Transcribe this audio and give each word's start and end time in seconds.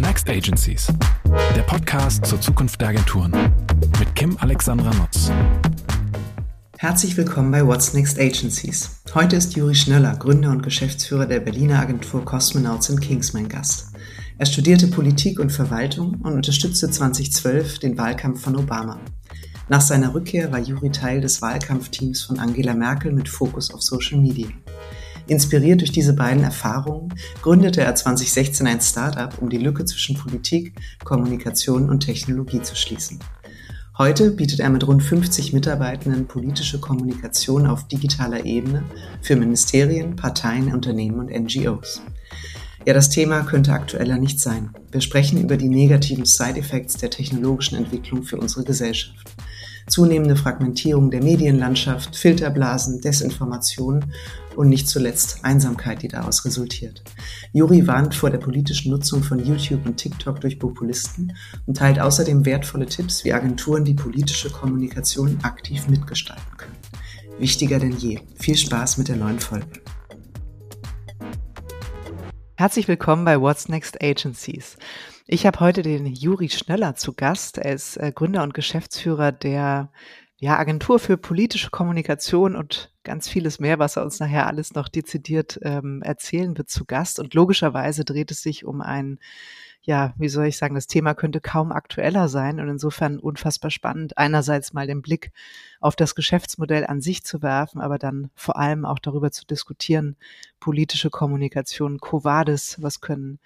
Next 0.00 0.30
Agencies? 0.30 0.88
Der 1.54 1.62
Podcast 1.62 2.24
zur 2.24 2.40
Zukunft 2.40 2.80
der 2.80 2.88
Agenturen 2.88 3.32
mit 3.98 4.14
Kim 4.16 4.34
Alexandra 4.40 4.94
Nutz. 4.94 5.30
Herzlich 6.78 7.18
willkommen 7.18 7.50
bei 7.50 7.66
What's 7.66 7.92
Next 7.92 8.18
Agencies. 8.18 9.02
Heute 9.14 9.36
ist 9.36 9.54
Juri 9.56 9.74
Schnöller, 9.74 10.16
Gründer 10.16 10.52
und 10.52 10.62
Geschäftsführer 10.62 11.26
der 11.26 11.40
Berliner 11.40 11.80
Agentur 11.80 12.24
Cosmonauts 12.24 12.90
Kings, 13.00 13.34
mein 13.34 13.48
Gast. 13.48 13.92
Er 14.38 14.46
studierte 14.46 14.86
Politik 14.86 15.38
und 15.38 15.52
Verwaltung 15.52 16.14
und 16.22 16.32
unterstützte 16.32 16.90
2012 16.90 17.80
den 17.80 17.98
Wahlkampf 17.98 18.40
von 18.40 18.56
Obama. 18.56 18.98
Nach 19.68 19.82
seiner 19.82 20.14
Rückkehr 20.14 20.50
war 20.50 20.60
Juri 20.60 20.90
Teil 20.90 21.20
des 21.20 21.42
Wahlkampfteams 21.42 22.22
von 22.22 22.38
Angela 22.38 22.74
Merkel 22.74 23.12
mit 23.12 23.28
Fokus 23.28 23.70
auf 23.70 23.82
Social 23.82 24.18
Media. 24.18 24.48
Inspiriert 25.26 25.80
durch 25.80 25.92
diese 25.92 26.14
beiden 26.14 26.42
Erfahrungen 26.42 27.14
gründete 27.42 27.82
er 27.82 27.94
2016 27.94 28.66
ein 28.66 28.80
Startup, 28.80 29.40
um 29.40 29.48
die 29.48 29.58
Lücke 29.58 29.84
zwischen 29.84 30.16
Politik, 30.16 30.74
Kommunikation 31.04 31.88
und 31.88 32.00
Technologie 32.00 32.62
zu 32.62 32.74
schließen. 32.76 33.18
Heute 33.98 34.30
bietet 34.30 34.60
er 34.60 34.70
mit 34.70 34.86
rund 34.86 35.02
50 35.02 35.52
Mitarbeitenden 35.52 36.26
politische 36.26 36.80
Kommunikation 36.80 37.66
auf 37.66 37.86
digitaler 37.86 38.46
Ebene 38.46 38.82
für 39.20 39.36
Ministerien, 39.36 40.16
Parteien, 40.16 40.72
Unternehmen 40.72 41.20
und 41.20 41.30
NGOs. 41.30 42.00
Ja, 42.86 42.94
das 42.94 43.10
Thema 43.10 43.42
könnte 43.42 43.74
aktueller 43.74 44.16
nicht 44.16 44.40
sein. 44.40 44.70
Wir 44.90 45.02
sprechen 45.02 45.38
über 45.42 45.58
die 45.58 45.68
negativen 45.68 46.24
Side-Effects 46.24 46.96
der 46.96 47.10
technologischen 47.10 47.76
Entwicklung 47.76 48.22
für 48.22 48.38
unsere 48.38 48.64
Gesellschaft 48.64 49.30
zunehmende 49.90 50.36
Fragmentierung 50.36 51.10
der 51.10 51.22
Medienlandschaft, 51.22 52.16
Filterblasen, 52.16 53.00
Desinformation 53.00 54.04
und 54.60 54.68
nicht 54.68 54.90
zuletzt 54.90 55.42
Einsamkeit, 55.42 56.02
die 56.02 56.08
daraus 56.08 56.44
resultiert. 56.44 57.02
Juri 57.54 57.86
warnt 57.86 58.14
vor 58.14 58.28
der 58.28 58.36
politischen 58.36 58.90
Nutzung 58.90 59.22
von 59.22 59.42
YouTube 59.42 59.86
und 59.86 59.96
TikTok 59.96 60.38
durch 60.38 60.58
Populisten 60.58 61.34
und 61.64 61.78
teilt 61.78 61.98
außerdem 61.98 62.44
wertvolle 62.44 62.84
Tipps, 62.84 63.24
wie 63.24 63.32
Agenturen 63.32 63.86
die 63.86 63.94
politische 63.94 64.50
Kommunikation 64.50 65.38
aktiv 65.44 65.88
mitgestalten 65.88 66.58
können. 66.58 66.76
Wichtiger 67.38 67.78
denn 67.78 67.96
je. 67.96 68.20
Viel 68.38 68.54
Spaß 68.54 68.98
mit 68.98 69.08
der 69.08 69.16
neuen 69.16 69.40
Folge. 69.40 69.80
Herzlich 72.56 72.86
willkommen 72.86 73.24
bei 73.24 73.40
What's 73.40 73.70
Next 73.70 74.02
Agencies. 74.02 74.76
Ich 75.26 75.46
habe 75.46 75.60
heute 75.60 75.80
den 75.80 76.04
Juri 76.04 76.50
Schnöller 76.50 76.96
zu 76.96 77.14
Gast. 77.14 77.56
Er 77.56 77.72
ist 77.72 77.96
äh, 77.96 78.12
Gründer 78.14 78.42
und 78.42 78.52
Geschäftsführer 78.52 79.32
der 79.32 79.90
ja, 80.40 80.58
Agentur 80.58 80.98
für 80.98 81.18
politische 81.18 81.68
Kommunikation 81.68 82.56
und 82.56 82.90
ganz 83.04 83.28
vieles 83.28 83.60
mehr, 83.60 83.78
was 83.78 83.96
er 83.96 84.04
uns 84.04 84.20
nachher 84.20 84.46
alles 84.46 84.72
noch 84.72 84.88
dezidiert 84.88 85.60
ähm, 85.62 86.00
erzählen 86.00 86.56
wird, 86.56 86.70
zu 86.70 86.86
Gast. 86.86 87.20
Und 87.20 87.34
logischerweise 87.34 88.06
dreht 88.06 88.30
es 88.30 88.40
sich 88.40 88.64
um 88.64 88.80
ein 88.80 89.18
ja, 89.82 90.12
wie 90.18 90.28
soll 90.28 90.46
ich 90.46 90.58
sagen, 90.58 90.74
das 90.74 90.86
Thema 90.86 91.14
könnte 91.14 91.40
kaum 91.40 91.72
aktueller 91.72 92.28
sein 92.28 92.60
und 92.60 92.68
insofern 92.68 93.18
unfassbar 93.18 93.70
spannend, 93.70 94.18
einerseits 94.18 94.72
mal 94.72 94.86
den 94.86 95.00
Blick 95.00 95.32
auf 95.80 95.96
das 95.96 96.14
Geschäftsmodell 96.14 96.86
an 96.86 97.00
sich 97.00 97.24
zu 97.24 97.42
werfen, 97.42 97.80
aber 97.80 97.98
dann 97.98 98.30
vor 98.34 98.58
allem 98.58 98.84
auch 98.84 98.98
darüber 98.98 99.30
zu 99.30 99.46
diskutieren, 99.46 100.16
politische 100.60 101.08
Kommunikation, 101.08 101.98
Covades, 101.98 102.76
was 102.82 103.00
können 103.00 103.38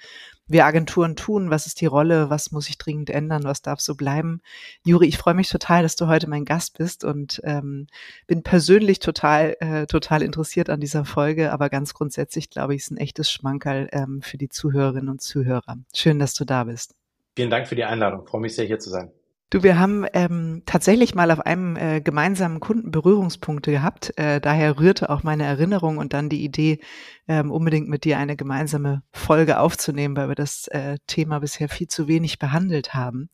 wir 0.47 0.67
Agenturen 0.67 1.17
tun, 1.17 1.49
was 1.49 1.67
ist 1.67 1.81
die 1.81 1.87
Rolle, 1.87 2.29
was 2.29 2.53
muss 2.53 2.69
ich 2.69 2.77
dringend 2.77 3.09
ändern, 3.09 3.45
was 3.45 3.63
darf 3.63 3.81
so 3.81 3.95
bleiben. 3.95 4.43
Juri, 4.85 5.07
ich 5.07 5.17
freue 5.17 5.33
mich 5.33 5.49
total, 5.49 5.83
dass 5.83 5.97
du 5.97 6.07
heute 6.07 6.29
mein 6.29 6.45
Gast 6.45 6.77
bist 6.77 7.03
und 7.03 7.41
ähm, 7.45 7.87
bin 8.27 8.43
persönlich 8.43 8.99
total, 8.99 9.57
äh, 9.61 9.87
total 9.87 10.23
interessiert 10.23 10.69
an 10.69 10.81
dieser 10.81 11.07
Folge, 11.07 11.51
aber 11.51 11.71
ganz 11.71 11.95
grundsätzlich 11.95 12.51
glaube 12.51 12.75
ich, 12.75 12.83
ist 12.83 12.91
ein 12.91 12.99
echtes 12.99 13.31
Schmankerl 13.31 13.89
ähm, 13.93 14.21
für 14.21 14.37
die 14.37 14.51
Zuhörerinnen 14.51 15.09
und 15.09 15.23
Zuhörer. 15.23 15.79
Schön, 15.95 16.19
dass 16.19 16.34
du 16.35 16.45
da 16.45 16.65
bist. 16.65 16.95
Vielen 17.37 17.51
Dank 17.51 17.67
für 17.67 17.77
die 17.77 17.85
Einladung. 17.85 18.23
Ich 18.25 18.31
freue 18.31 18.41
mich 18.41 18.55
sehr, 18.55 18.67
hier 18.67 18.79
zu 18.79 18.91
sein. 18.91 19.11
Du, 19.51 19.63
wir 19.63 19.79
haben 19.79 20.05
ähm, 20.15 20.63
tatsächlich 20.67 21.15
mal 21.15 21.31
auf 21.31 21.41
einem 21.41 21.77
äh, 21.77 22.01
gemeinsamen 22.01 22.59
Kunden 22.59 22.91
Berührungspunkte 22.91 23.71
gehabt. 23.71 24.13
Äh, 24.17 24.41
daher 24.41 24.81
rührte 24.81 25.11
auch 25.11 25.23
meine 25.23 25.45
Erinnerung 25.45 25.99
und 25.99 26.13
dann 26.13 26.29
die 26.29 26.43
Idee, 26.43 26.81
ähm, 27.29 27.53
unbedingt 27.53 27.89
mit 27.89 28.05
dir 28.05 28.19
eine 28.19 28.35
gemeinsame 28.35 29.03
Folge 29.13 29.61
aufzunehmen, 29.61 30.17
weil 30.17 30.29
wir 30.29 30.35
das 30.35 30.67
äh, 30.69 30.97
Thema 31.07 31.39
bisher 31.39 31.69
viel 31.69 31.87
zu 31.87 32.09
wenig 32.09 32.41
behandelt 32.41 32.95
haben. 32.95 33.29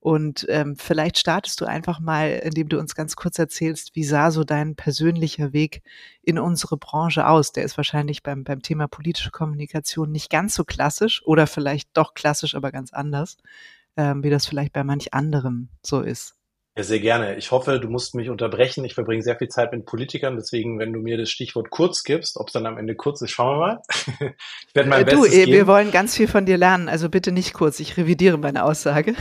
Und 0.00 0.46
ähm, 0.48 0.76
vielleicht 0.76 1.18
startest 1.18 1.60
du 1.60 1.64
einfach 1.64 2.00
mal, 2.00 2.30
indem 2.44 2.68
du 2.68 2.78
uns 2.78 2.94
ganz 2.94 3.16
kurz 3.16 3.38
erzählst, 3.38 3.96
wie 3.96 4.04
sah 4.04 4.30
so 4.30 4.44
dein 4.44 4.76
persönlicher 4.76 5.52
Weg 5.52 5.82
in 6.22 6.38
unsere 6.38 6.76
Branche 6.76 7.26
aus? 7.26 7.52
Der 7.52 7.64
ist 7.64 7.76
wahrscheinlich 7.76 8.22
beim, 8.22 8.44
beim 8.44 8.62
Thema 8.62 8.86
politische 8.88 9.30
Kommunikation 9.30 10.12
nicht 10.12 10.30
ganz 10.30 10.54
so 10.54 10.64
klassisch 10.64 11.22
oder 11.24 11.46
vielleicht 11.46 11.90
doch 11.94 12.14
klassisch, 12.14 12.54
aber 12.54 12.70
ganz 12.70 12.92
anders 12.92 13.36
ähm, 13.98 14.22
wie 14.22 14.30
das 14.30 14.46
vielleicht 14.46 14.72
bei 14.72 14.84
manch 14.84 15.12
anderem 15.12 15.68
so 15.82 16.00
ist. 16.00 16.37
Ja, 16.78 16.84
sehr 16.84 17.00
gerne. 17.00 17.36
Ich 17.36 17.50
hoffe, 17.50 17.80
du 17.80 17.88
musst 17.88 18.14
mich 18.14 18.30
unterbrechen. 18.30 18.84
Ich 18.84 18.94
verbringe 18.94 19.20
sehr 19.20 19.36
viel 19.36 19.48
Zeit 19.48 19.72
mit 19.72 19.84
Politikern, 19.84 20.36
deswegen, 20.36 20.78
wenn 20.78 20.92
du 20.92 21.00
mir 21.00 21.18
das 21.18 21.28
Stichwort 21.28 21.70
kurz 21.70 22.04
gibst, 22.04 22.36
ob 22.36 22.46
es 22.46 22.52
dann 22.52 22.66
am 22.66 22.78
Ende 22.78 22.94
kurz 22.94 23.20
ist, 23.20 23.32
schauen 23.32 23.58
wir 23.58 23.66
mal. 23.66 23.82
ich 24.68 24.74
werde 24.76 24.88
mein 24.88 25.02
äh, 25.02 25.10
du, 25.10 25.22
Bestes 25.22 25.46
wir 25.48 25.66
wollen 25.66 25.90
ganz 25.90 26.16
viel 26.16 26.28
von 26.28 26.46
dir 26.46 26.56
lernen, 26.56 26.88
also 26.88 27.08
bitte 27.08 27.32
nicht 27.32 27.52
kurz. 27.52 27.80
Ich 27.80 27.96
revidiere 27.96 28.38
meine 28.38 28.62
Aussage. 28.62 29.16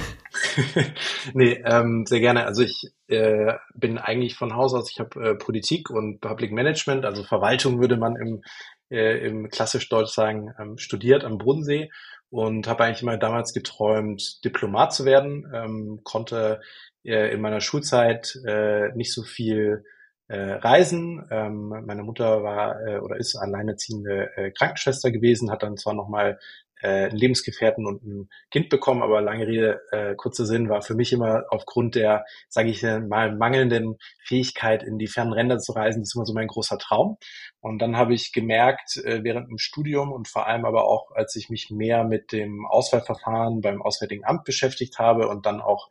nee, 1.33 1.59
ähm, 1.65 2.05
sehr 2.05 2.19
gerne. 2.19 2.45
Also 2.45 2.61
ich 2.61 2.91
äh, 3.07 3.53
bin 3.73 3.97
eigentlich 3.97 4.35
von 4.35 4.55
Haus 4.55 4.75
aus, 4.75 4.91
ich 4.91 4.99
habe 4.99 5.31
äh, 5.31 5.33
Politik 5.33 5.89
und 5.89 6.21
Public 6.21 6.51
Management, 6.51 7.05
also 7.05 7.23
Verwaltung 7.23 7.81
würde 7.81 7.97
man 7.97 8.17
im, 8.17 8.43
äh, 8.91 9.25
im 9.25 9.49
klassisch 9.49 9.89
Deutsch 9.89 10.13
sagen, 10.13 10.53
ähm, 10.59 10.77
studiert 10.77 11.23
am 11.23 11.39
Bodensee 11.39 11.89
und 12.29 12.67
habe 12.67 12.83
eigentlich 12.83 13.01
immer 13.01 13.17
damals 13.17 13.53
geträumt, 13.53 14.43
Diplomat 14.43 14.93
zu 14.93 15.05
werden, 15.05 15.49
ähm, 15.53 16.01
konnte 16.03 16.61
äh, 17.03 17.33
in 17.33 17.41
meiner 17.41 17.61
Schulzeit 17.61 18.37
äh, 18.45 18.89
nicht 18.95 19.13
so 19.13 19.23
viel 19.23 19.83
äh, 20.27 20.53
reisen. 20.53 21.25
Ähm, 21.31 21.69
meine 21.85 22.03
Mutter 22.03 22.43
war 22.43 22.81
äh, 22.85 22.99
oder 22.99 23.17
ist 23.17 23.35
alleinerziehende 23.35 24.31
äh, 24.35 24.51
Krankenschwester 24.51 25.11
gewesen, 25.11 25.51
hat 25.51 25.63
dann 25.63 25.77
zwar 25.77 25.93
nochmal 25.93 26.39
äh, 26.81 27.05
einen 27.05 27.17
Lebensgefährten 27.17 27.85
und 27.85 28.03
ein 28.03 28.29
Kind 28.51 28.69
bekommen, 28.69 29.01
aber 29.01 29.21
lange 29.21 29.47
Rede, 29.47 29.81
äh, 29.91 30.15
kurzer 30.15 30.45
Sinn, 30.45 30.69
war 30.69 30.81
für 30.81 30.95
mich 30.95 31.13
immer 31.13 31.43
aufgrund 31.49 31.95
der, 31.95 32.25
sage 32.49 32.69
ich 32.69 32.81
mal, 32.83 33.35
mangelnden 33.35 33.97
Fähigkeit, 34.23 34.83
in 34.83 34.97
die 34.97 35.07
fernen 35.07 35.33
Ränder 35.33 35.59
zu 35.59 35.71
reisen, 35.71 36.01
das 36.01 36.09
ist 36.09 36.15
immer 36.15 36.25
so 36.25 36.33
mein 36.33 36.47
großer 36.47 36.77
Traum. 36.77 37.17
Und 37.59 37.79
dann 37.79 37.97
habe 37.97 38.13
ich 38.13 38.31
gemerkt, 38.31 38.97
äh, 38.97 39.23
während 39.23 39.49
dem 39.49 39.57
Studium 39.57 40.11
und 40.11 40.27
vor 40.27 40.47
allem 40.47 40.65
aber 40.65 40.85
auch, 40.85 41.11
als 41.15 41.35
ich 41.35 41.49
mich 41.49 41.69
mehr 41.71 42.03
mit 42.03 42.31
dem 42.31 42.65
Auswahlverfahren 42.65 43.61
beim 43.61 43.81
Auswärtigen 43.81 44.25
Amt 44.25 44.43
beschäftigt 44.43 44.99
habe 44.99 45.27
und 45.27 45.45
dann 45.45 45.61
auch 45.61 45.89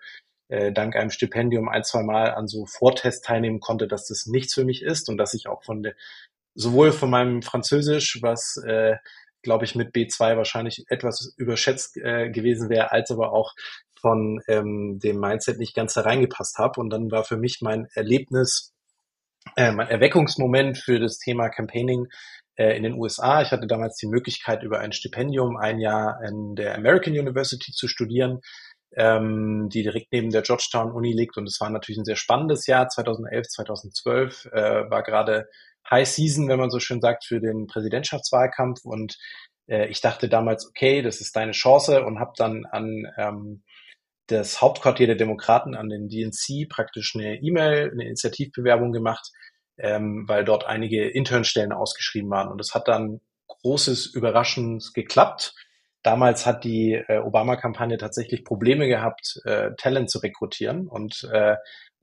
äh, 0.49 0.73
dank 0.73 0.95
einem 0.95 1.11
Stipendium 1.11 1.69
ein, 1.69 1.85
zwei 1.85 2.03
Mal 2.03 2.33
an 2.33 2.47
so 2.47 2.67
Vortests 2.67 3.21
teilnehmen 3.23 3.61
konnte, 3.61 3.89
dass 3.89 4.07
das 4.07 4.27
nichts 4.27 4.55
für 4.55 4.65
mich 4.65 4.83
ist 4.83 5.09
und 5.09 5.19
dass 5.19 5.35
ich 5.35 5.49
auch 5.49 5.65
von 5.65 5.83
der 5.83 5.95
sowohl 6.55 6.93
von 6.93 7.11
meinem 7.11 7.43
Französisch, 7.43 8.19
was 8.23 8.57
äh, 8.67 8.97
glaube 9.47 9.65
ich, 9.65 9.77
mit 9.77 9.95
B2 9.95 10.37
wahrscheinlich 10.37 10.85
etwas 10.89 11.33
überschätzt 11.37 11.97
äh, 11.97 12.31
gewesen 12.31 12.69
wäre, 12.69 12.91
als 12.91 13.13
aber 13.13 13.33
auch 13.33 13.55
von 14.01 14.41
ähm, 14.49 14.99
dem 14.99 15.21
Mindset 15.21 15.59
nicht 15.59 15.75
ganz 15.75 15.95
da 15.95 16.01
reingepasst 16.01 16.59
habe. 16.59 16.81
Und 16.81 16.91
dann 16.91 17.13
war 17.13 17.23
für 17.23 17.37
mich 17.37 17.61
mein 17.63 17.87
Erlebnis, 17.95 18.75
äh, 19.57 19.71
mein 19.71 19.89
Erweckungsmoment 19.89 20.79
für 20.79 20.99
das 20.99 21.19
Thema 21.19 21.49
Campaigning 21.49 22.09
äh, 22.57 22.77
in 22.77 22.83
den 22.83 22.95
USA. 22.95 23.41
Ich 23.41 23.53
hatte 23.53 23.69
damals 23.69 23.97
die 23.99 24.09
Möglichkeit, 24.09 24.65
über 24.65 24.81
ein 24.81 24.93
Stipendium 24.93 25.57
ein 25.57 25.79
Jahr 25.79 26.21
in 26.27 26.57
der 26.57 26.75
American 26.75 27.13
University 27.13 27.71
zu 27.71 27.87
studieren, 27.87 28.41
ähm, 28.97 29.69
die 29.71 29.85
direkt 29.85 30.11
neben 30.11 30.31
der 30.31 30.43
Georgetown 30.43 30.91
Uni 30.91 31.13
liegt. 31.13 31.37
Und 31.37 31.47
es 31.47 31.61
war 31.61 31.71
natürlich 31.71 31.99
ein 31.99 32.05
sehr 32.05 32.17
spannendes 32.17 32.67
Jahr, 32.67 32.89
2011, 32.89 33.47
2012, 33.47 34.47
äh, 34.47 34.91
war 34.91 35.05
gerade 35.05 35.47
High 35.91 36.09
Season, 36.09 36.49
wenn 36.49 36.59
man 36.59 36.71
so 36.71 36.81
schön 36.81 37.01
sagt, 37.01 37.25
für 37.25 37.41
den 37.41 37.67
Präsidentschaftswahlkampf. 37.67 38.85
Und 38.85 39.17
äh, 39.69 39.89
ich 39.89 40.01
dachte 40.01 40.29
damals, 40.29 40.67
okay, 40.69 41.03
das 41.03 41.21
ist 41.21 41.37
deine 41.37 41.53
Chance 41.53 42.05
und 42.05 42.19
habe 42.19 42.33
dann 42.37 42.65
an 42.67 43.07
ähm, 43.17 43.63
das 44.27 44.61
Hauptquartier 44.61 45.07
der 45.07 45.17
Demokraten, 45.17 45.75
an 45.75 45.89
den 45.89 46.09
DNC, 46.09 46.69
praktisch 46.69 47.15
eine 47.15 47.37
E-Mail, 47.41 47.91
eine 47.93 48.05
Initiativbewerbung 48.05 48.93
gemacht, 48.93 49.31
ähm, 49.79 50.25
weil 50.27 50.45
dort 50.45 50.67
einige 50.67 51.09
Internstellen 51.09 51.73
ausgeschrieben 51.73 52.31
waren. 52.31 52.49
Und 52.49 52.61
es 52.61 52.75
hat 52.75 52.89
dann 52.89 53.21
großes 53.47 54.07
Überraschend 54.07 54.93
geklappt. 54.95 55.55
Damals 56.03 56.47
hat 56.47 56.65
die 56.65 56.93
äh, 56.95 57.19
Obama-Kampagne 57.19 57.99
tatsächlich 57.99 58.45
Probleme 58.45 58.89
gehabt, 58.89 59.41
äh, 59.45 59.71
Talent 59.77 60.11
zu 60.11 60.19
rekrutieren. 60.19 60.89
Und 60.89 61.29
äh, 61.33 61.57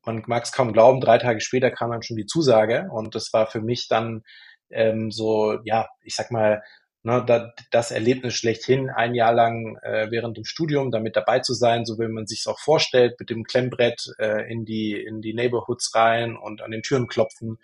man 0.06 0.24
mag 0.28 0.44
es 0.44 0.52
kaum 0.52 0.74
glauben, 0.74 1.02
drei 1.02 1.18
Tage 1.18 1.42
später 1.42 1.72
kam 1.72 1.92
dann 1.92 2.04
schon 2.04 2.18
die 2.18 2.26
Zusage 2.26 2.90
und 2.92 3.16
das 3.16 3.32
war 3.34 3.48
für 3.48 3.62
mich 3.62 3.88
dann 3.88 4.24
ähm, 4.70 5.12
so, 5.12 5.58
ja, 5.64 5.88
ich 6.02 6.16
sag 6.16 6.32
mal, 6.32 6.62
ne, 7.04 7.24
da, 7.26 7.54
das 7.72 7.92
Erlebnis 7.92 8.34
schlechthin, 8.36 8.90
ein 8.90 9.14
Jahr 9.14 9.34
lang 9.34 9.78
äh, 9.84 10.10
während 10.10 10.38
dem 10.38 10.46
Studium 10.46 10.92
damit 10.92 11.16
dabei 11.16 11.40
zu 11.40 11.54
sein, 11.54 11.86
so 11.86 12.00
wie 12.00 12.08
man 12.08 12.28
sich 12.28 12.48
auch 12.48 12.60
vorstellt, 12.60 13.20
mit 13.20 13.30
dem 13.30 13.44
Klemmbrett 13.44 14.14
äh, 14.20 14.52
in 14.52 14.66
die 14.66 14.94
in 14.94 15.22
die 15.22 15.34
Neighborhoods 15.34 15.94
rein 15.96 16.36
und 16.36 16.62
an 16.62 16.72
den 16.72 16.82
Türen 16.82 17.08
klopfen. 17.08 17.60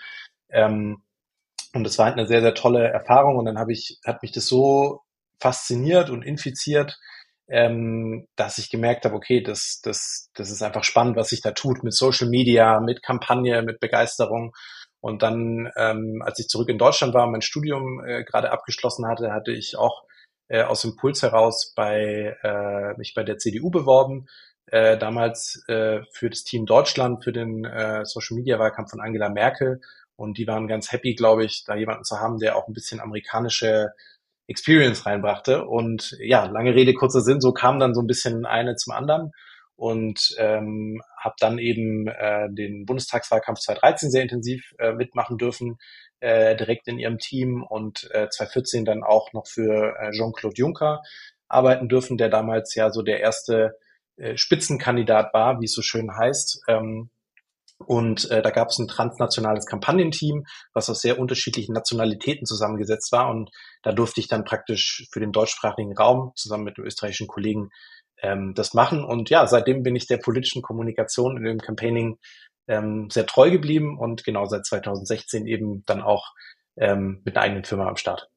Ähm, 0.50 1.04
und 1.74 1.84
das 1.84 1.98
war 1.98 2.08
halt 2.08 2.18
eine 2.18 2.28
sehr 2.28 2.42
sehr 2.42 2.54
tolle 2.56 2.88
Erfahrung 2.88 3.38
und 3.38 3.46
dann 3.46 3.60
habe 3.60 3.74
ich 3.74 4.00
hat 4.06 4.22
mich 4.22 4.32
das 4.32 4.48
so 4.48 5.02
fasziniert 5.40 6.10
und 6.10 6.24
infiziert, 6.24 7.00
ähm, 7.50 8.28
dass 8.36 8.58
ich 8.60 8.70
gemerkt 8.70 9.06
habe, 9.06 9.16
okay, 9.16 9.42
das, 9.42 9.82
das, 9.84 10.30
das 10.36 10.52
ist 10.52 10.62
einfach 10.62 10.84
spannend, 10.84 11.16
was 11.16 11.30
sich 11.30 11.42
da 11.42 11.52
tut 11.52 11.84
mit 11.84 11.94
Social 11.94 12.30
Media, 12.30 12.80
mit 12.80 13.02
Kampagne, 13.04 13.62
mit 13.64 13.80
Begeisterung. 13.80 14.54
Und 15.02 15.24
dann, 15.24 15.72
ähm, 15.78 16.22
als 16.24 16.40
ich 16.40 16.48
zurück 16.48 16.70
in 16.70 16.78
Deutschland 16.78 17.14
war, 17.14 17.26
mein 17.28 17.42
Studium 17.42 18.04
äh, 18.06 18.24
gerade 18.24 18.52
abgeschlossen 18.52 19.08
hatte, 19.08 19.32
hatte 19.32 19.52
ich 19.52 19.78
auch 19.78 20.04
äh, 20.50 20.64
aus 20.64 20.84
Impuls 20.84 21.22
heraus 21.22 21.74
bei 21.76 22.38
äh, 22.44 22.98
mich 22.98 23.14
bei 23.16 23.24
der 23.24 23.38
CDU 23.38 23.72
beworben. 23.72 24.28
Äh, 24.68 24.98
damals 24.98 25.64
äh, 25.68 26.02
für 26.14 26.30
das 26.30 26.44
Team 26.44 26.66
Deutschland, 26.66 27.24
für 27.24 27.32
den 27.32 27.66
äh, 27.66 28.06
Social 28.06 28.38
Media 28.38 28.60
Wahlkampf 28.60 28.92
von 28.92 29.02
Angela 29.02 29.30
Merkel. 29.30 29.82
Und 30.16 30.38
die 30.38 30.46
waren 30.46 30.68
ganz 30.68 30.92
happy, 30.92 31.16
glaube 31.16 31.46
ich, 31.46 31.64
da 31.66 31.76
jemanden 31.76 32.04
zu 32.04 32.20
haben, 32.20 32.38
der 32.38 32.56
auch 32.58 32.68
ein 32.68 32.74
bisschen 32.74 33.00
amerikanische 33.00 33.94
Experience 34.50 35.06
reinbrachte. 35.06 35.66
Und 35.66 36.18
ja, 36.20 36.46
lange 36.46 36.76
Rede, 36.76 36.94
kurzer 36.94 37.22
Sinn, 37.22 37.40
so 37.40 37.54
kam 37.54 37.80
dann 37.80 37.94
so 37.94 38.02
ein 38.02 38.08
bisschen 38.08 38.46
eine 38.46 38.76
zum 38.76 38.94
anderen 38.94 39.32
und 39.76 40.36
ähm, 40.38 41.02
habe 41.18 41.36
dann 41.40 41.58
eben 41.58 42.08
äh, 42.08 42.48
den 42.52 42.86
Bundestagswahlkampf 42.86 43.60
2013 43.60 44.12
sehr 44.12 44.24
intensiv 44.24 44.74
äh, 44.78 44.92
mitmachen 44.92 45.38
dürfen, 45.38 45.78
äh, 46.20 46.58
direkt 46.58 46.88
in 46.90 47.00
ihrem 47.00 47.18
Team 47.18 47.64
und 47.64 48.10
äh, 48.12 48.28
2014 48.30 48.84
dann 48.84 49.04
auch 49.04 49.32
noch 49.32 49.48
für 49.48 49.96
äh, 50.00 50.12
Jean-Claude 50.12 50.56
Juncker 50.58 51.02
arbeiten 51.48 51.88
dürfen, 51.88 52.18
der 52.18 52.30
damals 52.30 52.76
ja 52.76 52.92
so 52.92 53.04
der 53.04 53.22
erste 53.22 53.78
äh, 54.18 54.36
Spitzenkandidat 54.36 55.34
war, 55.34 55.62
wie 55.62 55.66
es 55.66 55.74
so 55.74 55.82
schön 55.82 56.12
heißt. 56.14 56.64
Ähm, 56.68 57.10
und 57.86 58.30
äh, 58.30 58.42
da 58.42 58.50
gab 58.50 58.70
es 58.70 58.78
ein 58.78 58.88
transnationales 58.88 59.66
Kampagnenteam, 59.66 60.44
was 60.74 60.90
aus 60.90 61.02
sehr 61.02 61.18
unterschiedlichen 61.18 61.74
Nationalitäten 61.74 62.46
zusammengesetzt 62.46 63.12
war. 63.12 63.30
Und 63.30 63.50
da 63.84 63.92
durfte 63.94 64.20
ich 64.20 64.28
dann 64.28 64.44
praktisch 64.44 65.08
für 65.12 65.20
den 65.20 65.32
deutschsprachigen 65.32 65.96
Raum 65.98 66.34
zusammen 66.36 66.66
mit 66.66 66.78
dem 66.78 66.86
österreichischen 66.86 67.28
Kollegen 67.28 67.70
ähm, 68.22 68.54
das 68.54 68.74
machen. 68.74 69.04
Und 69.04 69.30
ja, 69.30 69.48
seitdem 69.48 69.84
bin 69.84 69.96
ich 69.96 70.08
der 70.08 70.18
politischen 70.18 70.62
Kommunikation 70.62 71.38
in 71.38 71.44
dem 71.44 71.60
Campaigning 71.60 72.18
ähm, 72.68 73.10
sehr 73.10 73.26
treu 73.26 73.50
geblieben 73.50 73.98
und 73.98 74.24
genau 74.24 74.46
seit 74.46 74.66
2016 74.66 75.48
eben 75.48 75.84
dann 75.86 76.02
auch 76.02 76.34
ähm, 76.78 77.22
mit 77.24 77.36
einer 77.36 77.46
eigenen 77.46 77.64
Firma 77.64 77.88
am 77.88 77.96
Start. 77.96 78.30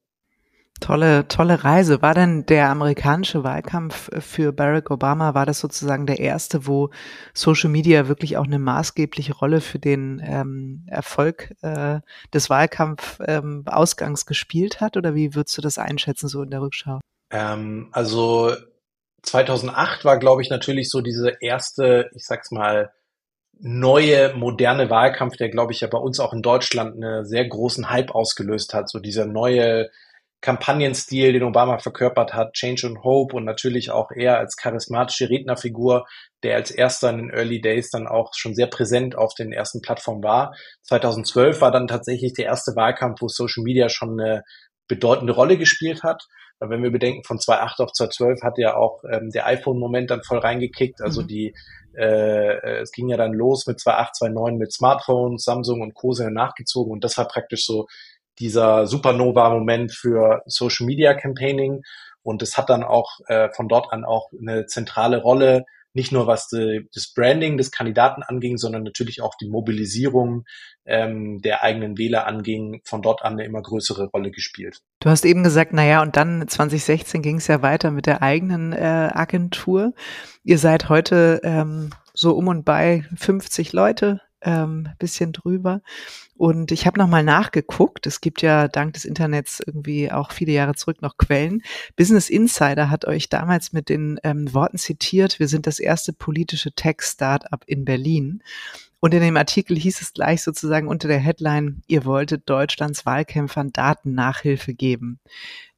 Tolle, 0.82 1.29
tolle 1.29 1.62
Reise. 1.62 2.02
War 2.02 2.12
denn 2.12 2.44
der 2.44 2.69
amerikanische 2.69 3.44
Wahlkampf 3.44 4.11
für 4.19 4.52
Barack 4.52 4.90
Obama, 4.90 5.32
war 5.32 5.46
das 5.46 5.61
sozusagen 5.61 6.06
der 6.06 6.19
erste, 6.19 6.67
wo 6.67 6.90
Social 7.34 7.70
Media 7.70 8.08
wirklich 8.08 8.37
auch 8.37 8.46
eine 8.46 8.58
maßgebliche 8.58 9.32
Rolle 9.32 9.61
für 9.61 9.79
den 9.79 10.20
ähm, 10.25 10.84
Erfolg 10.88 11.55
äh, 11.62 12.00
des 12.34 12.50
Wahlkampf-Ausgangs 12.50 14.23
ähm, 14.23 14.26
gespielt 14.26 14.81
hat? 14.81 14.96
Oder 14.96 15.14
wie 15.14 15.37
würdest 15.37 15.56
du 15.56 15.62
das 15.62 15.79
einschätzen, 15.79 16.26
so 16.26 16.43
in 16.43 16.50
der 16.50 16.61
Rückschau? 16.62 16.99
Ähm, 17.31 17.88
also 17.93 18.52
2008 19.23 20.05
war, 20.05 20.19
glaube 20.19 20.43
ich, 20.43 20.50
natürlich 20.50 20.90
so 20.90 21.00
diese 21.00 21.37
erste, 21.40 22.11
ich 22.14 22.26
sag's 22.26 22.50
mal, 22.50 22.90
neue, 23.61 24.34
moderne 24.34 24.90
Wahlkampf, 24.90 25.37
der, 25.37 25.49
glaube 25.49 25.73
ich, 25.73 25.81
ja 25.81 25.87
bei 25.87 25.99
uns 25.99 26.19
auch 26.19 26.32
in 26.32 26.43
Deutschland 26.43 26.96
einen 26.96 27.25
sehr 27.25 27.46
großen 27.46 27.88
Hype 27.88 28.11
ausgelöst 28.11 28.75
hat. 28.75 28.90
So 28.90 28.99
dieser 28.99 29.26
neue 29.26 29.88
Kampagnenstil, 30.42 31.32
den 31.32 31.44
Obama 31.44 31.78
verkörpert 31.78 32.34
hat, 32.34 32.52
Change 32.54 32.88
and 32.88 33.04
Hope 33.04 33.36
und 33.36 33.44
natürlich 33.44 33.92
auch 33.92 34.10
er 34.10 34.38
als 34.38 34.56
charismatische 34.56 35.30
Rednerfigur, 35.30 36.04
der 36.42 36.56
als 36.56 36.72
erster 36.72 37.10
in 37.10 37.18
den 37.18 37.30
Early 37.30 37.60
Days 37.60 37.90
dann 37.90 38.08
auch 38.08 38.32
schon 38.34 38.54
sehr 38.54 38.66
präsent 38.66 39.16
auf 39.16 39.34
den 39.34 39.52
ersten 39.52 39.80
Plattformen 39.80 40.24
war. 40.24 40.52
2012 40.82 41.60
war 41.60 41.70
dann 41.70 41.86
tatsächlich 41.86 42.34
der 42.34 42.46
erste 42.46 42.72
Wahlkampf, 42.74 43.22
wo 43.22 43.28
Social 43.28 43.62
Media 43.62 43.88
schon 43.88 44.20
eine 44.20 44.42
bedeutende 44.88 45.32
Rolle 45.32 45.56
gespielt 45.56 46.02
hat. 46.02 46.24
Wenn 46.58 46.82
wir 46.82 46.90
bedenken, 46.90 47.24
von 47.24 47.38
2008 47.38 47.80
auf 47.80 47.92
2012 47.92 48.42
hat 48.42 48.58
ja 48.58 48.76
auch 48.76 49.02
ähm, 49.10 49.30
der 49.30 49.46
iPhone-Moment 49.46 50.10
dann 50.10 50.22
voll 50.22 50.38
reingekickt. 50.38 51.00
Also 51.02 51.22
mhm. 51.22 51.26
die, 51.28 51.54
äh, 51.96 52.80
es 52.80 52.90
ging 52.90 53.08
ja 53.08 53.16
dann 53.16 53.32
los 53.32 53.66
mit 53.68 53.80
2008, 53.80 54.16
2009 54.16 54.56
mit 54.58 54.72
Smartphones, 54.72 55.44
Samsung 55.44 55.82
und 55.82 55.94
Co. 55.94 56.12
sind 56.12 56.34
nachgezogen 56.34 56.92
und 56.92 57.04
das 57.04 57.16
war 57.16 57.28
praktisch 57.28 57.64
so 57.64 57.86
dieser 58.42 58.86
Supernova-Moment 58.86 59.92
für 59.92 60.42
Social 60.46 60.86
Media 60.86 61.14
Campaigning. 61.14 61.82
Und 62.22 62.42
es 62.42 62.58
hat 62.58 62.70
dann 62.70 62.82
auch 62.82 63.20
äh, 63.28 63.48
von 63.54 63.68
dort 63.68 63.92
an 63.92 64.04
auch 64.04 64.30
eine 64.38 64.66
zentrale 64.66 65.22
Rolle 65.22 65.64
nicht 65.94 66.12
nur 66.12 66.26
was 66.26 66.48
die, 66.48 66.88
das 66.94 67.12
Branding 67.12 67.56
des 67.58 67.70
Kandidaten 67.70 68.22
anging, 68.22 68.56
sondern 68.56 68.82
natürlich 68.82 69.20
auch 69.20 69.34
die 69.34 69.48
Mobilisierung 69.48 70.44
ähm, 70.84 71.40
der 71.42 71.62
eigenen 71.62 71.98
Wähler 71.98 72.26
anging, 72.26 72.80
von 72.84 73.02
dort 73.02 73.22
an 73.22 73.34
eine 73.34 73.44
immer 73.44 73.62
größere 73.62 74.06
Rolle 74.06 74.30
gespielt. 74.30 74.80
Du 75.00 75.10
hast 75.10 75.24
eben 75.24 75.44
gesagt, 75.44 75.72
naja, 75.72 76.02
und 76.02 76.16
dann 76.16 76.46
2016 76.48 77.22
ging 77.22 77.36
es 77.36 77.46
ja 77.46 77.62
weiter 77.62 77.90
mit 77.90 78.06
der 78.06 78.22
eigenen 78.22 78.72
äh, 78.72 79.10
Agentur. 79.12 79.92
Ihr 80.44 80.58
seid 80.58 80.88
heute 80.88 81.40
ähm, 81.44 81.90
so 82.14 82.32
um 82.32 82.48
und 82.48 82.64
bei 82.64 83.04
50 83.16 83.72
Leute, 83.72 84.20
ähm, 84.42 84.88
bisschen 84.98 85.32
drüber. 85.32 85.82
Und 86.36 86.72
ich 86.72 86.86
habe 86.86 86.98
nochmal 86.98 87.22
nachgeguckt. 87.22 88.06
Es 88.06 88.20
gibt 88.20 88.42
ja 88.42 88.68
dank 88.68 88.94
des 88.94 89.04
Internets 89.04 89.60
irgendwie 89.64 90.10
auch 90.10 90.32
viele 90.32 90.52
Jahre 90.52 90.74
zurück 90.74 91.02
noch 91.02 91.16
Quellen. 91.16 91.62
Business 91.96 92.30
Insider 92.30 92.90
hat 92.90 93.06
euch 93.06 93.28
damals 93.28 93.72
mit 93.72 93.88
den 93.88 94.18
ähm, 94.24 94.52
Worten 94.52 94.78
zitiert, 94.78 95.38
wir 95.38 95.48
sind 95.48 95.66
das 95.66 95.78
erste 95.78 96.12
politische 96.12 96.72
Tech-Startup 96.72 97.62
in 97.66 97.84
Berlin. 97.84 98.42
Und 99.04 99.14
in 99.14 99.20
dem 99.20 99.36
Artikel 99.36 99.76
hieß 99.76 100.00
es 100.00 100.12
gleich 100.12 100.44
sozusagen 100.44 100.86
unter 100.86 101.08
der 101.08 101.18
Headline, 101.18 101.82
ihr 101.88 102.04
wolltet 102.04 102.48
Deutschlands 102.48 103.04
Wahlkämpfern 103.04 103.72
Datennachhilfe 103.72 104.74
geben. 104.74 105.18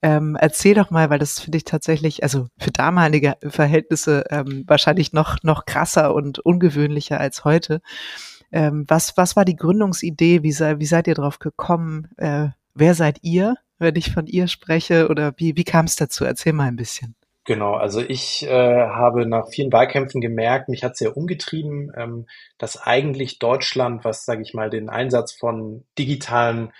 Ähm, 0.03 0.37
erzähl 0.39 0.75
doch 0.75 0.91
mal, 0.91 1.09
weil 1.09 1.19
das 1.19 1.41
finde 1.41 1.57
ich 1.57 1.65
tatsächlich, 1.65 2.23
also 2.23 2.49
für 2.59 2.71
damalige 2.71 3.37
Verhältnisse 3.43 4.25
ähm, 4.29 4.65
wahrscheinlich 4.67 5.15
noch, 5.15 5.43
noch 5.43 5.65
krasser 5.65 6.15
und 6.15 6.39
ungewöhnlicher 6.39 7.19
als 7.19 7.47
heute. 7.47 7.81
Ähm, 8.55 8.85
was, 8.87 9.17
was 9.17 9.35
war 9.35 9.45
die 9.45 9.57
Gründungsidee? 9.57 10.45
Wie, 10.45 10.53
sei, 10.53 10.79
wie 10.79 10.87
seid 10.87 11.09
ihr 11.09 11.15
drauf 11.15 11.41
gekommen? 11.41 12.09
Äh, 12.19 12.51
wer 12.73 12.95
seid 12.95 13.19
ihr, 13.23 13.57
wenn 13.81 13.97
ich 13.97 14.13
von 14.13 14.29
ihr 14.29 14.47
spreche? 14.47 15.09
Oder 15.09 15.35
wie, 15.39 15.57
wie 15.57 15.65
kam 15.65 15.87
es 15.87 15.97
dazu? 15.97 16.25
Erzähl 16.25 16.53
mal 16.53 16.69
ein 16.69 16.77
bisschen. 16.77 17.17
Genau, 17.47 17.75
also 17.75 18.01
ich 18.01 18.47
äh, 18.47 18.49
habe 18.49 19.27
nach 19.27 19.49
vielen 19.49 19.73
Wahlkämpfen 19.73 20.21
gemerkt, 20.21 20.69
mich 20.69 20.85
hat 20.85 20.97
sehr 20.97 21.17
umgetrieben, 21.17 21.91
ähm, 21.97 22.27
dass 22.57 22.81
eigentlich 22.81 23.41
Deutschland, 23.41 24.05
was 24.05 24.25
sage 24.25 24.41
ich 24.41 24.55
mal, 24.55 24.71
den 24.71 24.89
Einsatz 24.89 25.33
von 25.35 25.85
digitalen 25.99 26.73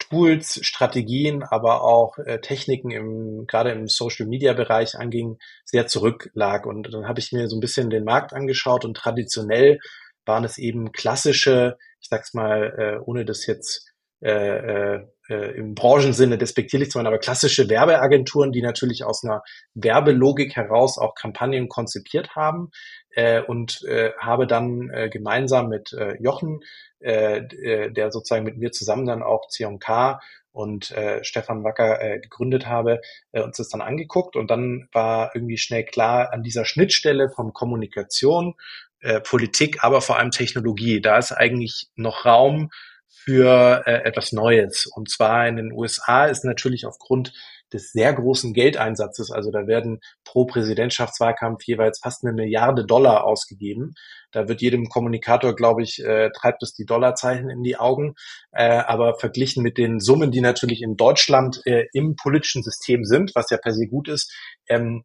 Tools, 0.00 0.58
Strategien, 0.62 1.44
aber 1.44 1.84
auch 1.84 2.18
äh, 2.18 2.40
Techniken 2.40 2.90
im 2.90 3.46
gerade 3.46 3.70
im 3.70 3.86
Social 3.86 4.26
Media 4.26 4.52
Bereich 4.52 4.96
anging, 4.98 5.38
sehr 5.64 5.86
zurücklag. 5.86 6.66
Und 6.66 6.92
dann 6.92 7.06
habe 7.06 7.20
ich 7.20 7.30
mir 7.30 7.46
so 7.46 7.56
ein 7.56 7.60
bisschen 7.60 7.88
den 7.88 8.04
Markt 8.04 8.32
angeschaut 8.32 8.84
und 8.84 8.96
traditionell 8.96 9.78
waren 10.26 10.44
es 10.44 10.58
eben 10.58 10.92
klassische, 10.92 11.76
ich 12.00 12.08
sag's 12.08 12.34
mal, 12.34 12.74
äh, 12.78 13.04
ohne 13.04 13.24
das 13.24 13.46
jetzt 13.46 13.90
äh, 14.22 14.96
äh, 14.96 15.06
äh, 15.30 15.56
im 15.56 15.74
Branchensinne 15.74 16.36
despektierlich 16.36 16.90
zu 16.90 16.98
meinen, 16.98 17.06
aber 17.06 17.18
klassische 17.18 17.70
Werbeagenturen, 17.70 18.52
die 18.52 18.60
natürlich 18.60 19.04
aus 19.04 19.24
einer 19.24 19.42
Werbelogik 19.72 20.56
heraus 20.56 20.98
auch 20.98 21.14
Kampagnen 21.14 21.68
konzipiert 21.68 22.36
haben 22.36 22.70
äh, 23.10 23.40
und 23.40 23.82
äh, 23.84 24.12
habe 24.18 24.46
dann 24.46 24.90
äh, 24.90 25.08
gemeinsam 25.08 25.68
mit 25.68 25.94
äh, 25.94 26.16
Jochen, 26.20 26.60
äh, 26.98 27.38
äh 27.38 27.90
der 27.90 28.12
sozusagen 28.12 28.44
mit 28.44 28.58
mir 28.58 28.72
zusammen 28.72 29.06
dann 29.06 29.22
auch 29.22 29.48
C&K 29.48 30.20
und 30.52 30.90
äh, 30.90 31.22
Stefan 31.24 31.64
Wacker 31.64 32.02
äh, 32.02 32.20
gegründet 32.20 32.66
habe, 32.66 33.00
äh, 33.32 33.40
uns 33.40 33.56
das 33.56 33.68
dann 33.68 33.80
angeguckt. 33.80 34.36
Und 34.36 34.50
dann 34.50 34.88
war 34.92 35.30
irgendwie 35.34 35.58
schnell 35.58 35.84
klar 35.84 36.32
an 36.32 36.42
dieser 36.42 36.64
Schnittstelle 36.64 37.30
von 37.30 37.52
Kommunikation 37.52 38.54
äh, 39.00 39.20
Politik, 39.20 39.82
aber 39.82 40.00
vor 40.00 40.18
allem 40.18 40.30
Technologie. 40.30 41.00
Da 41.00 41.18
ist 41.18 41.32
eigentlich 41.32 41.88
noch 41.94 42.24
Raum 42.24 42.70
für 43.08 43.82
äh, 43.86 44.02
etwas 44.04 44.32
Neues. 44.32 44.86
Und 44.86 45.10
zwar 45.10 45.46
in 45.46 45.56
den 45.56 45.72
USA 45.72 46.26
ist 46.26 46.44
natürlich 46.44 46.86
aufgrund 46.86 47.32
des 47.72 47.92
sehr 47.92 48.12
großen 48.12 48.52
Geldeinsatzes, 48.52 49.30
also 49.30 49.50
da 49.50 49.66
werden 49.66 50.00
pro 50.24 50.44
Präsidentschaftswahlkampf 50.44 51.62
jeweils 51.64 52.00
fast 52.00 52.24
eine 52.24 52.32
Milliarde 52.32 52.84
Dollar 52.84 53.24
ausgegeben. 53.24 53.94
Da 54.32 54.48
wird 54.48 54.60
jedem 54.60 54.88
Kommunikator, 54.88 55.54
glaube 55.54 55.82
ich, 55.82 56.02
äh, 56.04 56.30
treibt 56.30 56.62
es 56.62 56.74
die 56.74 56.84
Dollarzeichen 56.84 57.48
in 57.48 57.62
die 57.62 57.76
Augen. 57.76 58.14
Äh, 58.52 58.78
aber 58.78 59.18
verglichen 59.18 59.62
mit 59.62 59.78
den 59.78 60.00
Summen, 60.00 60.30
die 60.30 60.40
natürlich 60.40 60.82
in 60.82 60.96
Deutschland 60.96 61.60
äh, 61.64 61.86
im 61.92 62.16
politischen 62.16 62.62
System 62.62 63.04
sind, 63.04 63.32
was 63.34 63.50
ja 63.50 63.56
per 63.56 63.72
se 63.72 63.86
gut 63.86 64.08
ist, 64.08 64.32
ähm, 64.68 65.04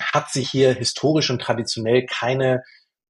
hat 0.00 0.30
sich 0.30 0.50
hier 0.50 0.74
historisch 0.74 1.30
und 1.30 1.40
traditionell 1.40 2.06
keine 2.06 2.62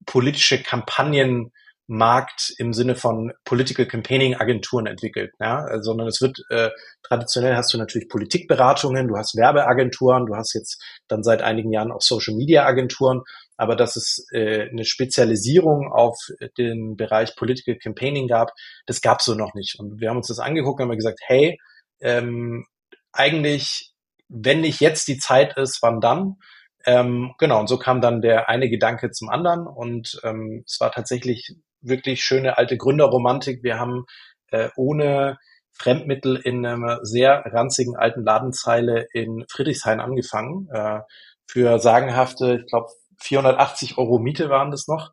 politische 0.06 0.62
Kampagnenmarkt 0.62 2.54
im 2.58 2.72
Sinne 2.72 2.94
von 2.94 3.32
Political 3.44 3.86
Campaigning 3.86 4.34
Agenturen 4.36 4.86
entwickelt, 4.86 5.32
ja, 5.40 5.66
sondern 5.82 6.08
es 6.08 6.20
wird 6.20 6.38
äh, 6.50 6.70
traditionell 7.02 7.56
hast 7.56 7.72
du 7.74 7.78
natürlich 7.78 8.08
Politikberatungen, 8.08 9.08
du 9.08 9.16
hast 9.16 9.36
Werbeagenturen, 9.36 10.26
du 10.26 10.36
hast 10.36 10.54
jetzt 10.54 10.82
dann 11.08 11.22
seit 11.22 11.42
einigen 11.42 11.72
Jahren 11.72 11.92
auch 11.92 12.02
Social 12.02 12.34
Media 12.34 12.64
Agenturen, 12.64 13.22
aber 13.56 13.76
dass 13.76 13.96
es 13.96 14.26
äh, 14.32 14.68
eine 14.70 14.84
Spezialisierung 14.84 15.92
auf 15.92 16.18
den 16.58 16.96
Bereich 16.96 17.36
Political 17.36 17.76
Campaigning 17.76 18.26
gab, 18.26 18.50
das 18.86 19.00
gab 19.00 19.20
es 19.20 19.26
so 19.26 19.34
noch 19.34 19.54
nicht. 19.54 19.78
Und 19.78 20.00
wir 20.00 20.08
haben 20.08 20.16
uns 20.16 20.28
das 20.28 20.38
angeguckt 20.38 20.80
und 20.80 20.88
haben 20.88 20.96
gesagt, 20.96 21.20
hey, 21.26 21.58
ähm, 22.00 22.66
eigentlich, 23.12 23.92
wenn 24.28 24.62
nicht 24.62 24.80
jetzt 24.80 25.08
die 25.08 25.18
Zeit 25.18 25.56
ist, 25.56 25.78
wann 25.82 26.00
dann? 26.00 26.36
Ähm, 26.84 27.34
genau, 27.38 27.60
und 27.60 27.68
so 27.68 27.78
kam 27.78 28.00
dann 28.00 28.22
der 28.22 28.48
eine 28.48 28.68
Gedanke 28.68 29.10
zum 29.10 29.28
anderen 29.28 29.66
und 29.66 30.20
ähm, 30.24 30.64
es 30.66 30.80
war 30.80 30.90
tatsächlich 30.90 31.54
wirklich 31.80 32.22
schöne 32.22 32.58
alte 32.58 32.76
Gründerromantik. 32.76 33.62
Wir 33.62 33.78
haben 33.78 34.04
äh, 34.50 34.68
ohne 34.76 35.38
Fremdmittel 35.72 36.36
in 36.36 36.64
einer 36.64 37.00
sehr 37.04 37.44
ranzigen 37.46 37.96
alten 37.96 38.24
Ladenzeile 38.24 39.06
in 39.12 39.44
Friedrichshain 39.50 40.00
angefangen. 40.00 40.68
Äh, 40.72 41.00
für 41.46 41.78
sagenhafte, 41.78 42.60
ich 42.60 42.66
glaube, 42.66 42.88
480 43.20 43.98
Euro 43.98 44.18
Miete 44.18 44.48
waren 44.48 44.70
das 44.70 44.86
noch. 44.88 45.12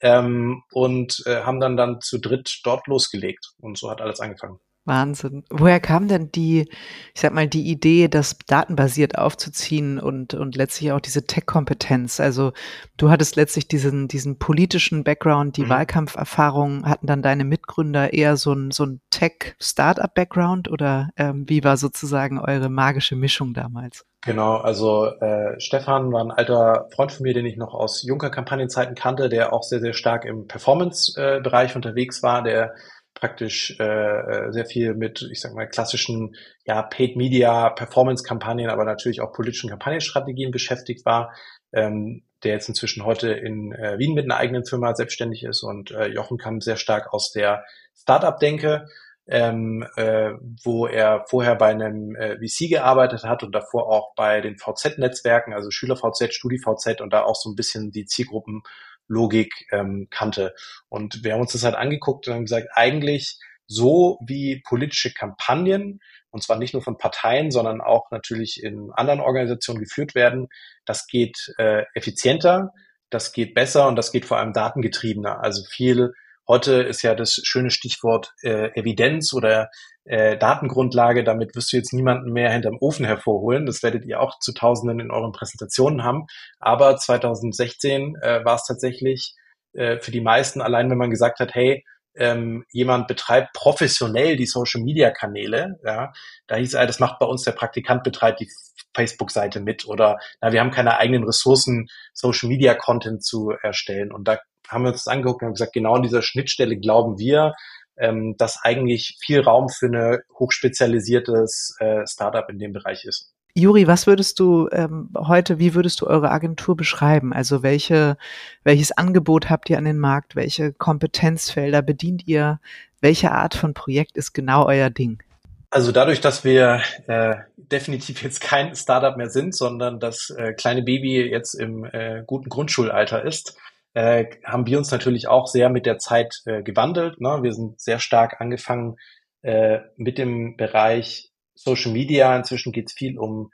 Ähm, 0.00 0.62
und 0.72 1.22
äh, 1.26 1.42
haben 1.42 1.58
dann 1.58 1.76
dann 1.76 2.00
zu 2.00 2.18
dritt 2.18 2.60
dort 2.62 2.86
losgelegt. 2.86 3.52
Und 3.58 3.78
so 3.78 3.90
hat 3.90 4.00
alles 4.00 4.20
angefangen. 4.20 4.60
Wahnsinn. 4.88 5.44
Woher 5.50 5.78
kam 5.78 6.08
denn 6.08 6.32
die, 6.32 6.68
ich 7.14 7.20
sag 7.20 7.32
mal, 7.32 7.46
die 7.46 7.70
Idee, 7.70 8.08
das 8.08 8.36
datenbasiert 8.38 9.16
aufzuziehen 9.16 10.00
und, 10.00 10.34
und 10.34 10.56
letztlich 10.56 10.90
auch 10.92 11.00
diese 11.00 11.24
Tech-Kompetenz? 11.26 12.18
Also 12.18 12.52
du 12.96 13.10
hattest 13.10 13.36
letztlich 13.36 13.68
diesen, 13.68 14.08
diesen 14.08 14.38
politischen 14.38 15.04
Background, 15.04 15.56
die 15.56 15.64
mhm. 15.64 15.68
Wahlkampferfahrung, 15.68 16.86
hatten 16.86 17.06
dann 17.06 17.22
deine 17.22 17.44
Mitgründer 17.44 18.12
eher 18.12 18.36
so 18.36 18.52
ein, 18.52 18.70
so 18.72 18.84
ein 18.84 19.00
Tech-Startup-Background 19.10 20.68
oder 20.68 21.10
ähm, 21.16 21.44
wie 21.48 21.62
war 21.62 21.76
sozusagen 21.76 22.40
eure 22.40 22.68
magische 22.68 23.14
Mischung 23.14 23.54
damals? 23.54 24.04
Genau, 24.22 24.56
also 24.56 25.06
äh, 25.06 25.60
Stefan 25.60 26.12
war 26.12 26.24
ein 26.24 26.32
alter 26.32 26.88
Freund 26.92 27.12
von 27.12 27.22
mir, 27.22 27.34
den 27.34 27.46
ich 27.46 27.56
noch 27.56 27.72
aus 27.72 28.02
Juncker-Kampagnenzeiten 28.02 28.96
kannte, 28.96 29.28
der 29.28 29.52
auch 29.52 29.62
sehr, 29.62 29.78
sehr 29.80 29.92
stark 29.92 30.24
im 30.24 30.48
Performance-Bereich 30.48 31.76
unterwegs 31.76 32.22
war, 32.22 32.42
der 32.42 32.74
praktisch 33.18 33.76
äh, 33.80 33.84
äh, 33.84 34.52
sehr 34.52 34.64
viel 34.64 34.94
mit, 34.94 35.28
ich 35.30 35.40
sag 35.40 35.52
mal, 35.52 35.66
klassischen 35.66 36.36
ja, 36.64 36.82
Paid 36.82 37.16
Media, 37.16 37.70
Performance-Kampagnen, 37.70 38.70
aber 38.70 38.84
natürlich 38.84 39.20
auch 39.20 39.32
politischen 39.32 39.70
Kampagnenstrategien 39.70 40.50
beschäftigt 40.52 41.04
war, 41.04 41.34
ähm, 41.72 42.22
der 42.44 42.52
jetzt 42.52 42.68
inzwischen 42.68 43.04
heute 43.04 43.32
in 43.32 43.72
äh, 43.72 43.98
Wien 43.98 44.14
mit 44.14 44.24
einer 44.24 44.36
eigenen 44.36 44.64
Firma 44.64 44.94
selbstständig 44.94 45.42
ist 45.42 45.62
und 45.62 45.90
äh, 45.90 46.06
Jochen 46.06 46.38
kam 46.38 46.60
sehr 46.60 46.76
stark 46.76 47.12
aus 47.12 47.32
der 47.32 47.64
Startup-Denke, 47.96 48.86
ähm, 49.26 49.84
äh, 49.96 50.32
wo 50.64 50.86
er 50.86 51.24
vorher 51.28 51.56
bei 51.56 51.68
einem 51.68 52.14
äh, 52.14 52.36
VC 52.38 52.70
gearbeitet 52.70 53.24
hat 53.24 53.42
und 53.42 53.52
davor 53.54 53.88
auch 53.88 54.14
bei 54.14 54.40
den 54.40 54.56
VZ-Netzwerken, 54.56 55.52
also 55.52 55.70
Schüler-VZ, 55.70 56.32
Studi-VZ 56.32 57.00
und 57.02 57.12
da 57.12 57.24
auch 57.24 57.34
so 57.34 57.50
ein 57.50 57.56
bisschen 57.56 57.90
die 57.90 58.06
Zielgruppen 58.06 58.62
Logik 59.08 59.52
ähm, 59.72 60.08
kannte. 60.10 60.54
Und 60.88 61.24
wir 61.24 61.32
haben 61.32 61.40
uns 61.40 61.52
das 61.52 61.64
halt 61.64 61.74
angeguckt 61.74 62.28
und 62.28 62.34
haben 62.34 62.44
gesagt, 62.44 62.68
eigentlich 62.74 63.38
so 63.66 64.18
wie 64.24 64.62
politische 64.64 65.12
Kampagnen, 65.12 66.00
und 66.30 66.42
zwar 66.42 66.58
nicht 66.58 66.74
nur 66.74 66.82
von 66.82 66.98
Parteien, 66.98 67.50
sondern 67.50 67.80
auch 67.80 68.10
natürlich 68.10 68.62
in 68.62 68.90
anderen 68.92 69.20
Organisationen 69.20 69.80
geführt 69.82 70.14
werden, 70.14 70.48
das 70.84 71.06
geht 71.06 71.52
äh, 71.58 71.84
effizienter, 71.94 72.72
das 73.10 73.32
geht 73.32 73.54
besser 73.54 73.88
und 73.88 73.96
das 73.96 74.12
geht 74.12 74.24
vor 74.24 74.38
allem 74.38 74.52
datengetriebener. 74.52 75.42
Also 75.42 75.64
viel 75.64 76.12
Heute 76.50 76.76
ist 76.76 77.02
ja 77.02 77.14
das 77.14 77.34
schöne 77.44 77.70
Stichwort 77.70 78.32
äh, 78.40 78.70
Evidenz 78.72 79.34
oder 79.34 79.68
äh, 80.08 80.36
Datengrundlage. 80.36 81.22
Damit 81.22 81.54
wirst 81.54 81.72
du 81.72 81.76
jetzt 81.76 81.92
niemanden 81.92 82.32
mehr 82.32 82.50
hinterm 82.50 82.78
Ofen 82.80 83.04
hervorholen. 83.04 83.66
Das 83.66 83.82
werdet 83.82 84.04
ihr 84.04 84.20
auch 84.20 84.38
zu 84.38 84.52
Tausenden 84.52 85.00
in 85.00 85.10
euren 85.10 85.32
Präsentationen 85.32 86.02
haben. 86.02 86.26
Aber 86.58 86.96
2016 86.96 88.16
äh, 88.20 88.44
war 88.44 88.56
es 88.56 88.64
tatsächlich 88.64 89.34
äh, 89.74 89.98
für 89.98 90.10
die 90.10 90.20
meisten, 90.20 90.60
allein 90.60 90.90
wenn 90.90 90.98
man 90.98 91.10
gesagt 91.10 91.40
hat, 91.40 91.54
hey, 91.54 91.84
ähm, 92.16 92.64
jemand 92.72 93.06
betreibt 93.06 93.52
professionell 93.52 94.36
die 94.36 94.46
Social 94.46 94.82
Media 94.82 95.10
Kanäle, 95.10 95.78
ja, 95.84 96.12
da 96.48 96.56
hieß 96.56 96.74
es, 96.74 96.86
das 96.86 97.00
macht 97.00 97.18
bei 97.20 97.26
uns 97.26 97.44
der 97.44 97.52
Praktikant 97.52 98.02
betreibt 98.02 98.40
die 98.40 98.50
Facebook-Seite 98.94 99.60
mit 99.60 99.86
oder 99.86 100.18
na, 100.40 100.52
wir 100.52 100.60
haben 100.60 100.72
keine 100.72 100.96
eigenen 100.96 101.24
Ressourcen, 101.24 101.88
Social 102.14 102.48
Media 102.48 102.74
Content 102.74 103.22
zu 103.22 103.52
erstellen. 103.62 104.10
Und 104.10 104.26
da 104.26 104.38
haben 104.68 104.82
wir 104.82 104.90
uns 104.90 105.04
das 105.04 105.12
angeguckt 105.12 105.42
und 105.42 105.46
haben 105.46 105.54
gesagt, 105.54 105.72
genau 105.72 105.94
an 105.94 106.02
dieser 106.02 106.22
Schnittstelle 106.22 106.76
glauben 106.76 107.18
wir, 107.18 107.54
ähm, 108.00 108.36
dass 108.38 108.62
eigentlich 108.62 109.18
viel 109.24 109.40
Raum 109.40 109.68
für 109.68 109.86
ein 109.86 110.18
hochspezialisiertes 110.38 111.76
äh, 111.80 112.06
Startup 112.06 112.48
in 112.50 112.58
dem 112.58 112.72
Bereich 112.72 113.04
ist. 113.04 113.32
Juri, 113.54 113.88
was 113.88 114.06
würdest 114.06 114.38
du 114.38 114.68
ähm, 114.70 115.10
heute, 115.16 115.58
wie 115.58 115.74
würdest 115.74 116.00
du 116.00 116.06
eure 116.06 116.30
Agentur 116.30 116.76
beschreiben? 116.76 117.32
Also 117.32 117.64
welche, 117.64 118.16
welches 118.62 118.92
Angebot 118.92 119.50
habt 119.50 119.68
ihr 119.68 119.78
an 119.78 119.84
den 119.84 119.98
Markt? 119.98 120.36
Welche 120.36 120.72
Kompetenzfelder 120.72 121.82
bedient 121.82 122.28
ihr? 122.28 122.60
Welche 123.00 123.32
Art 123.32 123.54
von 123.54 123.74
Projekt 123.74 124.16
ist 124.16 124.32
genau 124.32 124.66
euer 124.66 124.90
Ding? 124.90 125.22
Also 125.70 125.92
dadurch, 125.92 126.20
dass 126.20 126.44
wir 126.44 126.82
äh, 127.08 127.34
definitiv 127.56 128.22
jetzt 128.22 128.40
kein 128.40 128.74
Startup 128.74 129.16
mehr 129.16 129.28
sind, 129.28 129.54
sondern 129.54 130.00
das 130.00 130.30
äh, 130.30 130.52
kleine 130.54 130.82
Baby 130.82 131.28
jetzt 131.28 131.54
im 131.54 131.84
äh, 131.84 132.22
guten 132.26 132.48
Grundschulalter 132.48 133.24
ist, 133.24 133.56
äh, 133.98 134.30
haben 134.44 134.64
wir 134.68 134.78
uns 134.78 134.92
natürlich 134.92 135.26
auch 135.26 135.48
sehr 135.48 135.70
mit 135.70 135.84
der 135.84 135.98
Zeit 135.98 136.42
äh, 136.46 136.62
gewandelt. 136.62 137.20
Ne? 137.20 137.40
Wir 137.42 137.52
sind 137.52 137.80
sehr 137.80 137.98
stark 137.98 138.40
angefangen 138.40 138.94
äh, 139.42 139.80
mit 139.96 140.18
dem 140.18 140.56
Bereich 140.56 141.32
Social 141.56 141.90
Media. 141.90 142.36
Inzwischen 142.36 142.70
geht 142.70 142.90
es 142.90 142.92
viel 142.92 143.18
um 143.18 143.50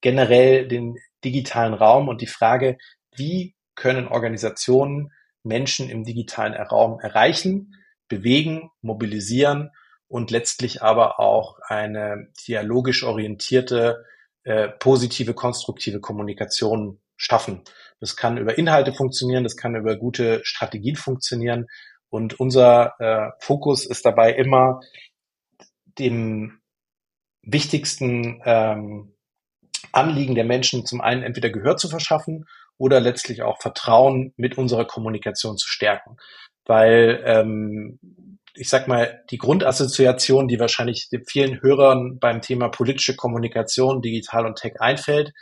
generell 0.00 0.66
den 0.66 0.96
digitalen 1.24 1.74
Raum 1.74 2.08
und 2.08 2.22
die 2.22 2.26
Frage, 2.26 2.76
wie 3.14 3.54
können 3.76 4.08
Organisationen 4.08 5.12
Menschen 5.44 5.88
im 5.88 6.02
digitalen 6.02 6.54
Raum 6.54 6.98
erreichen, 6.98 7.76
bewegen, 8.08 8.70
mobilisieren 8.80 9.70
und 10.08 10.32
letztlich 10.32 10.82
aber 10.82 11.20
auch 11.20 11.60
eine 11.68 12.32
dialogisch 12.48 13.04
orientierte, 13.04 14.04
äh, 14.42 14.70
positive, 14.70 15.34
konstruktive 15.34 16.00
Kommunikation 16.00 17.00
schaffen. 17.16 17.62
Das 18.04 18.16
kann 18.16 18.36
über 18.36 18.58
Inhalte 18.58 18.92
funktionieren, 18.92 19.44
das 19.44 19.56
kann 19.56 19.76
über 19.76 19.96
gute 19.96 20.42
Strategien 20.44 20.94
funktionieren. 20.94 21.68
Und 22.10 22.38
unser 22.38 23.00
äh, 23.00 23.30
Fokus 23.38 23.86
ist 23.86 24.04
dabei 24.04 24.34
immer, 24.34 24.80
dem 25.98 26.60
wichtigsten 27.40 28.42
ähm, 28.44 29.14
Anliegen 29.90 30.34
der 30.34 30.44
Menschen 30.44 30.84
zum 30.84 31.00
einen 31.00 31.22
entweder 31.22 31.48
Gehör 31.48 31.78
zu 31.78 31.88
verschaffen 31.88 32.44
oder 32.76 33.00
letztlich 33.00 33.40
auch 33.40 33.62
Vertrauen 33.62 34.34
mit 34.36 34.58
unserer 34.58 34.84
Kommunikation 34.84 35.56
zu 35.56 35.66
stärken. 35.66 36.18
Weil 36.66 37.22
ähm, 37.24 37.98
ich 38.54 38.68
sag 38.68 38.86
mal, 38.86 39.24
die 39.30 39.38
Grundassoziation, 39.38 40.46
die 40.46 40.60
wahrscheinlich 40.60 41.08
vielen 41.26 41.62
Hörern 41.62 42.18
beim 42.18 42.42
Thema 42.42 42.68
politische 42.68 43.16
Kommunikation, 43.16 44.02
digital 44.02 44.44
und 44.44 44.58
Tech 44.58 44.74
einfällt, 44.78 45.32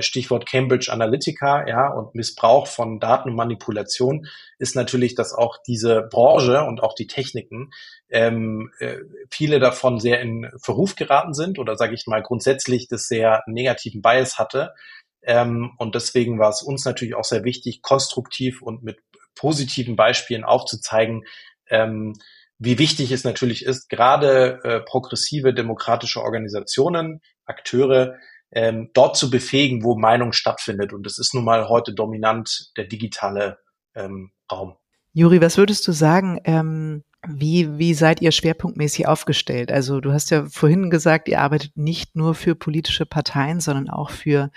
Stichwort 0.00 0.48
Cambridge 0.48 0.92
Analytica, 0.92 1.66
ja, 1.66 1.88
und 1.88 2.14
Missbrauch 2.14 2.66
von 2.66 3.00
Daten 3.00 3.30
und 3.30 3.36
Manipulation, 3.36 4.26
ist 4.58 4.76
natürlich, 4.76 5.14
dass 5.14 5.34
auch 5.34 5.58
diese 5.66 6.02
Branche 6.02 6.62
und 6.62 6.82
auch 6.82 6.94
die 6.94 7.06
Techniken 7.08 7.70
ähm, 8.08 8.70
äh, 8.78 8.98
viele 9.30 9.58
davon 9.58 9.98
sehr 9.98 10.20
in 10.20 10.50
Verruf 10.60 10.94
geraten 10.94 11.34
sind 11.34 11.58
oder 11.58 11.76
sage 11.76 11.94
ich 11.94 12.06
mal 12.06 12.22
grundsätzlich 12.22 12.86
das 12.88 13.08
sehr 13.08 13.42
negativen 13.46 14.02
Bias 14.02 14.38
hatte. 14.38 14.74
Ähm, 15.22 15.72
und 15.78 15.94
deswegen 15.94 16.38
war 16.38 16.50
es 16.50 16.62
uns 16.62 16.84
natürlich 16.84 17.14
auch 17.14 17.24
sehr 17.24 17.44
wichtig, 17.44 17.82
konstruktiv 17.82 18.62
und 18.62 18.82
mit 18.82 18.98
positiven 19.34 19.96
Beispielen 19.96 20.44
aufzuzeigen, 20.44 21.24
ähm, 21.68 22.14
wie 22.58 22.78
wichtig 22.78 23.10
es 23.10 23.24
natürlich 23.24 23.64
ist, 23.64 23.88
gerade 23.88 24.60
äh, 24.62 24.80
progressive 24.80 25.52
demokratische 25.52 26.22
Organisationen, 26.22 27.20
Akteure 27.44 28.18
ähm, 28.52 28.90
dort 28.94 29.16
zu 29.16 29.30
befähigen, 29.30 29.82
wo 29.82 29.96
Meinung 29.96 30.32
stattfindet. 30.32 30.92
Und 30.92 31.04
das 31.04 31.18
ist 31.18 31.34
nun 31.34 31.44
mal 31.44 31.68
heute 31.68 31.94
dominant 31.94 32.70
der 32.76 32.84
digitale 32.84 33.58
ähm, 33.94 34.30
Raum. 34.50 34.76
Juri, 35.14 35.40
was 35.40 35.58
würdest 35.58 35.86
du 35.86 35.92
sagen? 35.92 36.40
Ähm, 36.44 37.04
wie, 37.28 37.78
wie 37.78 37.94
seid 37.94 38.20
ihr 38.20 38.32
schwerpunktmäßig 38.32 39.06
aufgestellt? 39.06 39.70
Also 39.70 40.00
du 40.00 40.12
hast 40.12 40.30
ja 40.30 40.46
vorhin 40.46 40.90
gesagt, 40.90 41.28
ihr 41.28 41.40
arbeitet 41.40 41.76
nicht 41.76 42.16
nur 42.16 42.34
für 42.34 42.54
politische 42.54 43.06
Parteien, 43.06 43.60
sondern 43.60 43.88
auch 43.88 44.10
für 44.10 44.50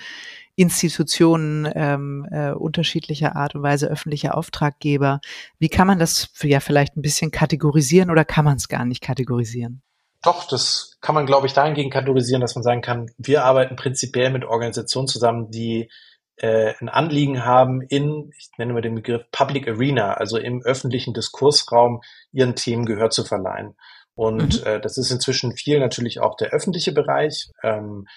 Institutionen 0.55 1.69
ähm, 1.75 2.27
äh, 2.31 2.51
unterschiedlicher 2.51 3.35
Art 3.35 3.55
und 3.55 3.61
Weise, 3.61 3.87
öffentliche 3.87 4.33
Auftraggeber. 4.33 5.19
Wie 5.59 5.69
kann 5.69 5.85
man 5.85 5.99
das 5.99 6.31
ja 6.41 6.59
vielleicht 6.59 6.97
ein 6.97 7.01
bisschen 7.01 7.29
kategorisieren 7.29 8.09
oder 8.09 8.25
kann 8.25 8.45
man 8.45 8.57
es 8.57 8.67
gar 8.67 8.85
nicht 8.85 9.01
kategorisieren? 9.01 9.83
Doch, 10.25 10.47
das 10.47 10.97
kann 11.01 11.13
man, 11.13 11.27
glaube 11.27 11.45
ich, 11.45 11.53
dahingehend 11.53 11.93
kategorisieren, 11.93 12.41
dass 12.41 12.55
man 12.55 12.63
sagen 12.63 12.81
kann, 12.81 13.11
wir 13.17 13.45
arbeiten 13.45 13.75
prinzipiell 13.75 14.31
mit 14.31 14.43
Organisationen 14.43 15.07
zusammen, 15.07 15.51
die 15.51 15.89
äh, 16.37 16.73
ein 16.79 16.89
Anliegen 16.89 17.45
haben 17.45 17.81
in, 17.81 18.31
ich 18.37 18.49
nenne 18.57 18.73
mal 18.73 18.81
den 18.81 18.95
Begriff 18.95 19.23
Public 19.31 19.67
Arena, 19.67 20.15
also 20.15 20.37
im 20.37 20.63
öffentlichen 20.63 21.13
Diskursraum 21.13 22.01
ihren 22.31 22.55
Themen 22.55 22.85
Gehör 22.85 23.11
zu 23.11 23.23
verleihen. 23.23 23.75
Und 24.15 24.61
mhm. 24.61 24.67
äh, 24.67 24.81
das 24.81 24.97
ist 24.97 25.11
inzwischen 25.11 25.55
viel 25.55 25.79
natürlich 25.79 26.19
auch 26.19 26.35
der 26.37 26.49
öffentliche 26.49 26.91
Bereich. 26.91 27.51
Ähm, 27.63 28.07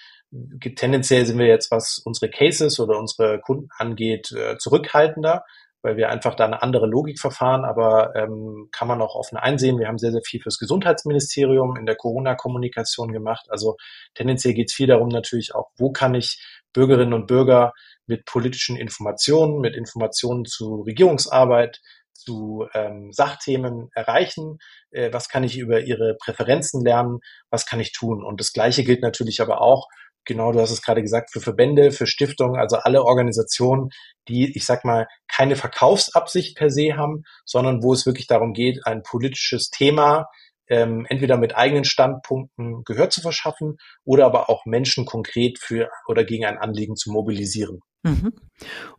tendenziell 0.75 1.25
sind 1.25 1.37
wir 1.37 1.47
jetzt, 1.47 1.71
was 1.71 1.99
unsere 2.03 2.31
Cases 2.31 2.79
oder 2.79 2.97
unsere 2.97 3.39
Kunden 3.39 3.69
angeht, 3.77 4.31
äh, 4.31 4.57
zurückhaltender. 4.57 5.43
Weil 5.81 5.97
wir 5.97 6.09
einfach 6.09 6.35
da 6.35 6.45
eine 6.45 6.61
andere 6.61 6.87
Logik 6.87 7.19
verfahren, 7.19 7.65
aber 7.65 8.15
ähm, 8.15 8.69
kann 8.71 8.87
man 8.87 9.01
auch 9.01 9.15
offen 9.15 9.37
einsehen. 9.37 9.79
Wir 9.79 9.87
haben 9.87 9.97
sehr, 9.97 10.11
sehr 10.11 10.23
viel 10.25 10.41
fürs 10.41 10.57
Gesundheitsministerium 10.57 11.77
in 11.77 11.85
der 11.85 11.95
Corona-Kommunikation 11.95 13.11
gemacht. 13.11 13.45
Also 13.49 13.77
tendenziell 14.13 14.53
geht 14.53 14.69
es 14.69 14.75
viel 14.75 14.87
darum 14.87 15.07
natürlich 15.09 15.55
auch, 15.55 15.69
wo 15.77 15.91
kann 15.91 16.15
ich 16.15 16.43
Bürgerinnen 16.73 17.13
und 17.13 17.27
Bürger 17.27 17.73
mit 18.07 18.25
politischen 18.25 18.75
Informationen, 18.75 19.59
mit 19.59 19.75
Informationen 19.75 20.45
zu 20.45 20.81
Regierungsarbeit, 20.81 21.79
zu 22.13 22.67
ähm, 22.73 23.11
Sachthemen 23.11 23.89
erreichen? 23.93 24.57
Äh, 24.91 25.13
was 25.13 25.29
kann 25.29 25.43
ich 25.43 25.57
über 25.57 25.81
ihre 25.81 26.15
Präferenzen 26.15 26.83
lernen? 26.83 27.19
Was 27.49 27.65
kann 27.65 27.79
ich 27.79 27.93
tun? 27.93 28.23
Und 28.23 28.39
das 28.39 28.51
Gleiche 28.51 28.83
gilt 28.83 29.01
natürlich 29.01 29.41
aber 29.41 29.61
auch 29.61 29.87
genau, 30.29 30.53
du 30.53 30.61
hast 30.61 30.71
es 30.71 30.81
gerade 30.81 31.01
gesagt, 31.01 31.31
für 31.31 31.41
Verbände, 31.41 31.91
für 31.91 32.07
Stiftungen, 32.07 32.57
also 32.57 32.77
alle 32.77 33.03
Organisationen, 33.03 33.89
die, 34.29 34.55
ich 34.55 34.65
sag 34.65 34.85
mal, 34.85 35.07
keine 35.27 35.57
Verkaufsabsicht 35.57 36.55
per 36.55 36.69
se 36.69 36.95
haben, 36.95 37.23
sondern 37.43 37.83
wo 37.83 37.91
es 37.91 38.05
wirklich 38.05 38.27
darum 38.27 38.53
geht, 38.53 38.85
ein 38.85 39.03
politisches 39.03 39.69
Thema 39.69 40.27
ähm, 40.69 41.05
entweder 41.09 41.37
mit 41.37 41.57
eigenen 41.57 41.83
Standpunkten 41.83 42.83
Gehör 42.85 43.09
zu 43.09 43.21
verschaffen 43.21 43.77
oder 44.05 44.25
aber 44.25 44.49
auch 44.49 44.65
Menschen 44.65 45.05
konkret 45.05 45.57
für 45.59 45.89
oder 46.07 46.23
gegen 46.23 46.45
ein 46.45 46.59
Anliegen 46.59 46.95
zu 46.95 47.11
mobilisieren. 47.11 47.79
Mhm. 48.03 48.31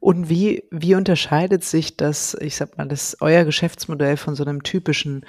Und 0.00 0.28
wie, 0.28 0.64
wie 0.70 0.96
unterscheidet 0.96 1.64
sich 1.64 1.96
das, 1.96 2.34
ich 2.34 2.56
sag 2.56 2.76
mal, 2.76 2.88
das 2.88 3.16
euer 3.20 3.44
Geschäftsmodell 3.44 4.16
von 4.16 4.34
so 4.34 4.44
einem 4.44 4.62
typischen 4.62 5.24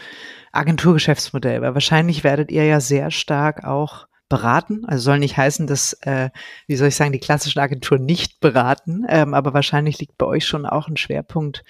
Agenturgeschäftsmodell? 0.51 1.62
Weil 1.62 1.75
wahrscheinlich 1.75 2.24
werdet 2.24 2.51
ihr 2.51 2.65
ja 2.65 2.81
sehr 2.81 3.12
stark 3.12 3.63
auch 3.63 4.08
beraten. 4.32 4.86
Also 4.86 5.04
soll 5.04 5.20
nicht 5.20 5.38
heißen, 5.38 5.68
dass, 5.68 5.94
äh, 6.02 6.30
wie 6.66 6.78
soll 6.78 6.88
ich 6.88 6.96
sagen, 6.96 7.12
die 7.12 7.20
klassischen 7.20 7.60
Agenturen 7.60 8.06
nicht 8.06 8.40
beraten, 8.40 9.06
ähm, 9.10 9.34
aber 9.34 9.54
wahrscheinlich 9.54 10.00
liegt 10.00 10.18
bei 10.18 10.26
euch 10.26 10.48
schon 10.48 10.66
auch 10.66 10.88
ein 10.88 10.98
Schwerpunkt 10.98 11.64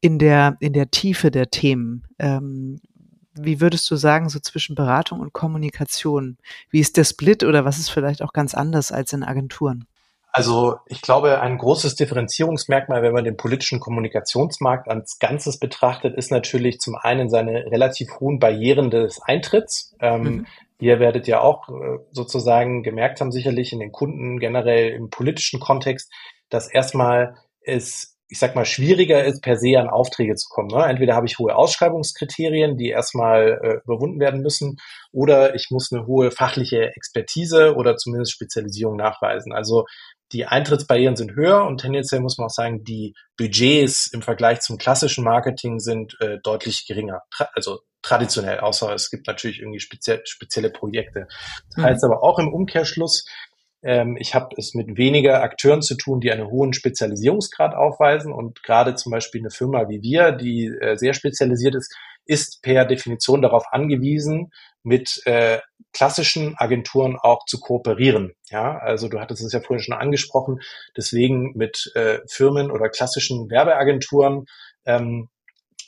in 0.00 0.18
der, 0.18 0.56
in 0.60 0.72
der 0.72 0.90
Tiefe 0.90 1.30
der 1.30 1.50
Themen. 1.50 2.04
Ähm, 2.18 2.80
wie 3.34 3.60
würdest 3.60 3.90
du 3.90 3.96
sagen, 3.96 4.30
so 4.30 4.40
zwischen 4.40 4.74
Beratung 4.74 5.20
und 5.20 5.34
Kommunikation? 5.34 6.38
Wie 6.70 6.80
ist 6.80 6.96
der 6.96 7.04
Split 7.04 7.44
oder 7.44 7.66
was 7.66 7.78
ist 7.78 7.90
vielleicht 7.90 8.22
auch 8.22 8.32
ganz 8.32 8.54
anders 8.54 8.92
als 8.92 9.12
in 9.12 9.22
Agenturen? 9.22 9.86
Also 10.32 10.76
ich 10.86 11.02
glaube, 11.02 11.40
ein 11.40 11.58
großes 11.58 11.96
Differenzierungsmerkmal, 11.96 13.02
wenn 13.02 13.12
man 13.12 13.24
den 13.24 13.36
politischen 13.36 13.80
Kommunikationsmarkt 13.80 14.88
als 14.88 15.18
Ganzes 15.18 15.58
betrachtet, 15.58 16.16
ist 16.16 16.30
natürlich 16.30 16.78
zum 16.78 16.94
einen 16.94 17.28
seine 17.28 17.66
relativ 17.70 18.20
hohen 18.20 18.38
Barrieren 18.38 18.90
des 18.90 19.20
Eintritts. 19.22 19.94
Ähm, 20.00 20.22
mhm. 20.22 20.46
Ihr 20.78 21.00
werdet 21.00 21.26
ja 21.26 21.40
auch 21.40 21.68
äh, 21.68 21.98
sozusagen 22.12 22.82
gemerkt 22.82 23.20
haben, 23.20 23.32
sicherlich 23.32 23.72
in 23.72 23.80
den 23.80 23.92
Kunden 23.92 24.38
generell 24.38 24.90
im 24.90 25.10
politischen 25.10 25.60
Kontext, 25.60 26.12
dass 26.48 26.68
erstmal 26.68 27.36
es 27.60 28.16
ich 28.28 28.38
sag 28.38 28.56
mal, 28.56 28.64
schwieriger 28.64 29.24
ist, 29.24 29.40
per 29.40 29.56
se 29.56 29.78
an 29.78 29.88
Aufträge 29.88 30.34
zu 30.34 30.48
kommen. 30.48 30.68
Ne? 30.68 30.84
Entweder 30.84 31.14
habe 31.14 31.26
ich 31.26 31.38
hohe 31.38 31.54
Ausschreibungskriterien, 31.54 32.76
die 32.76 32.88
erstmal 32.88 33.60
äh, 33.62 33.84
überwunden 33.84 34.18
werden 34.18 34.40
müssen, 34.40 34.78
oder 35.12 35.54
ich 35.54 35.68
muss 35.70 35.92
eine 35.92 36.06
hohe 36.06 36.30
fachliche 36.30 36.92
Expertise 36.96 37.76
oder 37.76 37.96
zumindest 37.96 38.32
Spezialisierung 38.32 38.96
nachweisen. 38.96 39.52
Also 39.52 39.84
die 40.32 40.44
Eintrittsbarrieren 40.44 41.14
sind 41.14 41.36
höher 41.36 41.64
und 41.66 41.80
tendenziell 41.80 42.20
muss 42.20 42.36
man 42.36 42.46
auch 42.46 42.52
sagen, 42.52 42.82
die 42.82 43.14
Budgets 43.36 44.08
im 44.12 44.22
Vergleich 44.22 44.60
zum 44.60 44.76
klassischen 44.76 45.22
Marketing 45.22 45.78
sind 45.78 46.16
äh, 46.20 46.38
deutlich 46.42 46.84
geringer. 46.88 47.20
Also 47.52 47.78
traditionell, 48.06 48.60
außer 48.60 48.94
es 48.94 49.10
gibt 49.10 49.26
natürlich 49.26 49.60
irgendwie 49.60 49.80
spezie 49.80 50.20
spezielle 50.24 50.70
Projekte. 50.70 51.26
Das 51.68 51.76
mhm. 51.76 51.82
heißt 51.82 52.04
aber 52.04 52.22
auch 52.22 52.38
im 52.38 52.52
Umkehrschluss, 52.52 53.26
ähm, 53.82 54.16
ich 54.18 54.34
habe 54.34 54.54
es 54.56 54.74
mit 54.74 54.96
weniger 54.96 55.42
Akteuren 55.42 55.82
zu 55.82 55.96
tun, 55.96 56.20
die 56.20 56.30
einen 56.30 56.48
hohen 56.48 56.72
Spezialisierungsgrad 56.72 57.74
aufweisen 57.74 58.32
und 58.32 58.62
gerade 58.62 58.94
zum 58.94 59.10
Beispiel 59.10 59.40
eine 59.40 59.50
Firma 59.50 59.88
wie 59.88 60.02
wir, 60.02 60.32
die 60.32 60.66
äh, 60.66 60.96
sehr 60.96 61.14
spezialisiert 61.14 61.74
ist, 61.74 61.94
ist 62.24 62.62
per 62.62 62.84
Definition 62.84 63.42
darauf 63.42 63.64
angewiesen, 63.70 64.52
mit 64.82 65.22
äh, 65.24 65.58
klassischen 65.92 66.54
Agenturen 66.58 67.16
auch 67.16 67.44
zu 67.46 67.58
kooperieren. 67.58 68.34
Ja, 68.50 68.78
also 68.78 69.08
du 69.08 69.20
hattest 69.20 69.42
es 69.42 69.52
ja 69.52 69.60
vorhin 69.60 69.82
schon 69.82 69.94
angesprochen, 69.94 70.60
deswegen 70.96 71.52
mit 71.56 71.90
äh, 71.94 72.18
Firmen 72.28 72.70
oder 72.70 72.88
klassischen 72.88 73.50
Werbeagenturen 73.50 74.46
ähm, 74.84 75.28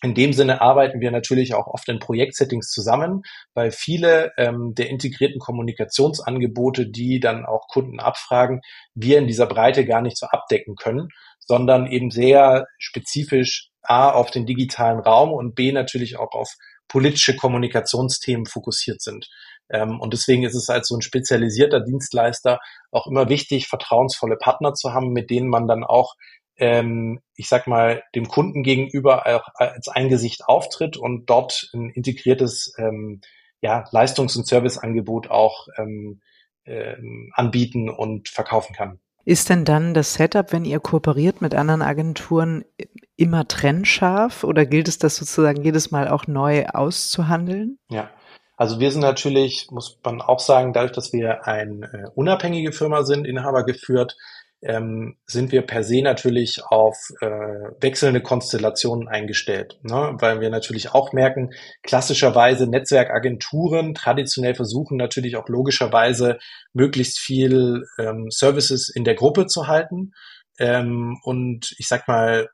in 0.02 0.14
dem 0.14 0.32
Sinne 0.32 0.60
arbeiten 0.60 1.00
wir 1.00 1.10
natürlich 1.10 1.54
auch 1.54 1.66
oft 1.66 1.88
in 1.88 1.98
Projektsettings 1.98 2.70
zusammen, 2.70 3.22
weil 3.54 3.72
viele 3.72 4.32
ähm, 4.36 4.74
der 4.74 4.90
integrierten 4.90 5.40
Kommunikationsangebote, 5.40 6.88
die 6.88 7.20
dann 7.20 7.44
auch 7.44 7.66
Kunden 7.68 7.98
abfragen, 7.98 8.60
wir 8.94 9.18
in 9.18 9.26
dieser 9.26 9.46
Breite 9.46 9.84
gar 9.84 10.02
nicht 10.02 10.16
so 10.16 10.26
abdecken 10.26 10.76
können, 10.76 11.08
sondern 11.40 11.86
eben 11.86 12.10
sehr 12.10 12.66
spezifisch 12.78 13.70
A 13.82 14.10
auf 14.10 14.30
den 14.30 14.46
digitalen 14.46 15.00
Raum 15.00 15.32
und 15.32 15.54
B 15.54 15.72
natürlich 15.72 16.18
auch 16.18 16.32
auf 16.32 16.54
politische 16.88 17.36
Kommunikationsthemen 17.36 18.46
fokussiert 18.46 19.02
sind. 19.02 19.28
Ähm, 19.70 20.00
und 20.00 20.12
deswegen 20.14 20.44
ist 20.44 20.54
es 20.54 20.70
als 20.70 20.88
so 20.88 20.96
ein 20.96 21.02
spezialisierter 21.02 21.80
Dienstleister 21.80 22.58
auch 22.90 23.06
immer 23.06 23.28
wichtig, 23.28 23.68
vertrauensvolle 23.68 24.36
Partner 24.36 24.74
zu 24.74 24.92
haben, 24.92 25.12
mit 25.12 25.30
denen 25.30 25.48
man 25.48 25.66
dann 25.66 25.84
auch 25.84 26.14
ähm, 26.58 27.20
ich 27.34 27.48
sag 27.48 27.66
mal, 27.66 28.02
dem 28.14 28.28
Kunden 28.28 28.62
gegenüber 28.62 29.26
als 29.54 29.88
ein 29.88 30.08
Gesicht 30.08 30.44
auftritt 30.46 30.96
und 30.96 31.30
dort 31.30 31.70
ein 31.72 31.90
integriertes 31.90 32.74
ähm, 32.78 33.20
ja, 33.60 33.84
Leistungs- 33.90 34.36
und 34.36 34.46
Serviceangebot 34.46 35.30
auch 35.30 35.68
ähm, 35.76 36.20
ähm, 36.64 37.32
anbieten 37.34 37.88
und 37.88 38.28
verkaufen 38.28 38.74
kann. 38.74 39.00
Ist 39.24 39.50
denn 39.50 39.64
dann 39.64 39.94
das 39.94 40.14
Setup, 40.14 40.52
wenn 40.52 40.64
ihr 40.64 40.80
kooperiert 40.80 41.42
mit 41.42 41.54
anderen 41.54 41.82
Agenturen, 41.82 42.64
immer 43.16 43.46
trennscharf 43.46 44.44
oder 44.44 44.64
gilt 44.64 44.88
es 44.88 44.98
das 44.98 45.16
sozusagen 45.16 45.62
jedes 45.62 45.90
Mal 45.90 46.08
auch 46.08 46.26
neu 46.26 46.66
auszuhandeln? 46.66 47.78
Ja, 47.90 48.10
also 48.56 48.80
wir 48.80 48.90
sind 48.90 49.02
natürlich, 49.02 49.70
muss 49.70 49.98
man 50.04 50.20
auch 50.20 50.40
sagen, 50.40 50.72
dadurch, 50.72 50.92
dass 50.92 51.12
wir 51.12 51.46
eine 51.46 51.86
äh, 51.92 52.10
unabhängige 52.14 52.72
Firma 52.72 53.02
sind, 53.02 53.26
Inhaber 53.26 53.64
geführt, 53.64 54.16
ähm, 54.62 55.16
sind 55.26 55.52
wir 55.52 55.62
per 55.62 55.84
se 55.84 56.02
natürlich 56.02 56.64
auf 56.64 56.96
äh, 57.20 57.26
wechselnde 57.80 58.20
Konstellationen 58.20 59.06
eingestellt, 59.06 59.78
ne? 59.82 60.16
weil 60.18 60.40
wir 60.40 60.50
natürlich 60.50 60.92
auch 60.92 61.12
merken, 61.12 61.50
klassischerweise 61.82 62.68
Netzwerkagenturen 62.68 63.94
traditionell 63.94 64.54
versuchen 64.54 64.96
natürlich 64.96 65.36
auch 65.36 65.48
logischerweise 65.48 66.38
möglichst 66.72 67.18
viel 67.18 67.84
ähm, 67.98 68.30
Services 68.30 68.88
in 68.88 69.04
der 69.04 69.14
Gruppe 69.14 69.46
zu 69.46 69.68
halten 69.68 70.12
ähm, 70.58 71.18
und 71.22 71.72
ich 71.78 71.86
sag 71.86 72.08
mal 72.08 72.48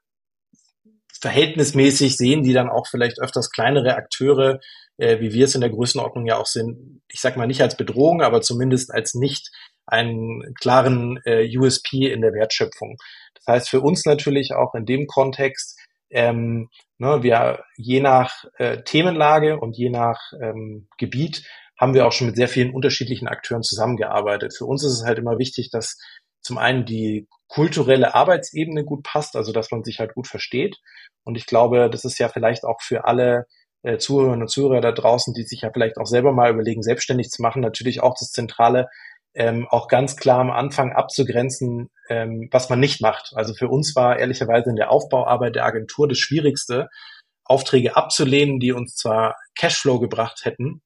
verhältnismäßig 1.20 2.18
sehen 2.18 2.42
die 2.42 2.52
dann 2.52 2.68
auch 2.68 2.86
vielleicht 2.86 3.18
öfters 3.18 3.50
kleinere 3.50 3.96
Akteure, 3.96 4.60
äh, 4.98 5.20
wie 5.20 5.32
wir 5.32 5.46
es 5.46 5.54
in 5.54 5.62
der 5.62 5.70
Größenordnung 5.70 6.26
ja 6.26 6.36
auch 6.36 6.46
sind, 6.46 7.00
ich 7.08 7.20
sag 7.20 7.38
mal 7.38 7.46
nicht 7.46 7.62
als 7.62 7.78
Bedrohung, 7.78 8.20
aber 8.20 8.42
zumindest 8.42 8.92
als 8.92 9.14
nicht 9.14 9.50
einen 9.86 10.54
klaren 10.54 11.20
äh, 11.24 11.46
USP 11.56 12.10
in 12.12 12.20
der 12.20 12.32
Wertschöpfung. 12.32 12.96
Das 13.34 13.46
heißt 13.46 13.70
für 13.70 13.80
uns 13.80 14.04
natürlich 14.04 14.54
auch 14.54 14.74
in 14.74 14.86
dem 14.86 15.06
Kontext, 15.06 15.78
ähm, 16.10 16.68
ne, 16.98 17.22
wir 17.22 17.64
je 17.76 18.00
nach 18.00 18.44
äh, 18.58 18.82
Themenlage 18.82 19.58
und 19.58 19.76
je 19.76 19.90
nach 19.90 20.20
ähm, 20.40 20.88
Gebiet 20.98 21.44
haben 21.78 21.94
wir 21.94 22.06
auch 22.06 22.12
schon 22.12 22.28
mit 22.28 22.36
sehr 22.36 22.48
vielen 22.48 22.72
unterschiedlichen 22.72 23.26
Akteuren 23.26 23.62
zusammengearbeitet. 23.62 24.54
Für 24.56 24.64
uns 24.64 24.84
ist 24.84 24.92
es 24.92 25.04
halt 25.04 25.18
immer 25.18 25.38
wichtig, 25.38 25.70
dass 25.70 25.98
zum 26.40 26.58
einen 26.58 26.84
die 26.84 27.26
kulturelle 27.48 28.14
Arbeitsebene 28.14 28.84
gut 28.84 29.02
passt, 29.02 29.34
also 29.34 29.52
dass 29.52 29.70
man 29.70 29.82
sich 29.82 29.98
halt 29.98 30.14
gut 30.14 30.26
versteht. 30.26 30.76
Und 31.24 31.36
ich 31.36 31.46
glaube, 31.46 31.90
das 31.90 32.04
ist 32.04 32.18
ja 32.18 32.28
vielleicht 32.28 32.64
auch 32.64 32.80
für 32.80 33.06
alle 33.06 33.46
äh, 33.82 33.98
Zuhörerinnen 33.98 34.42
und 34.42 34.48
Zuhörer 34.48 34.80
da 34.80 34.92
draußen, 34.92 35.34
die 35.34 35.42
sich 35.42 35.62
ja 35.62 35.70
vielleicht 35.72 35.98
auch 35.98 36.06
selber 36.06 36.32
mal 36.32 36.50
überlegen, 36.50 36.82
selbstständig 36.82 37.30
zu 37.30 37.42
machen, 37.42 37.60
natürlich 37.62 38.02
auch 38.02 38.14
das 38.18 38.30
Zentrale, 38.30 38.88
ähm, 39.34 39.66
auch 39.68 39.88
ganz 39.88 40.16
klar 40.16 40.40
am 40.40 40.50
Anfang 40.50 40.92
abzugrenzen, 40.92 41.90
ähm, 42.08 42.48
was 42.50 42.70
man 42.70 42.80
nicht 42.80 43.00
macht. 43.00 43.32
Also 43.34 43.54
für 43.54 43.68
uns 43.68 43.96
war 43.96 44.18
ehrlicherweise 44.18 44.70
in 44.70 44.76
der 44.76 44.90
Aufbauarbeit 44.90 45.56
der 45.56 45.64
Agentur 45.64 46.08
das 46.08 46.18
Schwierigste, 46.18 46.88
Aufträge 47.44 47.96
abzulehnen, 47.96 48.60
die 48.60 48.72
uns 48.72 48.94
zwar 48.94 49.36
Cashflow 49.56 49.98
gebracht 50.00 50.44
hätten, 50.44 50.82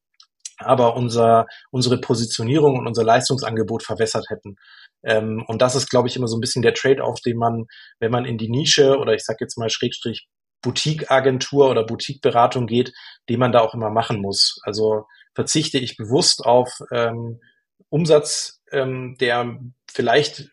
aber 0.59 0.97
unser, 0.97 1.47
unsere 1.71 1.99
Positionierung 1.99 2.79
und 2.79 2.87
unser 2.87 3.05
Leistungsangebot 3.05 3.83
verwässert 3.83 4.27
hätten. 4.29 4.57
Ähm, 5.05 5.45
und 5.47 5.63
das 5.63 5.77
ist, 5.77 5.89
glaube 5.89 6.09
ich, 6.09 6.17
immer 6.17 6.27
so 6.27 6.37
ein 6.37 6.41
bisschen 6.41 6.63
der 6.63 6.75
Trade-off, 6.75 7.21
den 7.21 7.37
man, 7.37 7.67
wenn 8.01 8.11
man 8.11 8.25
in 8.25 8.39
die 8.39 8.51
Nische 8.51 8.99
oder 8.99 9.15
ich 9.15 9.25
sage 9.25 9.39
jetzt 9.41 9.57
mal 9.59 9.71
Schrägstrich 9.71 10.27
Boutique-Agentur 10.63 11.71
oder 11.71 11.85
Boutique-Beratung 11.85 12.67
geht, 12.67 12.93
den 13.29 13.39
man 13.39 13.53
da 13.53 13.61
auch 13.61 13.75
immer 13.75 13.91
machen 13.91 14.21
muss. 14.21 14.59
Also 14.65 15.05
verzichte 15.35 15.79
ich 15.79 15.97
bewusst 15.97 16.45
auf 16.45 16.81
ähm, 16.91 17.41
Umsatz, 17.88 18.62
ähm, 18.72 19.16
der 19.20 19.59
vielleicht 19.90 20.51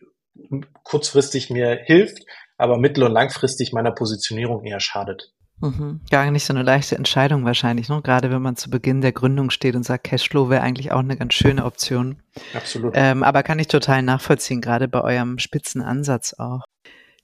kurzfristig 0.82 1.50
mir 1.50 1.80
hilft, 1.84 2.24
aber 2.56 2.78
mittel- 2.78 3.04
und 3.04 3.12
langfristig 3.12 3.72
meiner 3.72 3.92
Positionierung 3.92 4.64
eher 4.64 4.80
schadet. 4.80 5.32
Mhm. 5.60 6.00
Gar 6.10 6.30
nicht 6.30 6.44
so 6.44 6.52
eine 6.52 6.62
leichte 6.62 6.96
Entscheidung 6.96 7.44
wahrscheinlich, 7.44 7.88
ne? 7.88 8.00
gerade 8.02 8.30
wenn 8.30 8.42
man 8.42 8.56
zu 8.56 8.68
Beginn 8.68 9.00
der 9.00 9.12
Gründung 9.12 9.48
steht 9.48 9.74
und 9.74 9.84
sagt, 9.84 10.04
Cashflow 10.04 10.50
wäre 10.50 10.62
eigentlich 10.62 10.92
auch 10.92 10.98
eine 10.98 11.16
ganz 11.16 11.32
schöne 11.32 11.64
Option. 11.64 12.22
Absolut. 12.52 12.92
Ähm, 12.94 13.22
aber 13.22 13.42
kann 13.42 13.58
ich 13.58 13.68
total 13.68 14.02
nachvollziehen, 14.02 14.60
gerade 14.60 14.86
bei 14.86 15.00
eurem 15.00 15.38
Spitzenansatz 15.38 16.34
auch. 16.34 16.62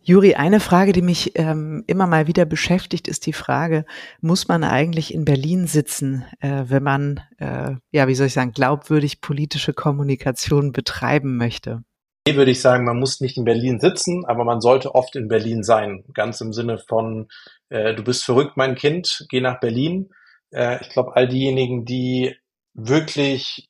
Juri, 0.05 0.35
eine 0.35 0.59
Frage, 0.59 0.93
die 0.93 1.03
mich 1.03 1.39
ähm, 1.39 1.85
immer 1.87 2.09
mal 2.09 2.27
wieder 2.27 2.45
beschäftigt, 2.45 3.07
ist 3.07 3.25
die 3.27 3.33
Frage, 3.33 3.85
muss 4.21 4.49
man 4.49 4.65
eigentlich 4.65 5.15
in 5.15 5.25
Berlin 5.25 5.69
sitzen, 5.69 6.25
äh, 6.41 6.65
wenn 6.67 6.83
man, 6.83 7.21
äh, 7.39 7.77
ja, 7.93 8.09
wie 8.09 8.15
soll 8.17 8.27
ich 8.27 8.33
sagen, 8.33 8.53
glaubwürdig 8.53 9.21
politische 9.21 9.73
Kommunikation 9.73 10.73
betreiben 10.73 11.37
möchte? 11.37 11.85
Hier 12.27 12.37
würde 12.37 12.51
ich 12.51 12.61
sagen, 12.61 12.85
man 12.85 12.99
muss 12.99 13.21
nicht 13.21 13.37
in 13.37 13.45
Berlin 13.45 13.79
sitzen, 13.79 14.25
aber 14.27 14.45
man 14.45 14.61
sollte 14.61 14.95
oft 14.95 15.15
in 15.15 15.29
Berlin 15.29 15.63
sein. 15.63 16.05
Ganz 16.15 16.41
im 16.41 16.53
Sinne 16.53 16.79
von, 16.79 17.29
äh, 17.69 17.95
du 17.95 18.03
bist 18.03 18.25
verrückt, 18.25 18.57
mein 18.57 18.75
Kind, 18.75 19.25
geh 19.29 19.41
nach 19.41 19.61
Berlin. 19.61 20.11
Äh, 20.51 20.81
ich 20.83 20.89
glaube, 20.89 21.15
all 21.15 21.29
diejenigen, 21.29 21.85
die 21.85 22.37
wirklich 22.75 23.69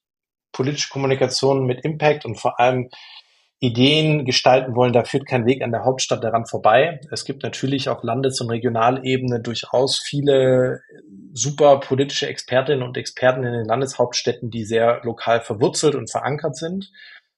politische 0.53 0.91
Kommunikation 0.91 1.67
mit 1.67 1.85
Impact 1.85 2.25
und 2.25 2.41
vor 2.41 2.59
allem 2.59 2.89
Ideen 3.63 4.25
gestalten 4.25 4.75
wollen, 4.75 4.93
da 4.93 5.05
führt 5.05 5.25
kein 5.25 5.47
Weg 5.47 5.63
an 5.63 5.71
der 5.71 5.85
Hauptstadt 5.85 6.25
daran 6.25 6.47
vorbei. 6.47 7.01
Es 7.13 7.25
gibt 7.25 7.45
natürlich 7.45 7.89
auf 7.89 8.03
Landes- 8.03 8.41
und 8.41 8.51
Regionalebene 8.51 9.41
durchaus 9.41 10.01
viele 10.05 10.81
super 11.33 11.79
politische 11.79 12.27
Expertinnen 12.27 12.83
und 12.83 12.97
Experten 12.97 13.45
in 13.45 13.53
den 13.53 13.65
Landeshauptstädten, 13.65 14.51
die 14.51 14.65
sehr 14.65 15.01
lokal 15.05 15.43
verwurzelt 15.43 15.95
und 15.95 16.11
verankert 16.11 16.57
sind. 16.57 16.91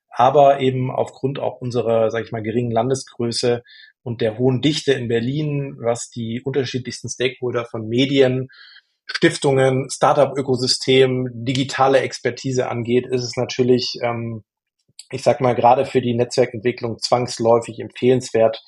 Aber 0.08 0.60
eben 0.60 0.90
aufgrund 0.90 1.38
auch 1.38 1.60
unserer, 1.60 2.10
sage 2.10 2.24
ich 2.24 2.32
mal, 2.32 2.42
geringen 2.42 2.70
Landesgröße 2.70 3.62
und 4.02 4.22
der 4.22 4.38
hohen 4.38 4.62
Dichte 4.62 4.94
in 4.94 5.08
Berlin, 5.08 5.76
was 5.78 6.08
die 6.08 6.40
unterschiedlichsten 6.42 7.10
Stakeholder 7.10 7.66
von 7.66 7.86
Medien, 7.86 8.48
Stiftungen, 9.04 9.90
Startup-Ökosystem, 9.90 11.28
digitale 11.34 11.98
Expertise 12.00 12.70
angeht, 12.70 13.06
ist 13.06 13.24
es 13.24 13.36
natürlich 13.36 13.98
ähm, 14.00 14.42
ich 15.10 15.22
sag 15.22 15.40
mal, 15.40 15.54
gerade 15.54 15.86
für 15.86 16.00
die 16.00 16.14
Netzwerkentwicklung 16.14 16.98
zwangsläufig 16.98 17.80
empfehlenswert, 17.80 18.62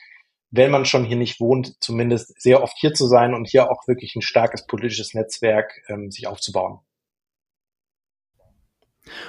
wenn 0.50 0.70
man 0.70 0.84
schon 0.84 1.04
hier 1.04 1.16
nicht 1.16 1.40
wohnt, 1.40 1.74
zumindest 1.80 2.40
sehr 2.40 2.62
oft 2.62 2.76
hier 2.78 2.94
zu 2.94 3.06
sein 3.06 3.34
und 3.34 3.48
hier 3.48 3.70
auch 3.70 3.86
wirklich 3.86 4.14
ein 4.16 4.22
starkes 4.22 4.66
politisches 4.66 5.14
Netzwerk 5.14 5.72
ähm, 5.88 6.10
sich 6.10 6.26
aufzubauen. 6.26 6.80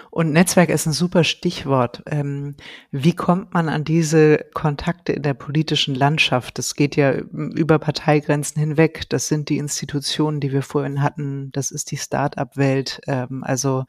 Und 0.09 0.31
Netzwerk 0.31 0.69
ist 0.69 0.87
ein 0.87 0.93
super 0.93 1.23
Stichwort. 1.23 2.01
Ähm, 2.07 2.55
wie 2.91 3.13
kommt 3.13 3.53
man 3.53 3.69
an 3.69 3.83
diese 3.83 4.45
Kontakte 4.53 5.13
in 5.13 5.21
der 5.21 5.35
politischen 5.35 5.93
Landschaft? 5.93 6.57
Das 6.57 6.75
geht 6.75 6.95
ja 6.95 7.11
über 7.11 7.77
Parteigrenzen 7.77 8.59
hinweg. 8.59 9.07
Das 9.09 9.27
sind 9.27 9.49
die 9.49 9.57
Institutionen, 9.57 10.39
die 10.39 10.51
wir 10.51 10.63
vorhin 10.63 11.03
hatten. 11.03 11.51
Das 11.51 11.71
ist 11.71 11.91
die 11.91 11.97
Start-up-Welt. 11.97 13.01
Ähm, 13.07 13.43
also 13.43 13.85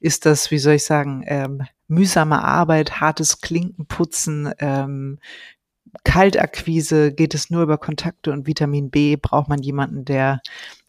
ist 0.00 0.26
das, 0.26 0.50
wie 0.50 0.58
soll 0.58 0.74
ich 0.74 0.84
sagen, 0.84 1.24
ähm, 1.26 1.62
mühsame 1.88 2.42
Arbeit, 2.42 3.00
hartes 3.00 3.40
Klinkenputzen, 3.40 4.52
ähm, 4.58 5.18
Kaltakquise, 6.04 7.12
geht 7.12 7.34
es 7.34 7.50
nur 7.50 7.62
über 7.62 7.78
Kontakte 7.78 8.30
und 8.32 8.46
Vitamin 8.46 8.90
B, 8.90 9.16
braucht 9.16 9.48
man 9.48 9.60
jemanden, 9.60 10.04
der 10.04 10.40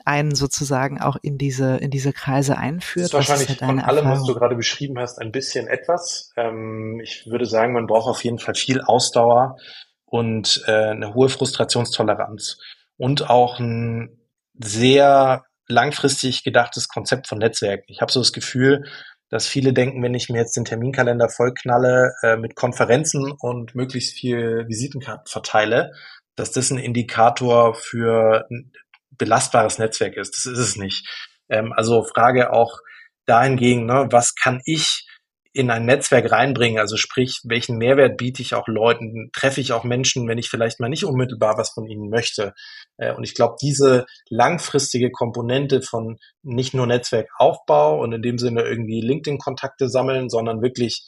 einen 0.05 0.35
sozusagen 0.35 0.99
auch 0.99 1.17
in 1.21 1.37
diese, 1.37 1.77
in 1.77 1.91
diese 1.91 2.13
Kreise 2.13 2.57
einführt? 2.57 3.13
Das 3.13 3.21
ist 3.21 3.29
wahrscheinlich 3.29 3.49
ist 3.49 3.59
von 3.59 3.79
allem, 3.79 4.05
was 4.05 4.23
du 4.23 4.33
gerade 4.33 4.55
beschrieben 4.55 4.97
hast, 4.99 5.19
ein 5.19 5.31
bisschen 5.31 5.67
etwas. 5.67 6.33
Ähm, 6.35 6.99
ich 7.03 7.27
würde 7.27 7.45
sagen, 7.45 7.73
man 7.73 7.87
braucht 7.87 8.09
auf 8.09 8.23
jeden 8.23 8.39
Fall 8.39 8.55
viel 8.55 8.81
Ausdauer 8.81 9.57
und 10.05 10.63
äh, 10.67 10.71
eine 10.71 11.13
hohe 11.13 11.29
Frustrationstoleranz 11.29 12.57
und 12.97 13.29
auch 13.29 13.59
ein 13.59 14.17
sehr 14.55 15.45
langfristig 15.69 16.43
gedachtes 16.43 16.87
Konzept 16.87 17.27
von 17.27 17.37
Netzwerken. 17.37 17.85
Ich 17.87 18.01
habe 18.01 18.11
so 18.11 18.19
das 18.19 18.33
Gefühl, 18.33 18.85
dass 19.29 19.47
viele 19.47 19.73
denken, 19.73 20.01
wenn 20.01 20.15
ich 20.15 20.29
mir 20.29 20.39
jetzt 20.39 20.57
den 20.57 20.65
Terminkalender 20.65 21.29
vollknalle 21.29 22.13
äh, 22.23 22.35
mit 22.35 22.55
Konferenzen 22.55 23.31
und 23.31 23.75
möglichst 23.75 24.17
viel 24.17 24.65
Visitenkarten 24.67 25.27
verteile, 25.27 25.91
dass 26.35 26.51
das 26.51 26.71
ein 26.71 26.79
Indikator 26.79 27.75
für 27.75 28.47
ein 28.49 28.71
belastbares 29.11 29.77
Netzwerk 29.77 30.17
ist. 30.17 30.35
Das 30.35 30.45
ist 30.45 30.57
es 30.57 30.75
nicht. 30.75 31.07
Ähm, 31.49 31.73
also 31.73 32.03
Frage 32.03 32.51
auch 32.51 32.79
dahingegen, 33.27 33.85
ne, 33.85 34.07
was 34.09 34.33
kann 34.33 34.61
ich 34.65 35.05
in 35.53 35.69
ein 35.69 35.85
Netzwerk 35.85 36.31
reinbringen? 36.31 36.79
Also 36.79 36.97
sprich, 36.97 37.41
welchen 37.43 37.77
Mehrwert 37.77 38.17
biete 38.17 38.41
ich 38.41 38.55
auch 38.55 38.67
Leuten? 38.67 39.29
Treffe 39.33 39.61
ich 39.61 39.73
auch 39.73 39.83
Menschen, 39.83 40.27
wenn 40.27 40.37
ich 40.37 40.49
vielleicht 40.49 40.79
mal 40.79 40.89
nicht 40.89 41.05
unmittelbar 41.05 41.57
was 41.57 41.71
von 41.71 41.85
ihnen 41.85 42.09
möchte? 42.09 42.53
Äh, 42.99 43.13
und 43.13 43.23
ich 43.23 43.33
glaube, 43.33 43.55
diese 43.61 44.05
langfristige 44.29 45.09
Komponente 45.09 45.81
von 45.81 46.19
nicht 46.43 46.73
nur 46.73 46.85
Netzwerkaufbau 46.85 47.99
und 47.99 48.13
in 48.13 48.21
dem 48.21 48.37
Sinne 48.37 48.61
irgendwie 48.61 49.01
LinkedIn-Kontakte 49.01 49.89
sammeln, 49.89 50.29
sondern 50.29 50.61
wirklich 50.61 51.07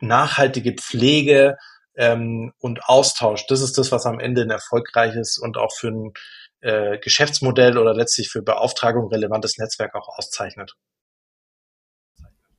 nachhaltige 0.00 0.74
Pflege 0.74 1.56
ähm, 1.96 2.52
und 2.60 2.84
Austausch, 2.84 3.46
das 3.48 3.60
ist 3.60 3.76
das, 3.78 3.90
was 3.90 4.06
am 4.06 4.20
Ende 4.20 4.42
ein 4.42 4.50
erfolgreiches 4.50 5.38
und 5.38 5.56
auch 5.56 5.74
für 5.74 5.88
ein 5.88 6.12
äh, 6.60 6.98
Geschäftsmodell 6.98 7.78
oder 7.78 7.94
letztlich 7.94 8.28
für 8.28 8.42
Beauftragung 8.42 9.08
relevantes 9.08 9.58
Netzwerk 9.58 9.94
auch 9.94 10.08
auszeichnet. 10.16 10.74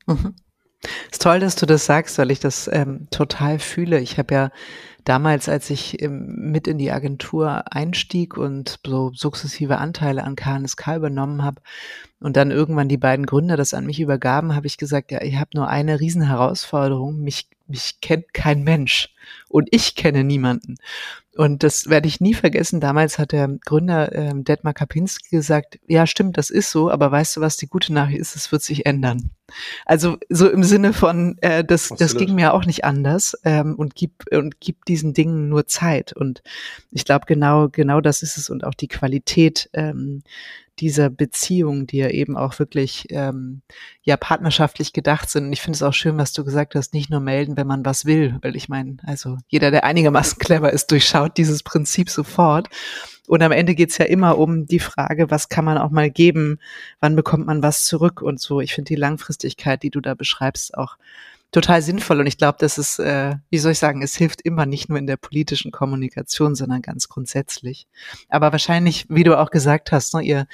Mhm. 0.07 0.35
Toll, 1.19 1.41
dass 1.41 1.55
du 1.57 1.65
das 1.65 1.85
sagst, 1.85 2.17
weil 2.17 2.31
ich 2.31 2.39
das 2.39 2.69
ähm, 2.71 3.07
total 3.11 3.59
fühle. 3.59 3.99
Ich 3.99 4.17
habe 4.17 4.33
ja 4.33 4.51
damals, 5.03 5.49
als 5.49 5.69
ich 5.69 6.01
ähm, 6.01 6.51
mit 6.51 6.65
in 6.65 6.77
die 6.77 6.91
Agentur 6.91 7.63
einstieg 7.73 8.37
und 8.37 8.79
so 8.85 9.11
sukzessive 9.13 9.79
Anteile 9.79 10.23
an 10.23 10.37
KNSK 10.37 10.95
übernommen 10.95 11.43
habe 11.43 11.61
und 12.21 12.37
dann 12.37 12.51
irgendwann 12.51 12.87
die 12.87 12.97
beiden 12.97 13.25
Gründer 13.25 13.57
das 13.57 13.73
an 13.73 13.85
mich 13.85 13.99
übergaben, 13.99 14.55
habe 14.55 14.67
ich 14.67 14.77
gesagt, 14.77 15.11
ja, 15.11 15.21
ich 15.21 15.35
habe 15.35 15.49
nur 15.55 15.67
eine 15.67 15.99
Riesenherausforderung. 15.99 17.19
Mich, 17.19 17.47
mich 17.67 17.99
kennt 17.99 18.33
kein 18.33 18.63
Mensch 18.63 19.09
und 19.47 19.67
ich 19.71 19.95
kenne 19.95 20.23
niemanden. 20.23 20.75
Und 21.39 21.63
das 21.63 21.89
werde 21.89 22.07
ich 22.09 22.19
nie 22.19 22.33
vergessen. 22.33 22.81
Damals 22.81 23.17
hat 23.17 23.31
der 23.31 23.47
Gründer 23.63 24.13
ähm, 24.13 24.43
Detmar 24.43 24.73
Kapinski 24.73 25.29
gesagt, 25.29 25.79
ja 25.87 26.05
stimmt, 26.05 26.37
das 26.37 26.49
ist 26.49 26.69
so, 26.69 26.91
aber 26.91 27.11
weißt 27.11 27.37
du, 27.37 27.41
was 27.41 27.55
die 27.55 27.67
gute 27.67 27.93
Nachricht 27.93 28.19
ist, 28.19 28.35
es 28.35 28.51
wird 28.51 28.61
sich 28.61 28.85
ändern. 28.85 29.29
Also 29.85 30.17
so 30.27 30.49
im 30.49 30.63
Sinne 30.63 30.91
von, 30.91 31.37
äh, 31.41 31.63
das, 31.63 31.89
das 31.97 32.17
ging 32.17 32.35
mir 32.35 32.53
auch 32.53 32.65
nicht 32.65 32.83
anders 32.83 33.37
ähm, 33.45 33.75
und 33.75 33.95
gib, 33.95 34.25
und 34.31 34.59
gib 34.59 34.85
diesen 34.85 35.13
Dingen 35.13 35.49
nur 35.49 35.65
Zeit. 35.65 36.13
Und 36.13 36.41
ich 36.91 37.05
glaube, 37.05 37.25
genau, 37.25 37.69
genau 37.69 38.01
das 38.01 38.21
ist 38.21 38.37
es 38.37 38.49
und 38.49 38.63
auch 38.63 38.73
die 38.73 38.87
Qualität 38.87 39.69
ähm, 39.73 40.23
dieser 40.79 41.09
Beziehungen, 41.09 41.87
die 41.87 41.97
ja 41.97 42.09
eben 42.09 42.37
auch 42.37 42.57
wirklich 42.59 43.07
ähm, 43.09 43.61
ja 44.01 44.17
partnerschaftlich 44.17 44.93
gedacht 44.93 45.29
sind. 45.29 45.45
Und 45.45 45.53
ich 45.53 45.61
finde 45.61 45.75
es 45.75 45.83
auch 45.83 45.93
schön, 45.93 46.17
was 46.17 46.33
du 46.33 46.43
gesagt 46.43 46.75
hast, 46.75 46.93
nicht 46.93 47.09
nur 47.09 47.19
melden, 47.19 47.57
wenn 47.57 47.67
man 47.67 47.85
was 47.85 48.05
will, 48.05 48.37
weil 48.41 48.55
ich 48.55 48.69
meine, 48.69 48.97
also 49.03 49.18
jeder, 49.47 49.71
der 49.71 49.83
einigermaßen 49.83 50.37
clever 50.39 50.71
ist, 50.71 50.91
durchschaut 50.91 51.37
dieses 51.37 51.63
Prinzip 51.63 52.09
sofort. 52.09 52.69
Und 53.27 53.43
am 53.43 53.51
Ende 53.51 53.75
geht's 53.75 53.99
ja 53.99 54.05
immer 54.05 54.39
um 54.39 54.65
die 54.65 54.79
Frage, 54.79 55.29
was 55.29 55.49
kann 55.49 55.63
man 55.63 55.77
auch 55.77 55.91
mal 55.91 56.09
geben, 56.09 56.57
wann 56.99 57.15
bekommt 57.15 57.45
man 57.45 57.61
was 57.61 57.83
zurück 57.83 58.23
und 58.23 58.41
so. 58.41 58.59
Ich 58.59 58.73
finde 58.73 58.89
die 58.89 58.95
Langfristigkeit, 58.95 59.83
die 59.83 59.91
du 59.91 60.01
da 60.01 60.15
beschreibst, 60.15 60.75
auch 60.75 60.97
total 61.51 61.81
sinnvoll. 61.81 62.19
Und 62.19 62.27
ich 62.27 62.37
glaube, 62.37 62.57
das 62.59 62.77
ist, 62.77 62.99
äh, 62.99 63.35
wie 63.49 63.57
soll 63.57 63.73
ich 63.73 63.79
sagen, 63.79 64.01
es 64.01 64.15
hilft 64.15 64.41
immer 64.41 64.65
nicht 64.65 64.89
nur 64.89 64.97
in 64.97 65.07
der 65.07 65.17
politischen 65.17 65.71
Kommunikation, 65.71 66.55
sondern 66.55 66.81
ganz 66.81 67.07
grundsätzlich. 67.07 67.87
Aber 68.29 68.51
wahrscheinlich, 68.51 69.05
wie 69.09 69.23
du 69.23 69.37
auch 69.37 69.51
gesagt 69.51 69.91
hast, 69.91 70.15
ne, 70.15 70.21
ihr, 70.21 70.47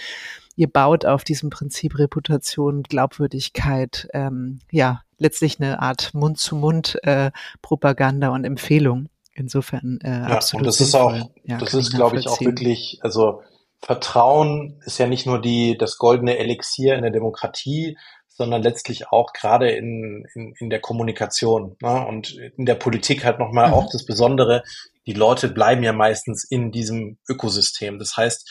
ihr 0.57 0.67
baut 0.67 1.05
auf 1.05 1.23
diesem 1.23 1.49
Prinzip 1.49 1.97
Reputation, 1.97 2.83
Glaubwürdigkeit, 2.83 4.07
ähm, 4.13 4.59
ja, 4.71 5.04
letztlich 5.17 5.59
eine 5.59 5.81
Art 5.81 6.13
Mund-zu-Mund-Propaganda 6.13 8.27
äh, 8.27 8.31
und 8.31 8.45
Empfehlung. 8.45 9.09
Insofern 9.33 9.99
äh, 10.01 10.09
ja, 10.09 10.27
absolut. 10.27 10.61
Und 10.61 10.67
das 10.67 10.77
sinnvoll. 10.77 11.17
ist 11.17 11.25
auch, 11.25 11.31
ja, 11.43 11.57
das 11.57 11.73
ist, 11.73 11.93
glaube 11.93 12.17
ich, 12.17 12.27
auch 12.27 12.39
wirklich, 12.39 12.99
also 13.01 13.41
Vertrauen 13.81 14.81
ist 14.85 14.97
ja 14.97 15.07
nicht 15.07 15.25
nur 15.25 15.41
die, 15.41 15.77
das 15.77 15.97
goldene 15.97 16.37
Elixier 16.37 16.95
in 16.95 17.01
der 17.01 17.11
Demokratie, 17.11 17.97
sondern 18.29 18.63
letztlich 18.63 19.09
auch 19.09 19.33
gerade 19.33 19.71
in, 19.71 20.25
in, 20.33 20.53
in 20.57 20.69
der 20.69 20.79
Kommunikation 20.79 21.75
ne? 21.81 22.05
und 22.05 22.37
in 22.57 22.65
der 22.65 22.75
Politik 22.75 23.23
halt 23.23 23.39
nochmal 23.39 23.69
mhm. 23.69 23.73
auch 23.73 23.89
das 23.91 24.05
Besondere, 24.05 24.63
die 25.05 25.13
Leute 25.13 25.49
bleiben 25.49 25.83
ja 25.83 25.93
meistens 25.93 26.43
in 26.43 26.71
diesem 26.71 27.17
Ökosystem. 27.29 27.99
Das 27.99 28.17
heißt, 28.17 28.49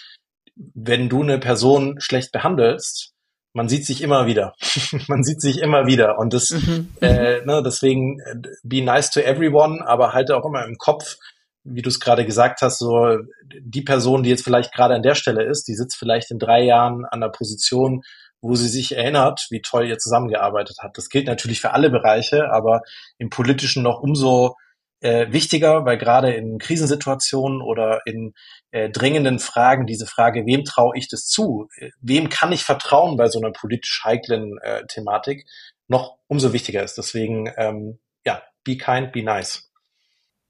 wenn 0.74 1.08
du 1.08 1.22
eine 1.22 1.38
Person 1.38 1.96
schlecht 1.98 2.32
behandelst, 2.32 3.13
man 3.54 3.68
sieht 3.68 3.86
sich 3.86 4.02
immer 4.02 4.26
wieder. 4.26 4.54
man 5.08 5.22
sieht 5.22 5.40
sich 5.40 5.62
immer 5.62 5.86
wieder. 5.86 6.18
Und 6.18 6.34
das, 6.34 6.50
mhm. 6.50 6.90
äh, 7.00 7.40
ne, 7.44 7.62
deswegen 7.64 8.20
äh, 8.20 8.36
be 8.62 8.82
nice 8.82 9.10
to 9.10 9.20
everyone, 9.20 9.86
aber 9.86 10.12
halte 10.12 10.36
auch 10.36 10.44
immer 10.44 10.64
im 10.66 10.76
Kopf, 10.76 11.16
wie 11.62 11.80
du 11.80 11.88
es 11.88 12.00
gerade 12.00 12.26
gesagt 12.26 12.60
hast, 12.60 12.78
so 12.78 13.16
die 13.60 13.82
Person, 13.82 14.22
die 14.22 14.30
jetzt 14.30 14.44
vielleicht 14.44 14.74
gerade 14.74 14.94
an 14.94 15.02
der 15.02 15.14
Stelle 15.14 15.44
ist, 15.44 15.66
die 15.66 15.74
sitzt 15.74 15.96
vielleicht 15.96 16.30
in 16.30 16.38
drei 16.38 16.62
Jahren 16.62 17.06
an 17.06 17.20
der 17.20 17.30
Position, 17.30 18.02
wo 18.42 18.54
sie 18.56 18.68
sich 18.68 18.94
erinnert, 18.94 19.46
wie 19.50 19.62
toll 19.62 19.86
ihr 19.86 19.96
zusammengearbeitet 19.96 20.76
hat. 20.82 20.98
Das 20.98 21.08
gilt 21.08 21.26
natürlich 21.26 21.62
für 21.62 21.72
alle 21.72 21.88
Bereiche, 21.88 22.50
aber 22.52 22.82
im 23.16 23.30
politischen 23.30 23.82
noch 23.82 24.00
umso 24.00 24.56
äh, 25.04 25.30
wichtiger, 25.32 25.84
weil 25.84 25.98
gerade 25.98 26.32
in 26.32 26.58
Krisensituationen 26.58 27.60
oder 27.60 28.00
in 28.06 28.32
äh, 28.70 28.88
dringenden 28.88 29.38
Fragen 29.38 29.86
diese 29.86 30.06
Frage, 30.06 30.46
wem 30.46 30.64
traue 30.64 30.96
ich 30.96 31.08
das 31.08 31.26
zu, 31.26 31.68
wem 32.00 32.30
kann 32.30 32.52
ich 32.52 32.64
vertrauen 32.64 33.18
bei 33.18 33.28
so 33.28 33.38
einer 33.38 33.52
politisch 33.52 34.00
heiklen 34.02 34.56
äh, 34.62 34.86
Thematik, 34.86 35.46
noch 35.88 36.16
umso 36.26 36.54
wichtiger 36.54 36.82
ist. 36.82 36.96
Deswegen, 36.96 37.52
ähm, 37.58 37.98
ja, 38.24 38.42
be 38.64 38.78
kind, 38.78 39.12
be 39.12 39.22
nice. 39.22 39.70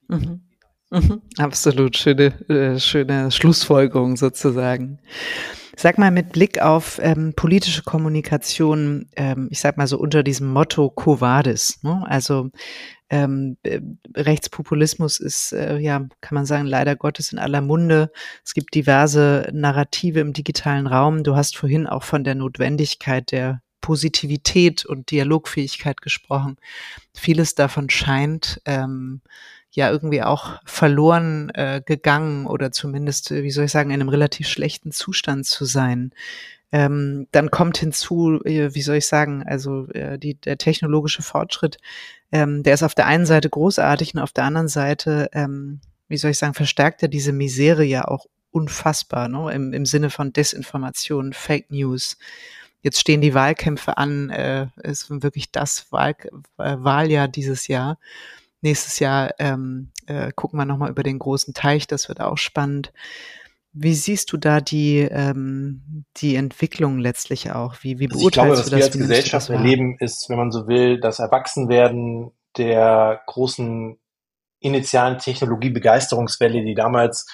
Mhm. 0.06 0.48
Mhm, 0.94 1.22
absolut 1.38 1.96
schöne, 1.96 2.32
äh, 2.48 2.78
schöne 2.78 3.32
Schlussfolgerung 3.32 4.16
sozusagen. 4.16 5.00
Sag 5.76 5.98
mal, 5.98 6.12
mit 6.12 6.32
Blick 6.32 6.62
auf 6.62 7.00
ähm, 7.02 7.32
politische 7.34 7.82
Kommunikation, 7.82 9.08
ähm, 9.16 9.48
ich 9.50 9.58
sag 9.58 9.76
mal 9.76 9.88
so 9.88 9.98
unter 9.98 10.22
diesem 10.22 10.46
Motto 10.52 10.88
Quo 10.90 11.18
ne? 11.20 12.04
also 12.06 12.50
ähm, 13.10 13.56
äh, 13.64 13.80
Rechtspopulismus 14.16 15.18
ist, 15.18 15.52
äh, 15.52 15.78
ja, 15.78 16.06
kann 16.20 16.34
man 16.34 16.46
sagen, 16.46 16.66
leider 16.66 16.94
Gottes 16.94 17.32
in 17.32 17.40
aller 17.40 17.60
Munde. 17.60 18.12
Es 18.44 18.54
gibt 18.54 18.74
diverse 18.74 19.48
Narrative 19.52 20.20
im 20.20 20.32
digitalen 20.32 20.86
Raum. 20.86 21.24
Du 21.24 21.34
hast 21.34 21.56
vorhin 21.56 21.88
auch 21.88 22.04
von 22.04 22.22
der 22.22 22.36
Notwendigkeit 22.36 23.32
der 23.32 23.60
Positivität 23.80 24.86
und 24.86 25.10
Dialogfähigkeit 25.10 26.00
gesprochen. 26.00 26.56
Vieles 27.12 27.54
davon 27.54 27.90
scheint 27.90 28.62
ähm, 28.64 29.22
ja 29.74 29.90
irgendwie 29.90 30.22
auch 30.22 30.60
verloren 30.64 31.50
äh, 31.50 31.82
gegangen 31.84 32.46
oder 32.46 32.70
zumindest, 32.72 33.30
äh, 33.30 33.42
wie 33.42 33.50
soll 33.50 33.64
ich 33.64 33.72
sagen, 33.72 33.90
in 33.90 34.00
einem 34.00 34.08
relativ 34.08 34.48
schlechten 34.48 34.92
Zustand 34.92 35.46
zu 35.46 35.64
sein. 35.64 36.12
Ähm, 36.72 37.28
dann 37.30 37.50
kommt 37.50 37.78
hinzu, 37.78 38.40
äh, 38.44 38.74
wie 38.74 38.82
soll 38.82 38.96
ich 38.96 39.06
sagen, 39.06 39.44
also 39.46 39.88
äh, 39.90 40.18
die, 40.18 40.34
der 40.34 40.58
technologische 40.58 41.22
Fortschritt, 41.22 41.78
ähm, 42.32 42.62
der 42.62 42.74
ist 42.74 42.82
auf 42.82 42.94
der 42.94 43.06
einen 43.06 43.26
Seite 43.26 43.48
großartig 43.48 44.14
und 44.14 44.20
auf 44.20 44.32
der 44.32 44.44
anderen 44.44 44.68
Seite, 44.68 45.28
ähm, 45.32 45.80
wie 46.08 46.16
soll 46.16 46.32
ich 46.32 46.38
sagen, 46.38 46.54
verstärkt 46.54 47.02
er 47.02 47.08
diese 47.08 47.32
Misere 47.32 47.84
ja 47.84 48.06
auch 48.06 48.26
unfassbar, 48.50 49.28
ne? 49.28 49.52
Im, 49.52 49.72
im 49.72 49.86
Sinne 49.86 50.10
von 50.10 50.32
Desinformation, 50.32 51.32
Fake 51.32 51.70
News. 51.70 52.16
Jetzt 52.82 53.00
stehen 53.00 53.20
die 53.20 53.34
Wahlkämpfe 53.34 53.96
an, 53.96 54.30
äh, 54.30 54.66
ist 54.82 55.10
wirklich 55.10 55.50
das 55.50 55.90
Wahl, 55.90 56.14
äh, 56.58 56.76
Wahljahr 56.78 57.28
dieses 57.28 57.66
Jahr. 57.66 57.98
Nächstes 58.64 58.98
Jahr 58.98 59.34
ähm, 59.38 59.90
äh, 60.06 60.32
gucken 60.34 60.58
wir 60.58 60.64
nochmal 60.64 60.88
über 60.88 61.02
den 61.02 61.18
großen 61.18 61.52
Teich, 61.52 61.86
das 61.86 62.08
wird 62.08 62.22
auch 62.22 62.38
spannend. 62.38 62.94
Wie 63.74 63.92
siehst 63.92 64.32
du 64.32 64.38
da 64.38 64.62
die, 64.62 65.00
ähm, 65.00 66.06
die 66.16 66.34
Entwicklung 66.36 66.98
letztlich 66.98 67.52
auch? 67.52 67.74
Wie, 67.82 67.98
wie 67.98 68.06
beurteilst 68.06 68.28
also 68.28 68.30
ich 68.30 68.32
glaube, 68.32 68.50
was 68.52 68.64
du 68.64 68.70
das? 68.70 68.78
wir 68.78 68.84
als 68.86 68.96
Gesellschaft 68.96 69.50
erleben, 69.50 69.98
ist, 70.00 70.30
wenn 70.30 70.38
man 70.38 70.50
so 70.50 70.66
will, 70.66 70.98
das 70.98 71.18
Erwachsenwerden 71.18 72.30
der 72.56 73.20
großen 73.26 73.98
initialen 74.60 75.18
Technologiebegeisterungswelle, 75.18 76.64
die 76.64 76.74
damals 76.74 77.26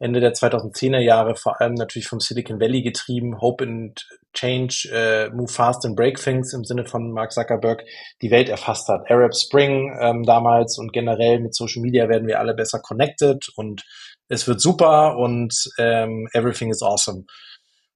Ende 0.00 0.20
der 0.20 0.32
2010er 0.32 1.00
Jahre 1.00 1.34
vor 1.34 1.60
allem 1.60 1.74
natürlich 1.74 2.06
vom 2.06 2.20
Silicon 2.20 2.60
Valley 2.60 2.82
getrieben, 2.82 3.40
Hope 3.40 3.64
and 3.64 4.06
Change, 4.32 4.88
äh, 4.92 5.28
Move 5.30 5.48
Fast 5.48 5.84
and 5.84 5.96
Break 5.96 6.18
Things 6.18 6.52
im 6.52 6.64
Sinne 6.64 6.84
von 6.84 7.10
Mark 7.10 7.32
Zuckerberg, 7.32 7.84
die 8.22 8.30
Welt 8.30 8.48
erfasst 8.48 8.88
hat. 8.88 9.10
Arab 9.10 9.34
Spring 9.34 9.96
ähm, 10.00 10.22
damals 10.22 10.78
und 10.78 10.92
generell 10.92 11.40
mit 11.40 11.54
Social 11.54 11.82
Media 11.82 12.08
werden 12.08 12.28
wir 12.28 12.38
alle 12.38 12.54
besser 12.54 12.78
connected 12.78 13.48
und 13.56 13.84
es 14.28 14.46
wird 14.46 14.60
super 14.60 15.16
und 15.16 15.54
ähm, 15.78 16.28
everything 16.32 16.70
is 16.70 16.82
awesome. 16.82 17.24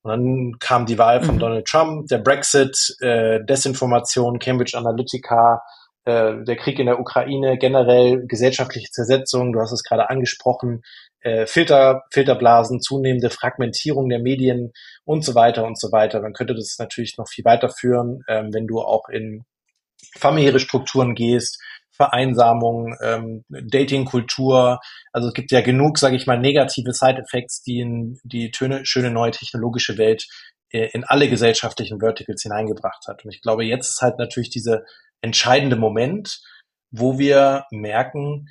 Und 0.03 0.11
dann 0.11 0.59
kam 0.59 0.87
die 0.87 0.99
Wahl 0.99 1.23
von 1.23 1.37
mhm. 1.37 1.41
Donald 1.41 1.67
Trump, 1.67 2.09
der 2.09 2.19
Brexit, 2.19 2.97
äh, 3.01 3.39
Desinformation, 3.45 4.41
Cambridge 4.41 4.77
Analytica, 4.77 5.63
äh, 6.05 6.43
der 6.45 6.57
Krieg 6.57 6.81
in 6.81 6.87
der 6.87 6.99
Ukraine, 6.99 7.57
generell 7.59 8.27
gesellschaftliche 8.27 8.91
Zersetzung, 8.91 9.53
du 9.53 9.61
hast 9.61 9.73
es 9.73 9.85
gerade 9.85 10.11
angesprochen, 10.11 10.83
äh, 11.23 11.47
Filter, 11.47 12.03
Filterblasen, 12.11 12.81
zunehmende 12.81 13.31
Fragmentierung 13.31 14.09
der 14.09 14.21
Medien 14.21 14.73
und 15.05 15.25
so 15.25 15.35
weiter 15.35 15.65
und 15.65 15.79
so 15.79 15.93
weiter. 15.93 16.21
Man 16.21 16.33
könnte 16.33 16.55
das 16.55 16.77
natürlich 16.79 17.17
noch 17.19 17.29
viel 17.29 17.45
weiterführen, 17.45 18.23
ähm, 18.29 18.53
wenn 18.53 18.67
du 18.67 18.81
auch 18.81 19.09
in 19.09 19.45
familiäre 20.19 20.61
Strukturen 20.61 21.15
gehst, 21.15 21.63
Vereinsamung, 21.91 22.97
ähm, 23.03 23.45
Datingkultur. 23.49 24.81
Also 25.13 25.29
es 25.29 25.35
gibt 25.35 25.53
ja 25.53 25.61
genug, 25.61 25.99
sage 25.99 26.17
ich 26.17 26.27
mal, 26.27 26.39
negative 26.39 26.93
Side-Effects, 26.93 27.63
die 27.63 27.81
in 27.81 28.19
die 28.25 28.51
töne, 28.51 28.85
schöne 28.85 29.11
neue 29.11 29.31
technologische 29.31 29.99
Welt 29.99 30.27
äh, 30.71 30.89
in 30.93 31.05
alle 31.05 31.29
gesellschaftlichen 31.29 32.01
Verticals 32.01 32.43
hineingebracht 32.43 33.07
hat. 33.07 33.25
Und 33.25 33.33
ich 33.33 33.43
glaube, 33.43 33.65
jetzt 33.65 33.91
ist 33.91 34.01
halt 34.01 34.19
natürlich 34.19 34.51
dieser 34.51 34.83
entscheidende 35.21 35.77
Moment, 35.77 36.41
wo 36.91 37.19
wir 37.19 37.67
merken, 37.71 38.49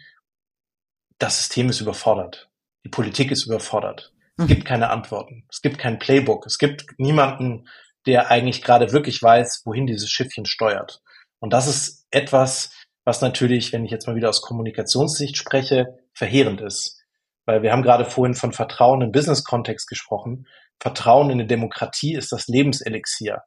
das 1.17 1.37
System 1.37 1.69
ist 1.69 1.81
überfordert. 1.81 2.50
Die 2.83 2.89
Politik 2.89 3.31
ist 3.31 3.45
überfordert. 3.45 4.13
Es 4.37 4.47
gibt 4.47 4.65
keine 4.65 4.89
Antworten. 4.89 5.45
Es 5.49 5.61
gibt 5.61 5.77
kein 5.77 5.99
Playbook. 5.99 6.45
Es 6.45 6.57
gibt 6.57 6.85
niemanden, 6.97 7.67
der 8.07 8.31
eigentlich 8.31 8.63
gerade 8.63 8.91
wirklich 8.91 9.21
weiß, 9.21 9.61
wohin 9.65 9.85
dieses 9.85 10.09
Schiffchen 10.09 10.45
steuert. 10.45 11.01
Und 11.39 11.53
das 11.53 11.67
ist 11.67 12.07
etwas, 12.11 12.71
was 13.03 13.21
natürlich, 13.21 13.73
wenn 13.73 13.85
ich 13.85 13.91
jetzt 13.91 14.07
mal 14.07 14.15
wieder 14.15 14.29
aus 14.29 14.41
Kommunikationssicht 14.41 15.37
spreche, 15.37 15.99
verheerend 16.13 16.61
ist. 16.61 17.03
Weil 17.45 17.61
wir 17.61 17.71
haben 17.71 17.83
gerade 17.83 18.05
vorhin 18.05 18.35
von 18.35 18.53
Vertrauen 18.53 19.01
im 19.01 19.11
Business-Kontext 19.11 19.87
gesprochen. 19.87 20.47
Vertrauen 20.79 21.29
in 21.29 21.39
eine 21.39 21.47
Demokratie 21.47 22.15
ist 22.15 22.31
das 22.31 22.47
Lebenselixier. 22.47 23.43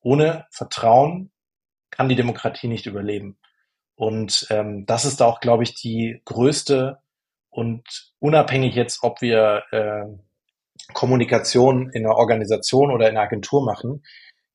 Ohne 0.00 0.46
Vertrauen 0.50 1.30
kann 1.90 2.08
die 2.08 2.16
Demokratie 2.16 2.68
nicht 2.68 2.86
überleben. 2.86 3.38
Und 3.94 4.46
ähm, 4.50 4.86
das 4.86 5.04
ist 5.04 5.20
auch, 5.20 5.40
glaube 5.40 5.62
ich, 5.62 5.74
die 5.74 6.22
größte 6.24 6.98
und 7.50 8.12
unabhängig 8.18 8.74
jetzt, 8.74 9.02
ob 9.02 9.20
wir 9.20 9.64
äh, 9.72 10.04
Kommunikation 10.94 11.90
in 11.90 12.06
einer 12.06 12.16
Organisation 12.16 12.90
oder 12.90 13.08
in 13.08 13.16
einer 13.16 13.26
Agentur 13.26 13.64
machen, 13.64 14.02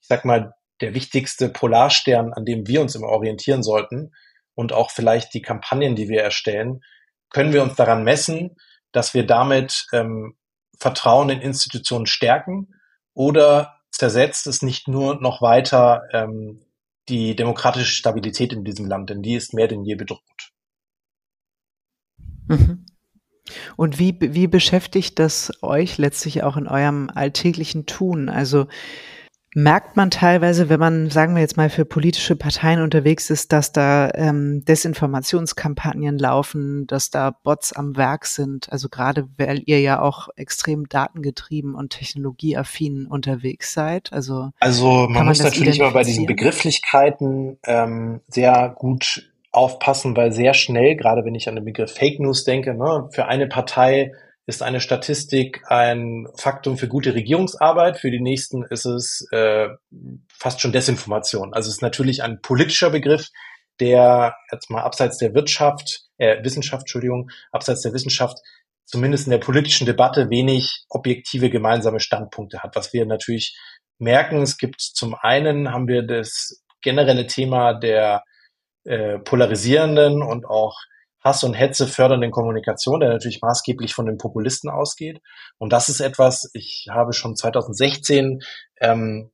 ich 0.02 0.08
sag 0.08 0.26
mal, 0.26 0.54
der 0.82 0.94
wichtigste 0.94 1.50
Polarstern, 1.50 2.34
an 2.34 2.46
dem 2.46 2.68
wir 2.68 2.82
uns 2.82 2.96
immer 2.96 3.08
orientieren 3.08 3.64
sollten 3.64 4.14
und 4.56 4.74
auch 4.74 4.92
vielleicht 4.92 5.34
die 5.34 5.42
Kampagnen, 5.42 5.96
die 5.96 6.10
wir 6.10 6.22
erstellen, 6.22 6.82
können 7.30 7.54
wir 7.54 7.64
uns 7.64 7.76
daran 7.76 8.04
messen, 8.04 8.56
dass 8.92 9.14
wir 9.14 9.26
damit 9.26 9.88
ähm, 9.94 10.38
Vertrauen 10.80 11.30
in 11.30 11.42
Institutionen 11.42 12.06
stärken 12.06 12.74
oder 13.14 13.80
zersetzt 13.92 14.48
es 14.48 14.62
nicht 14.62 14.88
nur 14.88 15.22
noch 15.22 15.42
weiter 15.42 16.04
ähm, 16.12 16.66
die 17.08 17.36
demokratische 17.36 17.94
Stabilität 17.94 18.52
in 18.52 18.64
diesem 18.64 18.88
Land, 18.88 19.10
denn 19.10 19.22
die 19.22 19.36
ist 19.36 19.54
mehr 19.54 19.68
denn 19.68 19.84
je 19.84 19.96
bedroht. 19.96 20.52
Mhm. 22.48 22.85
Und 23.76 24.00
wie, 24.00 24.16
wie 24.20 24.48
beschäftigt 24.48 25.20
das 25.20 25.52
euch 25.62 25.98
letztlich 25.98 26.44
auch 26.44 26.58
in 26.58 26.68
eurem 26.68 27.10
alltäglichen 27.14 27.86
Tun? 27.86 28.30
Also 28.30 28.68
merkt 29.56 29.96
man 29.96 30.12
teilweise, 30.12 30.68
wenn 30.68 30.82
man, 30.82 31.10
sagen 31.10 31.34
wir 31.34 31.42
jetzt 31.42 31.56
mal, 31.56 31.70
für 31.70 31.86
politische 31.86 32.36
Parteien 32.36 32.82
unterwegs 32.82 33.30
ist, 33.30 33.54
dass 33.54 33.72
da 33.72 34.12
ähm, 34.14 34.64
Desinformationskampagnen 34.66 36.20
laufen, 36.20 36.86
dass 36.88 37.10
da 37.10 37.32
Bots 37.32 37.72
am 37.72 37.96
Werk 37.96 38.26
sind. 38.26 38.70
Also 38.72 38.90
gerade 38.90 39.30
weil 39.38 39.64
ihr 39.66 39.80
ja 39.80 40.02
auch 40.02 40.28
extrem 40.36 40.90
datengetrieben 40.90 41.74
und 41.74 41.92
technologieaffin 41.92 43.08
unterwegs 43.08 43.74
seid. 43.74 44.12
Also, 44.12 44.50
also 44.60 45.04
man, 45.04 45.14
man 45.14 45.28
muss 45.28 45.42
natürlich 45.42 45.80
immer 45.80 45.92
bei 45.92 46.04
diesen 46.04 46.26
Begrifflichkeiten 46.26 47.58
ähm, 47.64 48.20
sehr 48.28 48.76
gut 48.78 49.32
aufpassen, 49.56 50.16
weil 50.16 50.32
sehr 50.32 50.54
schnell, 50.54 50.96
gerade 50.96 51.24
wenn 51.26 51.36
ich 51.36 51.48
an 51.48 51.56
den 51.56 51.66
Begriff 51.66 51.94
Fake 51.94 52.20
News 52.20 52.44
denke, 52.44 52.74
ne, 52.76 53.10
für 53.12 53.26
eine 53.26 53.48
Partei 53.48 54.12
ist 54.48 54.62
eine 54.62 54.80
Statistik 54.80 55.64
ein 55.68 56.28
Faktum 56.38 56.78
für 56.78 56.88
gute 56.88 57.16
Regierungsarbeit. 57.16 57.98
Für 57.98 58.12
die 58.12 58.22
nächsten 58.22 58.64
ist 58.64 58.86
es 58.86 59.28
äh, 59.32 59.70
fast 60.32 60.62
schon 60.62 60.72
Desinformation. 60.72 61.54
Also 61.54 61.70
es 61.70 61.78
ist 61.78 61.82
natürlich 61.82 62.22
ein 62.22 62.42
politischer 62.42 62.92
Begriff, 62.92 63.30
der 63.80 64.36
jetzt 64.52 64.70
mal 64.70 64.84
abseits 64.84 65.18
der 65.18 65.34
Wirtschaft, 65.34 66.04
äh, 66.18 66.44
Wissenschaft, 66.44 66.84
Entschuldigung, 66.84 67.32
abseits 67.52 67.82
der 67.82 67.94
Wissenschaft 67.94 68.38
zumindest 68.86 69.26
in 69.26 69.32
der 69.32 69.40
politischen 69.40 69.88
Debatte 69.88 70.30
wenig 70.30 70.86
objektive 70.90 71.50
gemeinsame 71.50 72.00
Standpunkte 72.00 72.60
hat. 72.60 72.76
Was 72.76 72.94
wir 72.94 73.06
natürlich 73.06 73.58
merken, 73.98 74.42
es 74.42 74.58
gibt 74.58 74.80
zum 74.80 75.16
einen 75.16 75.72
haben 75.72 75.88
wir 75.88 76.04
das 76.04 76.64
generelle 76.82 77.26
Thema 77.26 77.74
der 77.74 78.24
äh, 78.86 79.20
polarisierenden 79.20 80.22
und 80.22 80.46
auch 80.46 80.78
Hass 81.24 81.44
und 81.44 81.56
Hetze 81.56 81.88
fördernden 81.88 82.30
Kommunikation, 82.30 83.00
der 83.00 83.10
natürlich 83.10 83.42
maßgeblich 83.42 83.96
von 83.96 84.06
den 84.06 84.18
Populisten 84.18 84.70
ausgeht. 84.70 85.22
Und 85.58 85.74
das 85.74 85.90
ist 85.90 86.00
etwas, 86.00 86.50
ich 86.54 86.88
habe 86.92 87.14
schon 87.14 87.36
2016 87.36 88.42
ähm, 88.80 89.32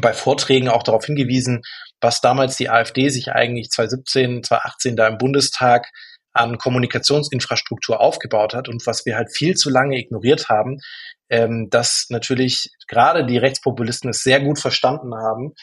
bei 0.00 0.12
Vorträgen 0.12 0.68
auch 0.68 0.82
darauf 0.82 1.04
hingewiesen, 1.04 1.62
was 2.00 2.20
damals 2.20 2.56
die 2.56 2.68
AfD 2.68 3.08
sich 3.10 3.30
eigentlich 3.30 3.70
2017, 3.70 4.42
2018 4.42 4.96
da 4.96 5.06
im 5.06 5.18
Bundestag 5.18 5.88
an 6.32 6.58
Kommunikationsinfrastruktur 6.58 8.00
aufgebaut 8.00 8.54
hat 8.54 8.68
und 8.68 8.86
was 8.86 9.04
wir 9.06 9.16
halt 9.16 9.30
viel 9.32 9.54
zu 9.54 9.70
lange 9.70 9.98
ignoriert 9.98 10.48
haben, 10.48 10.78
ähm, 11.28 11.68
dass 11.70 12.06
natürlich 12.08 12.70
gerade 12.88 13.24
die 13.26 13.38
Rechtspopulisten 13.38 14.10
es 14.10 14.22
sehr 14.22 14.40
gut 14.40 14.58
verstanden 14.58 15.14
haben, 15.14 15.54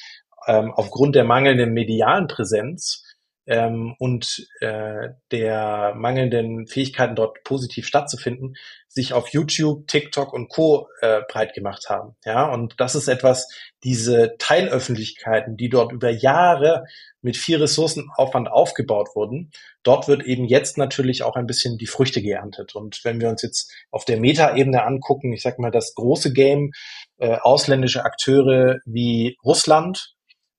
ähm, 0.45 0.71
aufgrund 0.73 1.15
der 1.15 1.23
mangelnden 1.23 1.73
medialen 1.73 2.27
Präsenz 2.27 3.03
ähm, 3.47 3.95
und 3.97 4.47
äh, 4.59 5.09
der 5.31 5.93
mangelnden 5.95 6.67
Fähigkeiten 6.67 7.15
dort 7.15 7.43
positiv 7.43 7.87
stattzufinden, 7.87 8.55
sich 8.87 9.13
auf 9.13 9.29
YouTube, 9.29 9.87
TikTok 9.87 10.33
und 10.33 10.49
Co. 10.49 10.89
Äh, 11.01 11.21
breit 11.29 11.53
gemacht 11.53 11.85
haben. 11.89 12.15
Ja, 12.25 12.51
und 12.51 12.75
das 12.77 12.95
ist 12.95 13.07
etwas, 13.07 13.47
diese 13.83 14.35
Teilöffentlichkeiten, 14.37 15.55
die 15.55 15.69
dort 15.69 15.91
über 15.91 16.09
Jahre 16.09 16.83
mit 17.21 17.37
viel 17.37 17.57
Ressourcenaufwand 17.57 18.49
aufgebaut 18.49 19.09
wurden, 19.15 19.51
dort 19.83 20.07
wird 20.07 20.23
eben 20.23 20.45
jetzt 20.45 20.77
natürlich 20.77 21.23
auch 21.23 21.35
ein 21.35 21.47
bisschen 21.47 21.77
die 21.77 21.87
Früchte 21.87 22.21
geerntet. 22.21 22.75
Und 22.75 22.99
wenn 23.03 23.21
wir 23.21 23.29
uns 23.29 23.41
jetzt 23.41 23.71
auf 23.91 24.05
der 24.05 24.19
Meta-Ebene 24.19 24.83
angucken, 24.83 25.33
ich 25.33 25.41
sag 25.41 25.59
mal, 25.59 25.71
das 25.71 25.93
große 25.95 26.33
Game, 26.33 26.71
äh, 27.17 27.37
ausländische 27.41 28.03
Akteure 28.03 28.79
wie 28.85 29.37
Russland, 29.43 30.16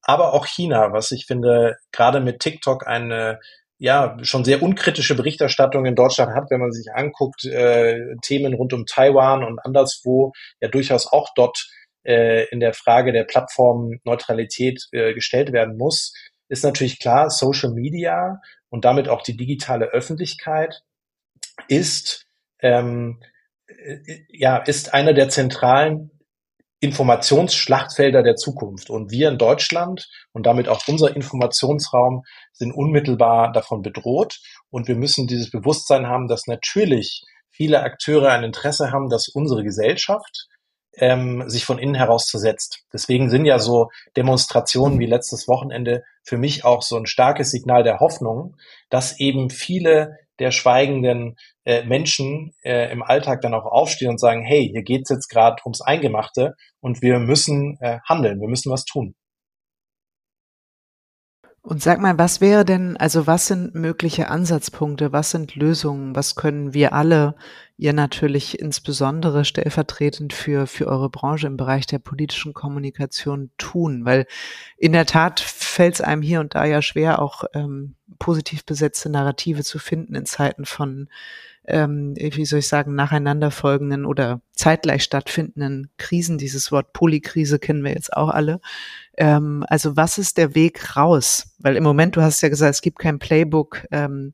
aber 0.08 0.32
auch 0.32 0.46
China, 0.46 0.94
was 0.94 1.10
ich 1.12 1.26
finde, 1.26 1.76
gerade 1.92 2.20
mit 2.20 2.40
TikTok 2.40 2.86
eine 2.86 3.40
ja 3.76 4.16
schon 4.22 4.42
sehr 4.42 4.62
unkritische 4.62 5.14
Berichterstattung 5.14 5.84
in 5.84 5.94
Deutschland 5.94 6.34
hat, 6.34 6.50
wenn 6.50 6.60
man 6.60 6.72
sich 6.72 6.90
anguckt, 6.94 7.44
äh, 7.44 8.16
Themen 8.22 8.54
rund 8.54 8.72
um 8.72 8.86
Taiwan 8.86 9.44
und 9.44 9.58
anderswo 9.60 10.32
ja 10.62 10.68
durchaus 10.68 11.12
auch 11.12 11.28
dort 11.36 11.68
äh, 12.04 12.48
in 12.48 12.58
der 12.58 12.72
Frage 12.72 13.12
der 13.12 13.24
Plattformneutralität 13.24 14.82
äh, 14.92 15.12
gestellt 15.12 15.52
werden 15.52 15.76
muss, 15.76 16.14
ist 16.48 16.64
natürlich 16.64 16.98
klar, 16.98 17.28
Social 17.28 17.72
Media 17.74 18.40
und 18.70 18.86
damit 18.86 19.10
auch 19.10 19.20
die 19.20 19.36
digitale 19.36 19.88
Öffentlichkeit 19.88 20.80
ist 21.68 22.24
ähm, 22.60 23.20
äh, 23.66 24.20
ja 24.30 24.56
ist 24.56 24.94
einer 24.94 25.12
der 25.12 25.28
zentralen 25.28 26.17
Informationsschlachtfelder 26.80 28.22
der 28.22 28.36
Zukunft. 28.36 28.90
Und 28.90 29.10
wir 29.10 29.28
in 29.28 29.38
Deutschland 29.38 30.08
und 30.32 30.46
damit 30.46 30.68
auch 30.68 30.82
unser 30.86 31.14
Informationsraum 31.14 32.22
sind 32.52 32.72
unmittelbar 32.72 33.52
davon 33.52 33.82
bedroht. 33.82 34.38
Und 34.70 34.88
wir 34.88 34.96
müssen 34.96 35.26
dieses 35.26 35.50
Bewusstsein 35.50 36.06
haben, 36.06 36.28
dass 36.28 36.46
natürlich 36.46 37.24
viele 37.50 37.82
Akteure 37.82 38.30
ein 38.30 38.44
Interesse 38.44 38.92
haben, 38.92 39.08
dass 39.08 39.28
unsere 39.28 39.64
Gesellschaft 39.64 40.46
ähm, 41.00 41.48
sich 41.48 41.64
von 41.64 41.78
innen 41.78 41.94
heraus 41.94 42.26
zersetzt. 42.26 42.84
Deswegen 42.92 43.30
sind 43.30 43.44
ja 43.44 43.58
so 43.58 43.88
Demonstrationen 44.16 44.98
wie 44.98 45.06
letztes 45.06 45.48
Wochenende 45.48 46.02
für 46.22 46.36
mich 46.36 46.64
auch 46.64 46.82
so 46.82 46.96
ein 46.96 47.06
starkes 47.06 47.50
Signal 47.50 47.82
der 47.82 48.00
Hoffnung, 48.00 48.56
dass 48.90 49.18
eben 49.18 49.50
viele 49.50 50.16
der 50.38 50.50
schweigenden 50.50 51.36
äh, 51.64 51.84
Menschen 51.84 52.52
äh, 52.62 52.90
im 52.92 53.02
Alltag 53.02 53.40
dann 53.40 53.54
auch 53.54 53.66
aufstehen 53.66 54.10
und 54.10 54.20
sagen, 54.20 54.44
hey, 54.44 54.68
hier 54.72 54.82
geht's 54.82 55.10
jetzt 55.10 55.28
gerade 55.28 55.56
ums 55.64 55.80
Eingemachte 55.80 56.54
und 56.80 57.02
wir 57.02 57.18
müssen 57.18 57.76
äh, 57.80 57.98
handeln, 58.08 58.40
wir 58.40 58.48
müssen 58.48 58.70
was 58.70 58.84
tun. 58.84 59.14
Und 61.68 61.82
sag 61.82 62.00
mal, 62.00 62.16
was 62.16 62.40
wäre 62.40 62.64
denn, 62.64 62.96
also 62.96 63.26
was 63.26 63.46
sind 63.46 63.74
mögliche 63.74 64.30
Ansatzpunkte, 64.30 65.12
was 65.12 65.32
sind 65.32 65.54
Lösungen, 65.54 66.16
was 66.16 66.34
können 66.34 66.72
wir 66.72 66.94
alle, 66.94 67.34
ihr 67.76 67.92
natürlich 67.92 68.58
insbesondere 68.58 69.44
stellvertretend 69.44 70.32
für, 70.32 70.66
für 70.66 70.86
eure 70.86 71.10
Branche 71.10 71.46
im 71.46 71.58
Bereich 71.58 71.84
der 71.84 71.98
politischen 71.98 72.54
Kommunikation 72.54 73.50
tun? 73.58 74.06
Weil 74.06 74.26
in 74.78 74.94
der 74.94 75.04
Tat 75.04 75.40
fällt 75.40 75.96
es 75.96 76.00
einem 76.00 76.22
hier 76.22 76.40
und 76.40 76.54
da 76.54 76.64
ja 76.64 76.80
schwer, 76.80 77.20
auch 77.20 77.44
ähm, 77.52 77.96
positiv 78.18 78.64
besetzte 78.64 79.10
Narrative 79.10 79.62
zu 79.62 79.78
finden 79.78 80.14
in 80.14 80.24
Zeiten 80.24 80.64
von 80.64 81.10
ähm, 81.68 82.14
wie 82.16 82.44
soll 82.46 82.60
ich 82.60 82.68
sagen, 82.68 82.94
nacheinander 82.94 83.50
folgenden 83.50 84.06
oder 84.06 84.40
zeitgleich 84.52 85.02
stattfindenden 85.02 85.90
Krisen. 85.98 86.38
Dieses 86.38 86.72
Wort 86.72 86.92
Polykrise 86.92 87.58
kennen 87.58 87.84
wir 87.84 87.92
jetzt 87.92 88.12
auch 88.12 88.30
alle. 88.30 88.60
Ähm, 89.16 89.64
also 89.68 89.96
was 89.96 90.18
ist 90.18 90.38
der 90.38 90.54
Weg 90.54 90.96
raus? 90.96 91.54
Weil 91.58 91.76
im 91.76 91.84
Moment, 91.84 92.16
du 92.16 92.22
hast 92.22 92.40
ja 92.40 92.48
gesagt, 92.48 92.74
es 92.74 92.82
gibt 92.82 92.98
kein 92.98 93.18
Playbook. 93.18 93.86
Ähm, 93.90 94.32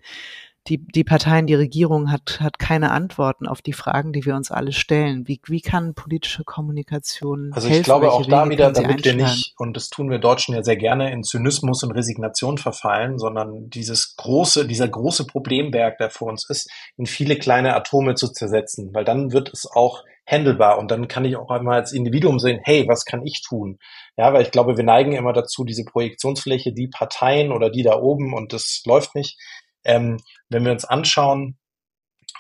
die, 0.68 0.78
die 0.78 1.04
Parteien, 1.04 1.46
die 1.46 1.54
Regierung 1.54 2.10
hat, 2.10 2.40
hat 2.40 2.58
keine 2.58 2.90
Antworten 2.90 3.46
auf 3.46 3.60
die 3.60 3.74
Fragen, 3.74 4.12
die 4.12 4.24
wir 4.24 4.34
uns 4.34 4.50
alle 4.50 4.72
stellen. 4.72 5.28
Wie, 5.28 5.40
wie 5.46 5.60
kann 5.60 5.94
politische 5.94 6.44
Kommunikation 6.44 7.52
Also 7.52 7.68
ich 7.68 7.82
glaube 7.82 8.10
auch 8.10 8.24
da 8.26 8.48
wieder, 8.48 8.72
damit 8.72 9.04
wir 9.04 9.14
nicht, 9.14 9.54
und 9.58 9.76
das 9.76 9.90
tun 9.90 10.10
wir 10.10 10.18
Deutschen 10.18 10.54
ja 10.54 10.62
sehr 10.62 10.76
gerne, 10.76 11.12
in 11.12 11.22
Zynismus 11.22 11.82
und 11.82 11.92
Resignation 11.92 12.56
verfallen, 12.56 13.18
sondern 13.18 13.68
dieses 13.68 14.16
große, 14.16 14.66
dieser 14.66 14.88
große 14.88 15.26
Problemberg, 15.26 15.98
der 15.98 16.08
vor 16.08 16.28
uns 16.28 16.48
ist, 16.48 16.70
in 16.96 17.06
viele 17.06 17.36
kleine 17.36 17.74
Atome 17.74 18.14
zu 18.14 18.28
zersetzen, 18.28 18.94
weil 18.94 19.04
dann 19.04 19.32
wird 19.32 19.52
es 19.52 19.66
auch 19.70 20.02
handelbar 20.26 20.78
und 20.78 20.90
dann 20.90 21.08
kann 21.08 21.24
ich 21.26 21.36
auch 21.36 21.50
einmal 21.50 21.80
als 21.80 21.92
Individuum 21.92 22.38
sehen, 22.38 22.60
hey, 22.64 22.86
was 22.88 23.04
kann 23.04 23.26
ich 23.26 23.42
tun? 23.42 23.78
Ja, 24.16 24.32
weil 24.32 24.42
ich 24.42 24.50
glaube, 24.50 24.76
wir 24.76 24.84
neigen 24.84 25.12
immer 25.12 25.34
dazu, 25.34 25.64
diese 25.64 25.84
Projektionsfläche, 25.84 26.72
die 26.72 26.88
Parteien 26.88 27.52
oder 27.52 27.68
die 27.68 27.82
da 27.82 27.98
oben 27.98 28.32
und 28.32 28.54
das 28.54 28.82
läuft 28.86 29.14
nicht, 29.14 29.38
ähm, 29.84 30.18
wenn 30.48 30.64
wir 30.64 30.72
uns 30.72 30.84
anschauen, 30.84 31.58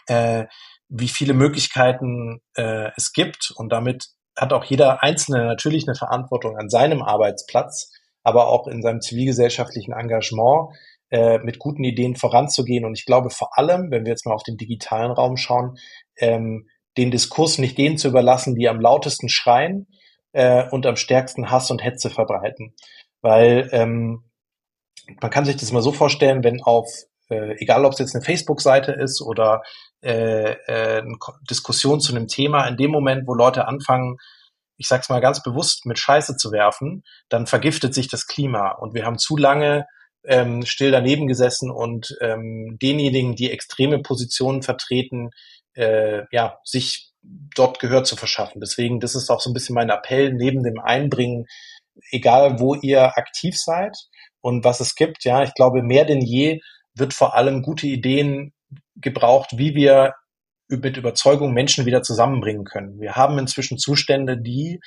äh, 0.06 0.44
wie 0.88 1.08
viele 1.08 1.34
Möglichkeiten 1.34 2.40
äh, 2.56 2.90
es 2.96 3.12
gibt 3.12 3.52
und 3.56 3.70
damit 3.70 4.06
hat 4.36 4.52
auch 4.52 4.64
jeder 4.64 5.02
Einzelne 5.02 5.44
natürlich 5.44 5.86
eine 5.86 5.94
Verantwortung 5.94 6.56
an 6.56 6.68
seinem 6.68 7.02
Arbeitsplatz, 7.02 7.92
aber 8.22 8.48
auch 8.48 8.66
in 8.66 8.82
seinem 8.82 9.00
zivilgesellschaftlichen 9.00 9.92
Engagement 9.92 10.74
äh, 11.10 11.38
mit 11.38 11.58
guten 11.58 11.84
Ideen 11.84 12.16
voranzugehen. 12.16 12.84
Und 12.84 12.98
ich 12.98 13.04
glaube 13.04 13.30
vor 13.30 13.56
allem, 13.56 13.90
wenn 13.90 14.04
wir 14.04 14.10
jetzt 14.10 14.26
mal 14.26 14.34
auf 14.34 14.42
den 14.42 14.56
digitalen 14.56 15.12
Raum 15.12 15.36
schauen, 15.36 15.76
ähm, 16.16 16.68
den 16.96 17.10
Diskurs 17.10 17.58
nicht 17.58 17.78
denen 17.78 17.98
zu 17.98 18.08
überlassen, 18.08 18.54
die 18.54 18.68
am 18.68 18.80
lautesten 18.80 19.28
schreien 19.28 19.88
äh, 20.32 20.68
und 20.70 20.86
am 20.86 20.96
stärksten 20.96 21.50
Hass 21.50 21.70
und 21.70 21.84
Hetze 21.84 22.10
verbreiten. 22.10 22.74
Weil 23.20 23.68
ähm, 23.72 24.24
man 25.20 25.30
kann 25.30 25.44
sich 25.44 25.56
das 25.56 25.72
mal 25.72 25.82
so 25.82 25.92
vorstellen, 25.92 26.44
wenn 26.44 26.62
auf 26.62 26.88
äh, 27.34 27.56
egal 27.58 27.84
ob 27.84 27.92
es 27.92 27.98
jetzt 27.98 28.14
eine 28.14 28.24
Facebook-Seite 28.24 28.92
ist 28.92 29.22
oder 29.22 29.62
äh, 30.02 30.52
äh, 30.52 31.00
eine 31.00 31.16
Diskussion 31.48 32.00
zu 32.00 32.14
einem 32.14 32.28
Thema, 32.28 32.66
in 32.66 32.76
dem 32.76 32.90
Moment, 32.90 33.26
wo 33.26 33.34
Leute 33.34 33.66
anfangen, 33.66 34.16
ich 34.76 34.88
sag's 34.88 35.08
mal 35.08 35.20
ganz 35.20 35.42
bewusst, 35.42 35.86
mit 35.86 35.98
Scheiße 35.98 36.36
zu 36.36 36.50
werfen, 36.50 37.04
dann 37.28 37.46
vergiftet 37.46 37.94
sich 37.94 38.08
das 38.08 38.26
Klima. 38.26 38.72
Und 38.72 38.94
wir 38.94 39.04
haben 39.04 39.18
zu 39.18 39.36
lange 39.36 39.86
ähm, 40.26 40.64
still 40.64 40.90
daneben 40.90 41.26
gesessen 41.26 41.70
und 41.70 42.16
ähm, 42.20 42.78
denjenigen, 42.80 43.36
die 43.36 43.50
extreme 43.50 44.00
Positionen 44.00 44.62
vertreten, 44.62 45.30
äh, 45.74 46.22
ja, 46.30 46.58
sich 46.64 47.10
dort 47.54 47.78
Gehör 47.78 48.04
zu 48.04 48.16
verschaffen. 48.16 48.60
Deswegen, 48.60 49.00
das 49.00 49.14
ist 49.14 49.30
auch 49.30 49.40
so 49.40 49.50
ein 49.50 49.54
bisschen 49.54 49.74
mein 49.74 49.90
Appell, 49.90 50.32
neben 50.32 50.62
dem 50.62 50.78
Einbringen, 50.78 51.46
egal 52.10 52.58
wo 52.58 52.74
ihr 52.74 53.16
aktiv 53.16 53.56
seid 53.58 53.96
und 54.40 54.64
was 54.64 54.80
es 54.80 54.94
gibt, 54.94 55.24
ja, 55.24 55.42
ich 55.42 55.54
glaube, 55.54 55.82
mehr 55.82 56.04
denn 56.04 56.20
je 56.20 56.60
wird 56.94 57.14
vor 57.14 57.34
allem 57.34 57.62
gute 57.62 57.86
Ideen 57.86 58.52
gebraucht, 58.96 59.58
wie 59.58 59.74
wir 59.74 60.14
mit 60.68 60.96
Überzeugung 60.96 61.52
Menschen 61.52 61.86
wieder 61.86 62.02
zusammenbringen 62.02 62.64
können. 62.64 63.00
Wir 63.00 63.16
haben 63.16 63.38
inzwischen 63.38 63.78
Zustände, 63.78 64.40
die 64.40 64.80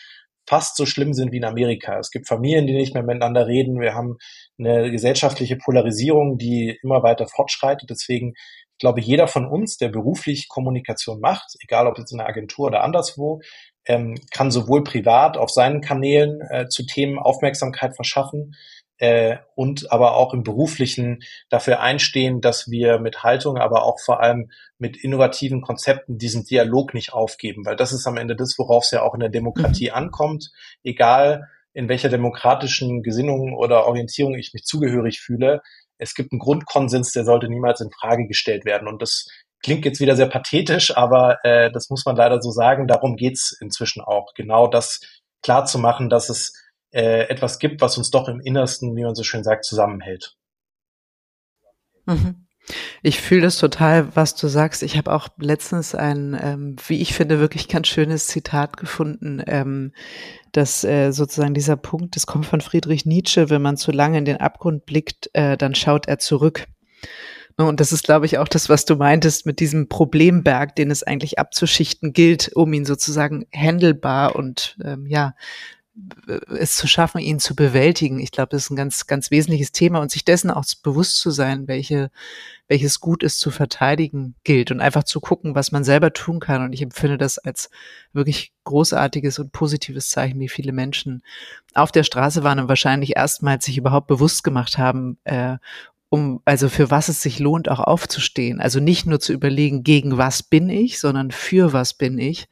fast 0.48 0.78
so 0.78 0.86
schlimm 0.86 1.14
sind 1.14 1.32
wie 1.32 1.38
in 1.38 1.46
Amerika. 1.46 2.00
Es 2.00 2.10
gibt 2.10 2.28
Familien, 2.28 2.68
die 2.68 2.74
nicht 2.74 2.94
mehr 2.94 3.04
miteinander 3.04 3.48
reden. 3.48 3.80
Wir 3.80 3.94
haben 3.94 4.18
eine 4.58 4.90
gesellschaftliche 4.92 5.58
Polarisierung, 5.58 6.38
die 6.38 6.80
immer 6.82 7.04
weiter 7.04 7.28
fortschreitet. 7.28 7.90
Deswegen, 7.90 8.34
ich 8.36 8.80
glaube, 8.80 9.02
jeder 9.02 9.28
von 9.28 9.46
uns, 9.46 9.78
der 9.78 9.90
beruflich 9.90 10.48
Kommunikation 10.48 11.20
macht, 11.20 11.56
egal 11.62 11.88
ob 11.88 11.98
jetzt 11.98 12.14
in 12.14 12.20
einer 12.20 12.30
Agentur 12.30 12.68
oder 12.68 12.84
anderswo, 12.84 13.42
ähm, 13.86 14.16
kann 14.32 14.52
sowohl 14.52 14.84
privat 14.84 15.38
auf 15.38 15.50
seinen 15.52 15.82
Kanälen 15.82 16.40
äh, 16.50 16.68
zu 16.68 16.86
Themen 16.86 17.20
Aufmerksamkeit 17.20 17.96
verschaffen, 17.96 18.54
äh, 18.98 19.38
und 19.56 19.92
aber 19.92 20.16
auch 20.16 20.34
im 20.34 20.44
beruflichen 20.44 21.20
dafür 21.50 21.80
einstehen, 21.80 22.42
dass 22.42 22.70
wir 22.70 23.00
mit 23.00 23.24
Haltung, 23.24 23.58
aber 23.58 23.84
auch 23.84 24.00
vor 24.00 24.22
allem 24.22 24.50
mit 24.78 24.98
innovativen 24.98 25.62
Konzepten 25.62 26.18
diesen 26.18 26.44
Dialog 26.44 26.94
nicht 26.94 27.14
aufgeben, 27.14 27.66
weil 27.66 27.76
das 27.76 27.94
ist 27.94 28.08
am 28.08 28.18
Ende 28.18 28.36
das, 28.36 28.56
worauf 28.58 28.86
es 28.86 28.92
ja 28.92 29.04
auch 29.04 29.14
in 29.14 29.20
der 29.20 29.30
Demokratie 29.30 29.90
mhm. 29.90 29.96
ankommt, 29.96 30.52
egal 30.84 31.48
in 31.74 31.90
welcher 31.90 32.10
demokratischen 32.10 33.04
Gesinnung 33.04 33.54
oder 33.54 33.86
Orientierung 33.86 34.34
ich 34.34 34.52
mich 34.54 34.64
zugehörig 34.64 35.20
fühle. 35.20 35.62
Es 36.00 36.16
gibt 36.16 36.32
einen 36.32 36.40
Grundkonsens, 36.40 37.12
der 37.12 37.24
sollte 37.24 37.50
niemals 37.50 37.82
in 37.82 37.92
Frage 37.92 38.28
gestellt 38.28 38.66
werden. 38.66 38.88
Und 38.88 39.02
das 39.02 39.28
klingt 39.62 39.86
jetzt 39.86 40.00
wieder 40.00 40.16
sehr 40.16 40.28
pathetisch, 40.28 40.96
aber 40.98 41.38
äh, 41.44 41.72
das 41.72 41.92
muss 41.92 42.04
man 42.06 42.16
leider 42.16 42.42
so 42.42 42.50
sagen. 42.50 42.88
Darum 42.88 43.16
geht's 43.16 43.56
inzwischen 43.62 44.02
auch, 44.02 44.34
genau 44.34 44.68
das 44.68 45.02
klar 45.44 45.66
zu 45.66 45.78
machen, 45.78 46.10
dass 46.10 46.30
es 46.30 46.54
äh, 46.92 47.28
etwas 47.30 47.60
gibt, 47.60 47.82
was 47.82 47.98
uns 47.98 48.12
doch 48.12 48.28
im 48.28 48.40
Innersten, 48.40 48.96
wie 48.96 49.04
man 49.04 49.16
so 49.16 49.24
schön 49.24 49.44
sagt, 49.44 49.66
zusammenhält. 49.66 50.36
Mhm. 52.06 52.48
Ich 53.02 53.22
fühle 53.22 53.44
das 53.44 53.58
total, 53.58 54.16
was 54.16 54.36
du 54.36 54.48
sagst. 54.48 54.84
Ich 54.84 54.98
habe 54.98 55.14
auch 55.14 55.30
letztens 55.38 55.96
ein, 55.96 56.38
ähm, 56.42 56.76
wie 56.88 57.02
ich 57.02 57.14
finde, 57.14 57.40
wirklich 57.40 57.68
ganz 57.70 57.88
schönes 57.88 58.28
Zitat 58.28 58.76
gefunden, 58.76 59.42
ähm, 59.48 59.94
dass 60.52 60.84
äh, 60.84 61.12
sozusagen 61.12 61.54
dieser 61.54 61.78
Punkt, 61.78 62.16
das 62.16 62.26
kommt 62.26 62.46
von 62.46 62.60
Friedrich 62.60 63.06
Nietzsche, 63.06 63.50
wenn 63.50 63.62
man 63.62 63.78
zu 63.78 63.92
lange 63.92 64.18
in 64.18 64.26
den 64.26 64.38
Abgrund 64.38 64.86
blickt, 64.86 65.30
äh, 65.34 65.56
dann 65.56 65.76
schaut 65.76 66.08
er 66.08 66.20
zurück. 66.20 66.66
Und 67.56 67.80
das 67.80 67.92
ist, 67.92 68.04
glaube 68.04 68.28
ich, 68.28 68.38
auch 68.38 68.48
das, 68.48 68.70
was 68.70 68.86
du 68.86 68.98
meintest 68.98 69.48
mit 69.48 69.60
diesem 69.60 69.90
Problemberg, 69.90 70.76
den 70.76 70.92
es 70.92 71.02
eigentlich 71.02 71.40
abzuschichten 71.40 72.14
gilt, 72.14 72.52
um 72.54 72.72
ihn 72.72 72.86
sozusagen 72.86 73.46
handelbar 73.52 74.36
und 74.36 74.78
ähm, 74.84 75.08
ja 75.08 75.34
es 76.60 76.76
zu 76.76 76.88
schaffen, 76.88 77.20
ihn 77.20 77.40
zu 77.40 77.56
bewältigen. 77.56 78.20
Ich 78.20 78.32
glaube, 78.32 78.50
das 78.50 78.66
ist 78.66 78.70
ein 78.70 78.76
ganz, 78.76 79.08
ganz 79.08 79.32
wesentliches 79.32 79.72
Thema 79.72 80.00
und 80.00 80.12
sich 80.12 80.26
dessen 80.26 80.52
auch 80.52 80.66
bewusst 80.84 81.18
zu 81.18 81.32
sein, 81.32 81.68
welche, 81.68 82.12
welches 82.68 83.00
Gut 83.00 83.24
es 83.24 83.40
zu 83.40 83.50
verteidigen 83.50 84.36
gilt 84.44 84.72
und 84.72 84.80
einfach 84.80 85.04
zu 85.04 85.20
gucken, 85.20 85.56
was 85.56 85.72
man 85.72 85.84
selber 85.84 86.14
tun 86.14 86.40
kann. 86.40 86.64
Und 86.64 86.74
ich 86.74 86.82
empfinde 86.82 87.18
das 87.18 87.38
als 87.40 87.70
wirklich 88.14 88.52
großartiges 88.66 89.40
und 89.40 89.52
positives 89.52 90.10
Zeichen, 90.10 90.40
wie 90.40 90.50
viele 90.50 90.72
Menschen 90.72 91.24
auf 91.74 91.92
der 91.92 92.04
Straße 92.04 92.44
waren 92.44 92.60
und 92.60 92.70
wahrscheinlich 92.70 93.16
erstmals 93.16 93.66
sich 93.66 93.78
überhaupt 93.78 94.08
bewusst 94.08 94.44
gemacht 94.44 94.78
haben, 94.78 95.18
äh, 95.24 95.58
um, 96.10 96.42
also 96.46 96.70
für 96.70 96.92
was 96.92 97.10
es 97.10 97.22
sich 97.22 97.40
lohnt, 97.40 97.70
auch 97.70 97.80
aufzustehen. 97.80 98.62
Also 98.62 98.80
nicht 98.80 99.06
nur 99.06 99.20
zu 99.20 99.34
überlegen, 99.34 99.84
gegen 99.84 100.18
was 100.18 100.44
bin 100.44 100.70
ich, 100.70 101.00
sondern 101.00 101.32
für 101.32 101.74
was 101.74 101.94
bin 101.94 102.18
ich. 102.18 102.48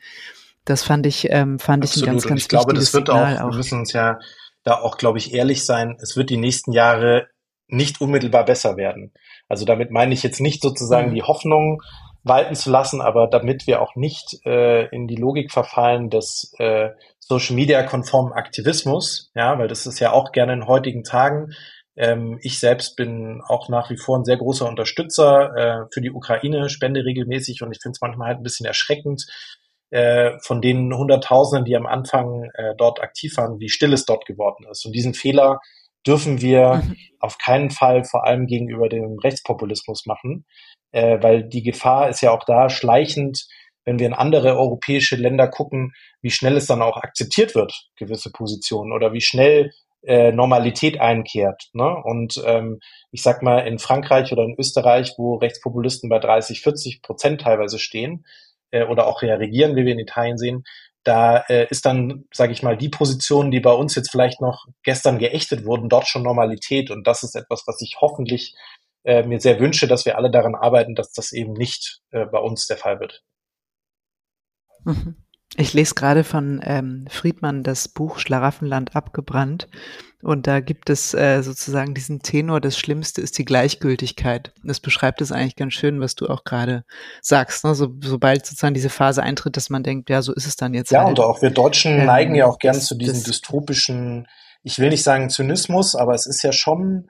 Das 0.66 0.84
fand 0.84 1.05
ich, 1.05 1.28
ähm, 1.30 1.59
fand 1.59 1.84
Absolut. 1.84 2.03
ich 2.03 2.09
ein 2.09 2.13
ganz, 2.13 2.24
ganz 2.24 2.32
Und 2.32 2.38
ich 2.38 2.47
glaube, 2.49 2.74
das 2.74 2.93
wird 2.93 3.09
auch, 3.09 3.18
auch, 3.18 3.51
wir 3.51 3.57
müssen 3.57 3.80
uns 3.80 3.93
ja 3.93 4.20
da 4.63 4.80
auch, 4.80 4.97
glaube 4.97 5.20
ich, 5.20 5.34
ehrlich 5.34 5.63
sein, 5.66 5.97
es 6.01 6.18
wird 6.18 6.30
die 6.30 6.38
nächsten 6.38 6.72
Jahre 6.72 7.28
nicht 7.68 8.01
unmittelbar 8.01 8.45
besser 8.45 8.78
werden. 8.78 9.13
Also 9.47 9.66
damit 9.66 9.91
meine 9.91 10.13
ich 10.13 10.24
jetzt 10.24 10.41
nicht 10.41 10.61
sozusagen 10.61 11.11
mhm. 11.11 11.16
die 11.16 11.24
Hoffnung 11.24 11.82
walten 12.24 12.55
zu 12.55 12.72
lassen, 12.72 13.01
aber 13.01 13.28
damit 13.28 13.68
wir 13.68 13.82
auch 13.82 13.95
nicht 13.95 14.39
äh, 14.45 14.88
in 14.88 15.07
die 15.07 15.16
Logik 15.16 15.51
verfallen 15.51 16.09
des 16.09 16.53
äh, 16.57 16.89
Social 17.20 17.55
Media 17.55 17.84
konformen 17.84 18.34
Aktivismus, 18.34 19.32
ja, 19.36 19.57
weil 19.59 19.68
das 19.68 19.86
ist 19.86 19.99
ja 19.99 20.11
auch 20.11 20.32
gerne 20.32 20.53
in 20.53 20.68
heutigen 20.68 21.03
Tagen 21.03 21.53
ähm, 21.97 22.39
ich 22.41 22.59
selbst 22.59 22.95
bin 22.95 23.41
auch 23.47 23.70
nach 23.70 23.89
wie 23.89 23.97
vor 23.97 24.18
ein 24.18 24.26
sehr 24.26 24.38
großer 24.38 24.68
Unterstützer 24.68 25.55
äh, 25.55 25.86
für 25.91 26.01
die 26.01 26.11
Ukraine, 26.11 26.70
spende 26.70 27.05
regelmäßig 27.05 27.61
und 27.61 27.72
ich 27.72 27.82
finde 27.82 27.95
es 27.95 28.01
manchmal 28.01 28.30
halt 28.30 28.39
ein 28.39 28.43
bisschen 28.43 28.66
erschreckend, 28.66 29.26
äh, 29.92 30.32
von 30.42 30.62
den 30.62 30.94
Hunderttausenden, 30.94 31.66
die 31.66 31.76
am 31.76 31.86
Anfang 31.86 32.50
äh, 32.56 32.76
dort 32.78 33.02
aktiv 33.02 33.38
waren, 33.38 33.60
wie 33.60 33.70
still 33.70 33.94
es 33.94 34.06
dort 34.06 34.26
geworden 34.26 34.66
ist. 34.70 34.86
Und 34.86 34.94
diesen 34.94 35.14
Fehler 35.14 35.60
dürfen 36.06 36.42
wir 36.42 36.82
mhm. 36.84 36.96
auf 37.20 37.38
keinen 37.38 37.70
Fall 37.70 38.04
vor 38.04 38.26
allem 38.26 38.48
gegenüber 38.48 38.90
dem 38.90 39.18
Rechtspopulismus 39.20 40.06
machen, 40.06 40.46
äh, 40.92 41.18
weil 41.22 41.44
die 41.44 41.64
Gefahr 41.64 42.10
ist 42.10 42.22
ja 42.22 42.32
auch 42.32 42.44
da 42.46 42.70
schleichend, 42.70 43.46
wenn 43.86 44.00
wir 44.00 44.08
in 44.08 44.14
andere 44.14 44.58
europäische 44.58 45.16
Länder 45.16 45.48
gucken, 45.48 45.94
wie 46.22 46.32
schnell 46.32 46.58
es 46.58 46.66
dann 46.66 46.82
auch 46.82 46.98
akzeptiert 46.98 47.54
wird, 47.54 47.88
gewisse 47.96 48.32
Positionen, 48.32 48.92
oder 48.92 49.14
wie 49.14 49.22
schnell 49.22 49.72
äh, 50.04 50.32
Normalität 50.32 51.00
einkehrt. 51.00 51.70
Ne? 51.74 51.96
Und 52.04 52.42
ähm, 52.46 52.80
ich 53.12 53.22
sag 53.22 53.44
mal, 53.44 53.60
in 53.60 53.78
Frankreich 53.78 54.32
oder 54.32 54.44
in 54.44 54.56
Österreich, 54.58 55.14
wo 55.18 55.36
Rechtspopulisten 55.36 56.10
bei 56.10 56.20
30, 56.20 56.62
40 56.62 57.02
Prozent 57.02 57.42
teilweise 57.42 57.78
stehen 57.78 58.26
äh, 58.72 58.86
oder 58.86 59.07
auch 59.07 59.22
ja 59.22 59.36
regieren, 59.36 59.76
wie 59.76 59.86
wir 59.86 59.93
in 59.93 59.99
Italien 59.99 60.38
sehen, 60.38 60.63
da 61.05 61.38
äh, 61.49 61.68
ist 61.70 61.86
dann, 61.86 62.26
sage 62.34 62.51
ich 62.51 62.63
mal, 62.63 62.76
die 62.76 62.89
Position, 62.89 63.51
die 63.51 63.59
bei 63.59 63.72
uns 63.72 63.95
jetzt 63.95 64.09
vielleicht 64.09 64.41
noch 64.41 64.66
gestern 64.84 65.20
geächtet 65.20 65.63
wurden, 65.66 65.88
dort 65.88 66.07
schon 66.07 66.24
Normalität. 66.24 66.89
Und 66.89 67.05
das 67.05 67.22
ist 67.22 67.36
etwas, 67.36 67.63
was 67.68 67.80
ich 67.82 67.97
hoffentlich 68.01 68.55
äh, 69.03 69.24
mir 69.24 69.39
sehr 69.39 69.59
wünsche, 69.59 69.88
dass 69.88 70.05
wir 70.05 70.18
alle 70.18 70.32
daran 70.32 70.55
arbeiten, 70.55 70.95
dass 70.95 71.11
das 71.11 71.32
eben 71.32 71.53
nicht 71.53 72.01
äh, 72.09 72.26
bei 72.26 72.39
uns 72.39 72.66
der 72.66 72.78
Fall 72.78 72.99
wird. 72.99 73.24
Mhm. 74.84 75.25
Ich 75.58 75.74
lese 75.74 75.95
gerade 75.95 76.24
von 76.24 76.62
ähm, 76.64 77.06
Friedmann 77.10 77.64
das 77.64 77.88
Buch 77.88 78.20
Schlaraffenland 78.20 78.95
abgebrannt. 78.95 79.68
Und 80.22 80.47
da 80.47 80.60
gibt 80.60 80.89
es 80.89 81.14
äh, 81.14 81.43
sozusagen 81.43 81.93
diesen 81.93 82.20
Tenor, 82.22 82.60
das 82.60 82.80
Schlimmste 82.80 83.22
ist 83.22 83.38
die 83.38 83.45
Gleichgültigkeit. 83.45 84.53
Das 84.64 84.80
beschreibt 84.80 85.22
es 85.22 85.32
eigentlich 85.32 85.56
ganz 85.56 85.74
schön, 85.74 86.01
was 86.01 86.16
du 86.16 86.28
auch 86.28 86.43
gerade 86.43 86.84
sagst. 87.22 87.64
Ne? 87.64 87.76
So, 87.76 87.93
sobald 88.01 88.45
sozusagen 88.45 88.74
diese 88.74 88.89
Phase 88.89 89.22
eintritt, 89.22 89.56
dass 89.56 89.70
man 89.70 89.84
denkt, 89.84 90.10
ja, 90.10 90.24
so 90.24 90.34
ist 90.34 90.47
es 90.47 90.56
dann 90.56 90.74
jetzt. 90.74 90.91
Ja, 90.91 91.03
halt. 91.03 91.10
und 91.10 91.20
auch 91.24 91.41
wir 91.43 91.51
Deutschen 91.51 91.99
ähm, 91.99 92.06
neigen 92.08 92.34
ja 92.34 92.47
auch 92.47 92.58
gern 92.58 92.74
zu 92.74 92.95
diesem 92.95 93.24
dystopischen, 93.24 94.28
ich 94.64 94.80
will 94.80 94.89
nicht 94.89 95.03
sagen 95.03 95.30
Zynismus, 95.30 95.95
aber 95.95 96.16
es 96.16 96.26
ist 96.26 96.41
ja 96.41 96.51
schon, 96.51 97.08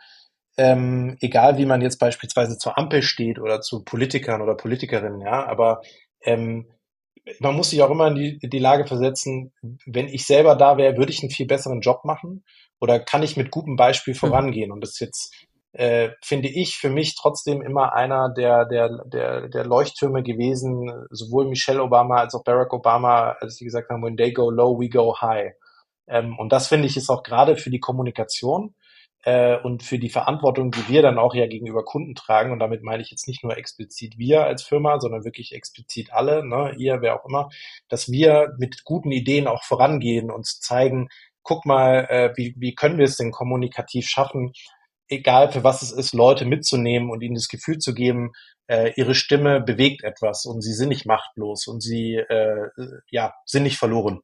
ähm, 0.57 1.15
egal 1.21 1.57
wie 1.57 1.65
man 1.65 1.81
jetzt 1.81 1.99
beispielsweise 1.99 2.57
zur 2.57 2.77
Ampel 2.77 3.01
steht 3.01 3.39
oder 3.39 3.61
zu 3.61 3.83
Politikern 3.83 4.41
oder 4.41 4.55
Politikerinnen, 4.55 5.21
ja, 5.21 5.45
aber 5.47 5.81
ähm, 6.21 6.67
man 7.39 7.55
muss 7.55 7.71
sich 7.71 7.81
auch 7.81 7.89
immer 7.89 8.07
in 8.07 8.15
die, 8.15 8.39
die 8.39 8.59
Lage 8.59 8.85
versetzen, 8.85 9.53
wenn 9.85 10.07
ich 10.07 10.25
selber 10.25 10.55
da 10.55 10.77
wäre, 10.77 10.97
würde 10.97 11.11
ich 11.11 11.21
einen 11.21 11.31
viel 11.31 11.47
besseren 11.47 11.81
Job 11.81 12.05
machen 12.05 12.43
oder 12.79 12.99
kann 12.99 13.23
ich 13.23 13.37
mit 13.37 13.51
gutem 13.51 13.75
Beispiel 13.75 14.13
hm. 14.13 14.19
vorangehen? 14.19 14.71
Und 14.71 14.81
das 14.81 14.91
ist 14.91 14.99
jetzt, 14.99 15.33
äh, 15.73 16.09
finde 16.23 16.49
ich, 16.49 16.77
für 16.77 16.89
mich 16.89 17.15
trotzdem 17.15 17.61
immer 17.61 17.93
einer 17.93 18.33
der, 18.33 18.65
der, 18.65 18.89
der, 19.05 19.49
der 19.49 19.65
Leuchttürme 19.65 20.23
gewesen, 20.23 21.07
sowohl 21.09 21.47
Michelle 21.47 21.81
Obama 21.81 22.17
als 22.17 22.35
auch 22.35 22.43
Barack 22.43 22.73
Obama, 22.73 23.35
als 23.39 23.55
sie 23.55 23.65
gesagt 23.65 23.89
haben, 23.89 24.03
when 24.03 24.17
they 24.17 24.31
go 24.31 24.49
low, 24.49 24.79
we 24.79 24.89
go 24.89 25.15
high. 25.19 25.53
Ähm, 26.07 26.37
und 26.37 26.51
das 26.51 26.67
finde 26.67 26.87
ich 26.87 26.97
ist 26.97 27.09
auch 27.09 27.23
gerade 27.23 27.57
für 27.57 27.71
die 27.71 27.79
Kommunikation 27.79 28.75
äh, 29.25 29.57
und 29.57 29.81
für 29.83 29.97
die 29.97 30.09
Verantwortung, 30.09 30.71
die 30.71 30.87
wir 30.87 31.01
dann 31.01 31.17
auch 31.17 31.33
ja 31.33 31.47
gegenüber 31.47 31.83
Kunden 31.83 32.13
tragen, 32.15 32.51
und 32.51 32.59
damit 32.59 32.83
meine 32.83 33.01
ich 33.01 33.09
jetzt 33.09 33.27
nicht 33.27 33.43
nur 33.43 33.57
explizit 33.57 34.17
wir 34.17 34.45
als 34.45 34.63
Firma, 34.63 34.99
sondern 34.99 35.25
wirklich 35.25 35.51
explizit 35.53 36.13
alle, 36.13 36.47
ne, 36.47 36.73
ihr, 36.77 37.01
wer 37.01 37.19
auch 37.19 37.25
immer, 37.25 37.49
dass 37.89 38.11
wir 38.11 38.53
mit 38.59 38.83
guten 38.83 39.11
Ideen 39.11 39.47
auch 39.47 39.63
vorangehen 39.63 40.29
und 40.29 40.45
zeigen, 40.45 41.09
guck 41.41 41.65
mal, 41.65 42.05
äh, 42.09 42.33
wie, 42.35 42.55
wie 42.57 42.75
können 42.75 42.99
wir 42.99 43.05
es 43.05 43.17
denn 43.17 43.31
kommunikativ 43.31 44.07
schaffen, 44.07 44.53
egal 45.07 45.51
für 45.51 45.63
was 45.63 45.81
es 45.81 45.91
ist, 45.91 46.13
Leute 46.13 46.45
mitzunehmen 46.45 47.09
und 47.09 47.21
ihnen 47.21 47.35
das 47.35 47.47
Gefühl 47.47 47.79
zu 47.79 47.95
geben, 47.95 48.31
äh, 48.67 48.93
ihre 48.95 49.15
Stimme 49.15 49.59
bewegt 49.59 50.03
etwas 50.03 50.45
und 50.45 50.61
sie 50.61 50.73
sind 50.73 50.89
nicht 50.89 51.05
machtlos 51.07 51.65
und 51.67 51.81
sie 51.81 52.15
äh, 52.15 52.69
ja, 53.09 53.33
sind 53.45 53.63
nicht 53.63 53.77
verloren. 53.77 54.21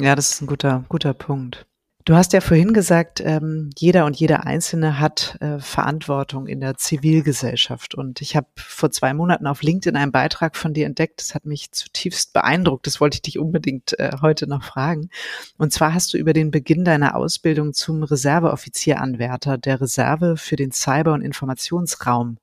Ja, 0.00 0.14
das 0.14 0.30
ist 0.30 0.40
ein 0.40 0.46
guter, 0.46 0.84
guter 0.88 1.12
Punkt. 1.12 1.66
Du 2.08 2.14
hast 2.14 2.32
ja 2.32 2.40
vorhin 2.40 2.72
gesagt, 2.72 3.20
ähm, 3.22 3.68
jeder 3.76 4.06
und 4.06 4.16
jeder 4.16 4.46
Einzelne 4.46 4.98
hat 4.98 5.36
äh, 5.40 5.58
Verantwortung 5.58 6.46
in 6.46 6.58
der 6.58 6.78
Zivilgesellschaft. 6.78 7.94
Und 7.94 8.22
ich 8.22 8.34
habe 8.34 8.46
vor 8.56 8.90
zwei 8.90 9.12
Monaten 9.12 9.46
auf 9.46 9.62
LinkedIn 9.62 9.94
einen 9.94 10.10
Beitrag 10.10 10.56
von 10.56 10.72
dir 10.72 10.86
entdeckt. 10.86 11.20
Das 11.20 11.34
hat 11.34 11.44
mich 11.44 11.70
zutiefst 11.70 12.32
beeindruckt. 12.32 12.86
Das 12.86 13.02
wollte 13.02 13.16
ich 13.16 13.20
dich 13.20 13.38
unbedingt 13.38 13.98
äh, 13.98 14.12
heute 14.22 14.46
noch 14.46 14.62
fragen. 14.62 15.10
Und 15.58 15.74
zwar 15.74 15.92
hast 15.92 16.14
du 16.14 16.16
über 16.16 16.32
den 16.32 16.50
Beginn 16.50 16.82
deiner 16.82 17.14
Ausbildung 17.14 17.74
zum 17.74 18.02
Reserveoffizieranwärter 18.02 19.58
der 19.58 19.78
Reserve 19.78 20.38
für 20.38 20.56
den 20.56 20.72
Cyber- 20.72 21.12
und 21.12 21.20
Informationsraum 21.20 22.38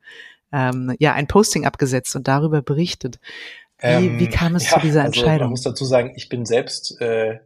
ähm, 0.53 0.95
ja 0.99 1.13
ein 1.13 1.25
Posting 1.25 1.65
abgesetzt 1.65 2.15
und 2.15 2.27
darüber 2.27 2.61
berichtet. 2.61 3.17
Wie, 3.79 3.87
ähm, 3.87 4.19
wie 4.19 4.29
kam 4.29 4.53
es 4.53 4.69
ja, 4.69 4.73
zu 4.73 4.81
dieser 4.81 5.05
Entscheidung? 5.05 5.31
Also 5.31 5.43
man 5.45 5.49
muss 5.49 5.63
dazu 5.63 5.85
sagen, 5.85 6.13
ich 6.15 6.29
bin 6.29 6.45
selbst 6.45 7.01
äh, 7.01 7.39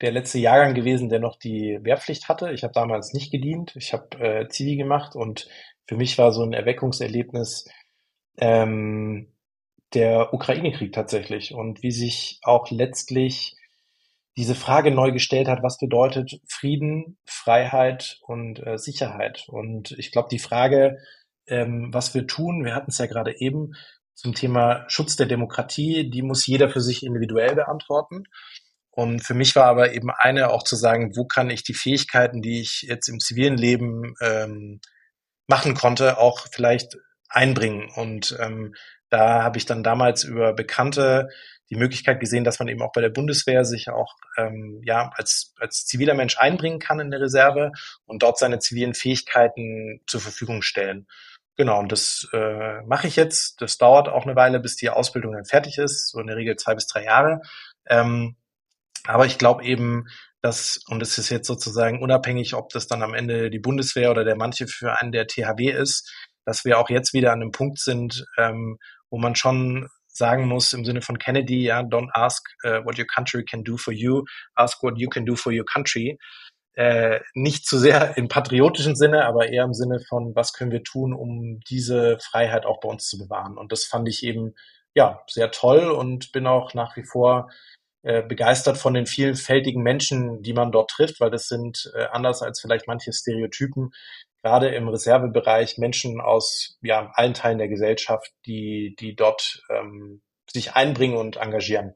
der 0.00 0.12
letzte 0.12 0.38
Jahrgang 0.38 0.74
gewesen, 0.74 1.08
der 1.08 1.20
noch 1.20 1.36
die 1.36 1.78
Wehrpflicht 1.82 2.28
hatte. 2.28 2.52
Ich 2.52 2.62
habe 2.62 2.72
damals 2.72 3.12
nicht 3.12 3.30
gedient. 3.30 3.74
Ich 3.76 3.92
habe 3.92 4.18
äh, 4.18 4.48
Zivi 4.48 4.76
gemacht 4.76 5.14
und 5.14 5.48
für 5.86 5.96
mich 5.96 6.16
war 6.18 6.32
so 6.32 6.42
ein 6.42 6.52
Erweckungserlebnis 6.52 7.66
ähm, 8.38 9.32
der 9.92 10.32
Ukraine-Krieg 10.32 10.92
tatsächlich 10.92 11.52
und 11.52 11.82
wie 11.82 11.90
sich 11.90 12.38
auch 12.42 12.70
letztlich 12.70 13.56
diese 14.36 14.54
Frage 14.54 14.90
neu 14.90 15.10
gestellt 15.12 15.48
hat, 15.48 15.62
was 15.62 15.78
bedeutet 15.78 16.40
Frieden, 16.46 17.18
Freiheit 17.24 18.20
und 18.22 18.64
äh, 18.64 18.78
Sicherheit. 18.78 19.44
Und 19.48 19.92
ich 19.98 20.12
glaube, 20.12 20.28
die 20.30 20.38
Frage, 20.38 20.98
ähm, 21.46 21.92
was 21.92 22.14
wir 22.14 22.26
tun, 22.26 22.64
wir 22.64 22.74
hatten 22.74 22.90
es 22.90 22.98
ja 22.98 23.06
gerade 23.06 23.38
eben 23.40 23.74
zum 24.14 24.34
Thema 24.34 24.84
Schutz 24.88 25.16
der 25.16 25.26
Demokratie, 25.26 26.08
die 26.08 26.22
muss 26.22 26.46
jeder 26.46 26.70
für 26.70 26.80
sich 26.80 27.04
individuell 27.04 27.54
beantworten. 27.54 28.24
Und 28.92 29.24
für 29.24 29.34
mich 29.34 29.54
war 29.56 29.66
aber 29.66 29.92
eben 29.92 30.10
eine 30.10 30.50
auch 30.50 30.64
zu 30.64 30.76
sagen, 30.76 31.16
wo 31.16 31.24
kann 31.24 31.50
ich 31.50 31.62
die 31.62 31.74
Fähigkeiten, 31.74 32.42
die 32.42 32.60
ich 32.60 32.82
jetzt 32.82 33.08
im 33.08 33.20
zivilen 33.20 33.56
Leben 33.56 34.14
ähm, 34.20 34.80
machen 35.46 35.74
konnte, 35.74 36.18
auch 36.18 36.46
vielleicht 36.50 36.96
einbringen. 37.28 37.88
Und 37.94 38.36
ähm, 38.40 38.74
da 39.08 39.42
habe 39.42 39.58
ich 39.58 39.66
dann 39.66 39.82
damals 39.82 40.24
über 40.24 40.52
Bekannte 40.52 41.28
die 41.70 41.76
Möglichkeit 41.76 42.18
gesehen, 42.18 42.44
dass 42.44 42.58
man 42.58 42.68
eben 42.68 42.82
auch 42.82 42.92
bei 42.92 43.00
der 43.00 43.10
Bundeswehr 43.10 43.64
sich 43.64 43.90
auch 43.90 44.14
ähm, 44.36 44.80
ja 44.84 45.10
als 45.14 45.54
als 45.58 45.86
ziviler 45.86 46.14
Mensch 46.14 46.36
einbringen 46.38 46.80
kann 46.80 46.98
in 46.98 47.10
der 47.10 47.20
Reserve 47.20 47.70
und 48.06 48.22
dort 48.22 48.38
seine 48.38 48.58
zivilen 48.58 48.94
Fähigkeiten 48.94 50.00
zur 50.06 50.20
Verfügung 50.20 50.62
stellen. 50.62 51.06
Genau, 51.56 51.78
und 51.78 51.92
das 51.92 52.28
äh, 52.32 52.80
mache 52.82 53.06
ich 53.06 53.16
jetzt. 53.16 53.60
Das 53.60 53.78
dauert 53.78 54.08
auch 54.08 54.24
eine 54.24 54.34
Weile, 54.34 54.60
bis 54.60 54.76
die 54.76 54.90
Ausbildung 54.90 55.32
dann 55.34 55.44
fertig 55.44 55.78
ist, 55.78 56.08
so 56.08 56.18
in 56.18 56.26
der 56.26 56.36
Regel 56.36 56.56
zwei 56.56 56.74
bis 56.74 56.86
drei 56.86 57.04
Jahre. 57.04 57.42
Ähm, 57.86 58.36
aber 59.06 59.26
ich 59.26 59.38
glaube 59.38 59.64
eben, 59.64 60.06
dass, 60.42 60.80
und 60.88 61.02
es 61.02 61.18
ist 61.18 61.30
jetzt 61.30 61.46
sozusagen 61.46 62.02
unabhängig, 62.02 62.54
ob 62.54 62.70
das 62.70 62.86
dann 62.86 63.02
am 63.02 63.14
Ende 63.14 63.50
die 63.50 63.58
Bundeswehr 63.58 64.10
oder 64.10 64.24
der 64.24 64.36
manche 64.36 64.66
für 64.66 64.98
einen 65.00 65.12
der 65.12 65.26
THW 65.26 65.70
ist, 65.70 66.10
dass 66.44 66.64
wir 66.64 66.78
auch 66.78 66.88
jetzt 66.88 67.12
wieder 67.12 67.32
an 67.32 67.42
einem 67.42 67.52
Punkt 67.52 67.78
sind, 67.78 68.24
ähm, 68.38 68.78
wo 69.10 69.18
man 69.18 69.34
schon 69.34 69.88
sagen 70.08 70.48
muss 70.48 70.72
im 70.72 70.84
Sinne 70.84 71.02
von 71.02 71.18
Kennedy, 71.18 71.64
ja, 71.64 71.80
don't 71.80 72.10
ask 72.12 72.42
uh, 72.64 72.84
what 72.84 72.98
your 72.98 73.06
country 73.06 73.44
can 73.44 73.64
do 73.64 73.76
for 73.76 73.92
you, 73.92 74.24
ask 74.54 74.82
what 74.82 74.98
you 74.98 75.08
can 75.08 75.24
do 75.24 75.36
for 75.36 75.52
your 75.52 75.64
country. 75.64 76.18
Äh, 76.74 77.20
nicht 77.34 77.66
zu 77.66 77.78
sehr 77.78 78.16
im 78.16 78.28
patriotischen 78.28 78.96
Sinne, 78.96 79.26
aber 79.26 79.48
eher 79.48 79.64
im 79.64 79.74
Sinne 79.74 80.00
von, 80.08 80.34
was 80.34 80.52
können 80.52 80.70
wir 80.70 80.82
tun, 80.82 81.12
um 81.12 81.60
diese 81.68 82.18
Freiheit 82.20 82.64
auch 82.64 82.80
bei 82.80 82.88
uns 82.88 83.06
zu 83.06 83.18
bewahren. 83.18 83.58
Und 83.58 83.72
das 83.72 83.84
fand 83.84 84.08
ich 84.08 84.22
eben, 84.22 84.54
ja, 84.94 85.20
sehr 85.26 85.50
toll 85.50 85.90
und 85.90 86.32
bin 86.32 86.46
auch 86.46 86.74
nach 86.74 86.96
wie 86.96 87.04
vor 87.04 87.50
äh, 88.02 88.22
begeistert 88.22 88.78
von 88.78 88.94
den 88.94 89.06
vielfältigen 89.06 89.82
Menschen, 89.82 90.42
die 90.42 90.52
man 90.52 90.72
dort 90.72 90.90
trifft, 90.90 91.20
weil 91.20 91.30
das 91.30 91.48
sind 91.48 91.90
äh, 91.94 92.04
anders 92.12 92.42
als 92.42 92.60
vielleicht 92.60 92.86
manche 92.86 93.12
Stereotypen 93.12 93.90
gerade 94.42 94.68
im 94.68 94.88
Reservebereich 94.88 95.78
Menschen 95.78 96.20
aus 96.20 96.78
ja, 96.80 97.10
allen 97.14 97.34
Teilen 97.34 97.58
der 97.58 97.68
Gesellschaft, 97.68 98.32
die, 98.46 98.96
die 98.98 99.14
dort 99.14 99.62
ähm, 99.68 100.22
sich 100.50 100.74
einbringen 100.74 101.16
und 101.16 101.36
engagieren. 101.36 101.94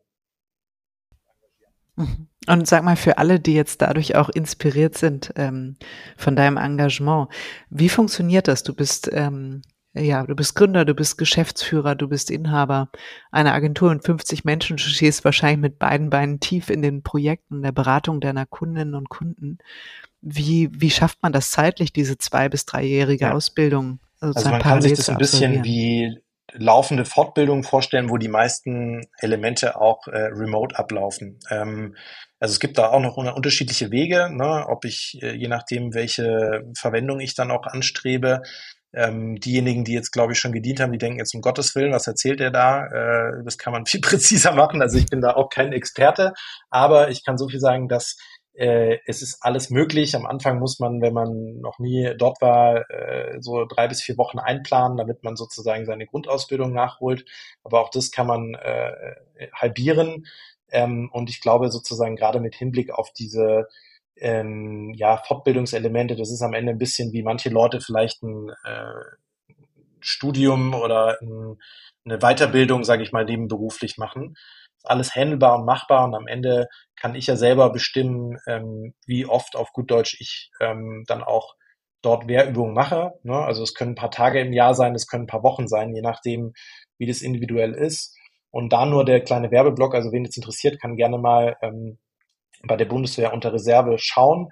Mhm. 1.97 2.29
Und 2.47 2.69
sag 2.69 2.85
mal, 2.85 2.97
für 2.97 3.19
alle, 3.19 3.41
die 3.41 3.55
jetzt 3.55 3.81
dadurch 3.81 4.17
auch 4.17 4.29
inspiriert 4.29 4.99
sind 4.99 5.33
ähm, 5.37 5.77
von 6.17 6.37
deinem 6.37 6.59
Engagement, 6.59 7.29
wie 7.71 7.89
funktioniert 7.89 8.49
das? 8.49 8.63
Du 8.63 8.75
bist 8.75 9.09
ähm, 9.13 9.63
ja, 9.95 10.25
du 10.25 10.35
bist 10.35 10.55
Gründer, 10.57 10.85
du 10.85 10.95
bist 10.95 11.19
Geschäftsführer, 11.19 11.95
du 11.95 12.09
bist 12.09 12.31
Inhaber 12.31 12.89
einer 13.31 13.55
Agentur 13.55 13.91
und 13.91 14.05
50 14.05 14.45
Menschen. 14.45 14.77
Du 14.77 14.83
stehst 14.83 15.25
wahrscheinlich 15.25 15.61
mit 15.61 15.79
beiden 15.79 16.11
Beinen 16.11 16.41
tief 16.41 16.69
in 16.69 16.83
den 16.83 17.03
Projekten 17.03 17.63
der 17.63 17.73
Beratung 17.73 18.21
deiner 18.21 18.45
Kundinnen 18.45 18.95
und 18.95 19.09
Kunden. 19.09 19.59
Wie, 20.21 20.69
wie 20.73 20.91
schafft 20.91 21.23
man 21.23 21.33
das 21.33 21.51
zeitlich, 21.51 21.93
diese 21.93 22.19
zwei- 22.19 22.49
bis 22.49 22.67
dreijährige 22.67 23.27
ja. 23.27 23.33
Ausbildung? 23.33 24.01
Also 24.21 24.49
man 24.49 24.61
kann 24.61 24.83
sich 24.83 24.95
das 24.95 25.09
ein 25.09 25.19
bisschen 25.19 25.63
wie 25.65 26.19
laufende 26.53 27.05
Fortbildung 27.05 27.63
vorstellen, 27.63 28.11
wo 28.11 28.17
die 28.17 28.29
meisten 28.29 29.07
Elemente 29.19 29.81
auch 29.81 30.07
äh, 30.09 30.29
remote 30.33 30.79
ablaufen. 30.79 31.39
Ähm, 31.51 31.97
also 32.41 32.53
es 32.53 32.61
gibt 32.61 32.79
da 32.79 32.91
auch 32.91 33.01
noch 33.01 33.17
unterschiedliche 33.17 33.91
Wege, 33.91 34.29
ne, 34.31 34.67
ob 34.69 34.85
ich, 34.85 35.19
äh, 35.23 35.35
je 35.35 35.49
nachdem, 35.49 35.95
welche 35.95 36.63
Verwendung 36.77 37.21
ich 37.21 37.35
dann 37.35 37.51
auch 37.51 37.67
anstrebe, 37.67 38.43
ähm, 38.95 39.41
diejenigen, 39.41 39.85
die 39.85 39.93
jetzt, 39.93 40.13
glaube 40.13 40.33
ich, 40.33 40.39
schon 40.39 40.53
gedient 40.53 40.81
haben, 40.81 40.93
die 40.93 40.99
denken 40.99 41.19
jetzt 41.19 41.35
um 41.35 41.41
Gottes 41.41 41.75
Willen, 41.75 41.93
was 41.93 42.07
erzählt 42.07 42.41
er 42.41 42.51
da? 42.51 42.87
Äh, 42.87 43.45
das 43.45 43.59
kann 43.59 43.73
man 43.73 43.87
viel 43.87 44.01
präziser 44.01 44.53
machen. 44.53 44.83
Also 44.83 44.99
ich 44.99 45.07
bin 45.07 45.21
da 45.21 45.35
auch 45.35 45.49
kein 45.49 45.73
Experte, 45.73 46.33
aber 46.71 47.11
ich 47.11 47.25
kann 47.25 47.39
so 47.39 47.49
viel 47.49 47.61
sagen, 47.61 47.89
dass 47.89 48.17
äh, 48.55 48.99
es 49.07 49.21
ist 49.21 49.39
alles 49.41 49.71
möglich. 49.71 50.15
Am 50.15 50.27
Anfang 50.27 50.61
muss 50.61 50.79
man, 50.79 51.01
wenn 51.01 51.13
man 51.13 51.61
noch 51.61 51.79
nie 51.79 52.15
dort 52.17 52.41
war, 52.41 52.89
äh, 52.89 53.39
so 53.41 53.65
drei 53.65 53.89
bis 53.89 54.01
vier 54.01 54.17
Wochen 54.17 54.39
einplanen, 54.39 54.97
damit 54.97 55.25
man 55.25 55.37
sozusagen 55.37 55.87
seine 55.87 56.07
Grundausbildung 56.07 56.73
nachholt. 56.73 57.25
Aber 57.65 57.81
auch 57.81 57.91
das 57.91 58.13
kann 58.13 58.29
man 58.29 58.55
äh, 58.55 59.17
halbieren. 59.53 60.27
Ähm, 60.71 61.11
und 61.13 61.31
ich 61.31 61.41
glaube 61.41 61.71
sozusagen 61.71 62.17
gerade 62.17 62.41
mit 62.41 62.55
Hinblick 62.55 62.91
auf 62.91 63.13
diese 63.13 63.67
ähm, 64.17 64.93
ja, 64.95 65.17
Fortbildungselemente, 65.19 66.17
das 66.17 66.31
ist 66.31 66.43
am 66.43 66.55
Ende 66.55 66.73
ein 66.73 66.79
bisschen 66.79 67.13
wie 67.13 67.23
manche 67.23 67.51
Leute 67.51 67.81
vielleicht 67.81 68.23
ein 68.23 68.51
äh, 68.65 68.95
Studium 70.01 70.75
oder 70.75 71.19
ein, 71.21 71.59
eine 72.05 72.19
Weiterbildung, 72.19 72.85
sage 72.85 73.03
ich 73.03 73.13
mal, 73.13 73.25
nebenberuflich 73.25 73.97
machen. 73.99 74.35
Alles 74.83 75.15
handelbar 75.15 75.59
und 75.59 75.65
machbar 75.65 76.05
und 76.05 76.15
am 76.15 76.27
Ende 76.27 76.69
kann 76.97 77.15
ich 77.15 77.27
ja 77.27 77.37
selber 77.37 77.71
bestimmen, 77.71 78.39
ähm, 78.47 78.95
wie 79.07 79.27
oft 79.27 79.57
auf 79.57 79.73
gut 79.73 79.91
Deutsch 79.91 80.17
ich 80.21 80.51
ähm, 80.61 81.05
dann 81.07 81.23
auch 81.23 81.55
dort 82.03 82.29
Wehrübungen 82.29 82.75
mache. 82.75 83.13
Ne? 83.23 83.35
Also 83.35 83.63
es 83.63 83.75
können 83.75 83.93
ein 83.93 83.97
paar 83.97 84.11
Tage 84.11 84.41
im 84.41 84.53
Jahr 84.53 84.75
sein, 84.75 84.95
es 84.95 85.07
können 85.07 85.25
ein 85.25 85.29
paar 85.29 85.43
Wochen 85.43 85.69
sein, 85.69 85.95
je 85.95 86.03
nachdem, 86.03 86.53
wie 86.99 87.07
das 87.07 87.23
individuell 87.23 87.73
ist. 87.73 88.15
Und 88.51 88.73
da 88.73 88.87
nur 88.87 89.05
der 89.05 89.21
kleine 89.21 89.51
Werbeblock, 89.51 89.95
also 89.95 90.13
wen 90.13 90.27
es 90.27 90.37
interessiert, 90.37 90.81
kann 90.81 90.97
gerne 90.97 91.19
mal 91.19 91.57
ähm, 91.63 91.99
bei 92.67 92.77
der 92.77 92.87
Bundeswehr 92.87 93.33
unter 93.33 93.53
Reserve 93.53 93.97
schauen. 93.99 94.51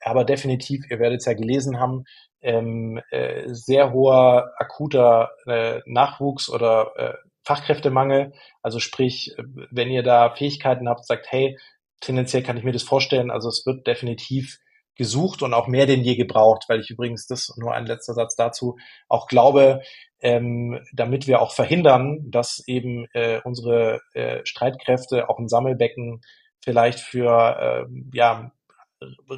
Aber 0.00 0.24
definitiv, 0.24 0.84
ihr 0.90 0.98
werdet 0.98 1.20
es 1.20 1.26
ja 1.26 1.34
gelesen 1.34 1.78
haben, 1.78 2.04
ähm, 2.40 3.00
äh, 3.10 3.44
sehr 3.46 3.92
hoher 3.92 4.52
akuter 4.58 5.30
äh, 5.46 5.80
Nachwuchs 5.86 6.48
oder 6.48 6.92
äh, 6.96 7.14
Fachkräftemangel. 7.44 8.32
Also 8.62 8.78
sprich, 8.78 9.34
wenn 9.70 9.90
ihr 9.90 10.02
da 10.02 10.30
Fähigkeiten 10.34 10.88
habt, 10.88 11.06
sagt, 11.06 11.26
hey, 11.30 11.58
tendenziell 12.00 12.42
kann 12.42 12.56
ich 12.56 12.64
mir 12.64 12.72
das 12.72 12.82
vorstellen. 12.82 13.30
Also 13.30 13.48
es 13.48 13.64
wird 13.64 13.86
definitiv 13.86 14.58
gesucht 14.96 15.42
und 15.42 15.54
auch 15.54 15.68
mehr 15.68 15.86
denn 15.86 16.02
je 16.02 16.16
gebraucht, 16.16 16.64
weil 16.68 16.80
ich 16.80 16.90
übrigens 16.90 17.26
das 17.26 17.54
nur 17.56 17.72
ein 17.72 17.86
letzter 17.86 18.14
Satz 18.14 18.36
dazu 18.36 18.76
auch 19.08 19.26
glaube, 19.26 19.80
ähm, 20.20 20.80
damit 20.92 21.26
wir 21.26 21.40
auch 21.40 21.52
verhindern, 21.52 22.18
dass 22.30 22.62
eben 22.66 23.06
äh, 23.14 23.40
unsere 23.44 24.00
äh, 24.12 24.40
Streitkräfte 24.44 25.28
auch 25.28 25.38
ein 25.38 25.48
Sammelbecken 25.48 26.20
vielleicht 26.62 27.00
für 27.00 27.86
äh, 27.88 28.16
ja, 28.16 28.52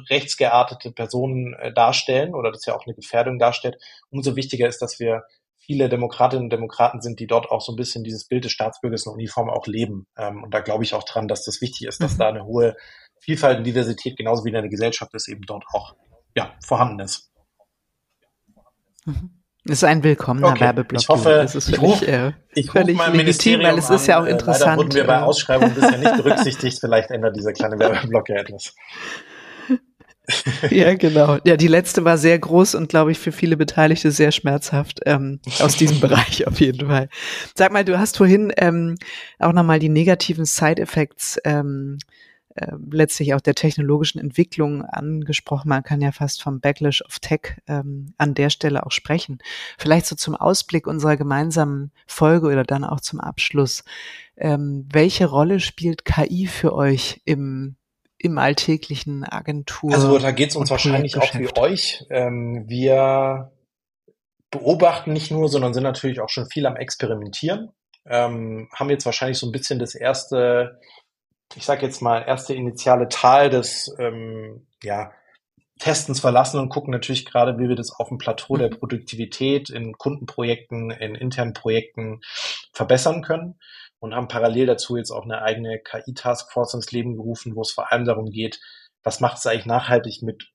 rechtsgeartete 0.09 0.91
Personen 0.91 1.53
äh, 1.53 1.73
darstellen 1.73 2.33
oder 2.35 2.51
das 2.51 2.65
ja 2.65 2.75
auch 2.75 2.85
eine 2.85 2.95
Gefährdung 2.95 3.39
darstellt, 3.39 3.77
umso 4.09 4.35
wichtiger 4.35 4.67
ist, 4.67 4.81
dass 4.81 4.99
wir 4.99 5.23
viele 5.57 5.89
Demokratinnen 5.89 6.45
und 6.45 6.49
Demokraten 6.51 7.01
sind, 7.01 7.19
die 7.19 7.27
dort 7.27 7.49
auch 7.49 7.61
so 7.61 7.73
ein 7.73 7.75
bisschen 7.75 8.03
dieses 8.03 8.27
Bild 8.27 8.45
des 8.45 8.51
Staatsbürgers 8.51 9.07
in 9.07 9.13
Uniform 9.13 9.49
auch 9.49 9.65
leben. 9.65 10.05
Ähm, 10.17 10.43
und 10.43 10.53
da 10.53 10.59
glaube 10.59 10.83
ich 10.83 10.93
auch 10.93 11.03
dran, 11.03 11.27
dass 11.27 11.43
das 11.43 11.61
wichtig 11.61 11.87
ist, 11.87 12.01
dass 12.01 12.13
mhm. 12.13 12.19
da 12.19 12.29
eine 12.29 12.45
hohe 12.45 12.75
Vielfalt 13.19 13.57
und 13.57 13.63
Diversität 13.63 14.17
genauso 14.17 14.45
wie 14.45 14.49
in 14.49 14.53
der 14.53 14.67
Gesellschaft 14.69 15.13
ist 15.15 15.27
eben 15.27 15.41
dort 15.41 15.65
auch 15.73 15.95
ja, 16.35 16.53
vorhanden 16.63 16.99
ist. 16.99 17.31
Mhm. 19.05 19.44
Das 19.67 19.79
ist 19.79 19.83
ein 19.83 20.03
willkommener 20.03 20.49
okay. 20.49 20.59
Werbeblock. 20.61 21.01
Ich 21.01 21.09
hoffe, 21.09 21.29
das 21.29 21.55
ist 21.55 21.69
ich 21.69 21.81
rufe 21.81 22.07
äh, 22.07 22.31
ich 22.53 22.73
ruf 22.73 22.85
mein 22.93 23.15
legitim, 23.15 23.61
weil 23.61 23.75
es 23.79 23.89
ist 23.89 24.05
ja 24.05 24.21
auch 24.21 24.25
interessant. 24.25 24.59
Leider 24.61 24.77
wurden 24.77 24.93
wir 24.93 25.03
bei 25.07 25.21
Ausschreibungen 25.21 25.73
bisher 25.73 25.97
nicht 25.97 26.17
berücksichtigt. 26.23 26.77
Vielleicht 26.79 27.09
ändert 27.09 27.35
dieser 27.35 27.51
kleine 27.51 27.79
Werbeblock 27.79 28.29
ja 28.29 28.35
etwas. 28.35 28.75
ja, 30.69 30.93
genau. 30.93 31.39
Ja, 31.45 31.57
die 31.57 31.67
letzte 31.67 32.05
war 32.05 32.19
sehr 32.19 32.37
groß 32.37 32.75
und 32.75 32.89
glaube 32.89 33.11
ich 33.11 33.17
für 33.17 33.31
viele 33.31 33.57
Beteiligte 33.57 34.11
sehr 34.11 34.31
schmerzhaft 34.31 34.99
ähm, 35.07 35.39
aus 35.59 35.75
diesem 35.75 35.99
Bereich 36.01 36.45
auf 36.45 36.59
jeden 36.59 36.87
Fall. 36.87 37.09
Sag 37.55 37.71
mal, 37.71 37.83
du 37.83 37.97
hast 37.97 38.17
vorhin 38.17 38.53
ähm, 38.57 38.97
auch 39.39 39.53
nochmal 39.53 39.79
die 39.79 39.89
negativen 39.89 40.45
Side-Effects 40.45 41.39
ähm, 41.43 41.97
äh, 42.55 42.71
letztlich 42.89 43.33
auch 43.33 43.41
der 43.41 43.53
technologischen 43.53 44.19
Entwicklung 44.19 44.83
angesprochen. 44.83 45.69
Man 45.69 45.83
kann 45.83 46.01
ja 46.01 46.11
fast 46.11 46.41
vom 46.41 46.61
Backlash 46.61 47.01
of 47.01 47.19
Tech 47.19 47.57
ähm, 47.67 48.13
an 48.17 48.33
der 48.33 48.49
Stelle 48.49 48.85
auch 48.85 48.91
sprechen. 48.91 49.39
Vielleicht 49.77 50.05
so 50.05 50.15
zum 50.15 50.35
Ausblick 50.35 50.87
unserer 50.87 51.17
gemeinsamen 51.17 51.91
Folge 52.07 52.47
oder 52.47 52.63
dann 52.63 52.85
auch 52.85 53.01
zum 53.01 53.19
Abschluss. 53.19 53.83
Ähm, 54.37 54.87
welche 54.91 55.25
Rolle 55.25 55.59
spielt 55.59 56.05
KI 56.05 56.47
für 56.47 56.73
euch 56.73 57.21
im 57.25 57.75
im 58.17 58.37
alltäglichen 58.37 59.25
Agentur. 59.25 59.93
Also 59.93 60.17
da 60.17 60.31
geht 60.31 60.49
es 60.49 60.55
uns 60.55 60.71
wahrscheinlich 60.71 61.17
auch 61.17 61.35
wie 61.35 61.49
euch. 61.59 62.05
Ähm, 62.09 62.63
wir 62.67 63.51
beobachten 64.49 65.11
nicht 65.11 65.31
nur, 65.31 65.49
sondern 65.49 65.73
sind 65.73 65.83
natürlich 65.83 66.21
auch 66.21 66.29
schon 66.29 66.47
viel 66.47 66.65
am 66.65 66.77
Experimentieren. 66.77 67.71
Ähm, 68.07 68.69
haben 68.73 68.89
jetzt 68.89 69.05
wahrscheinlich 69.05 69.37
so 69.37 69.47
ein 69.47 69.51
bisschen 69.51 69.79
das 69.79 69.93
erste 69.93 70.79
ich 71.53 71.65
sage 71.65 71.85
jetzt 71.85 72.01
mal, 72.01 72.21
erste 72.21 72.53
initiale 72.53 73.07
Tal 73.09 73.49
des 73.49 73.93
ähm, 73.99 74.67
ja, 74.83 75.11
Testens 75.79 76.21
verlassen 76.21 76.59
und 76.59 76.69
gucken 76.69 76.91
natürlich 76.91 77.25
gerade, 77.25 77.57
wie 77.59 77.67
wir 77.67 77.75
das 77.75 77.91
auf 77.91 78.07
dem 78.07 78.17
Plateau 78.17 78.55
der 78.55 78.69
mhm. 78.71 78.79
Produktivität 78.79 79.69
in 79.69 79.93
Kundenprojekten, 79.93 80.91
in 80.91 81.15
internen 81.15 81.53
Projekten 81.53 82.21
verbessern 82.71 83.21
können 83.21 83.59
und 83.99 84.15
haben 84.15 84.27
parallel 84.27 84.67
dazu 84.67 84.95
jetzt 84.95 85.11
auch 85.11 85.23
eine 85.23 85.41
eigene 85.41 85.79
KI-Taskforce 85.79 86.75
ins 86.75 86.91
Leben 86.91 87.15
gerufen, 87.15 87.55
wo 87.55 87.61
es 87.61 87.71
vor 87.71 87.91
allem 87.91 88.05
darum 88.05 88.29
geht, 88.29 88.59
was 89.03 89.19
macht 89.19 89.37
es 89.37 89.45
eigentlich 89.45 89.65
nachhaltig 89.65 90.21
mit, 90.21 90.49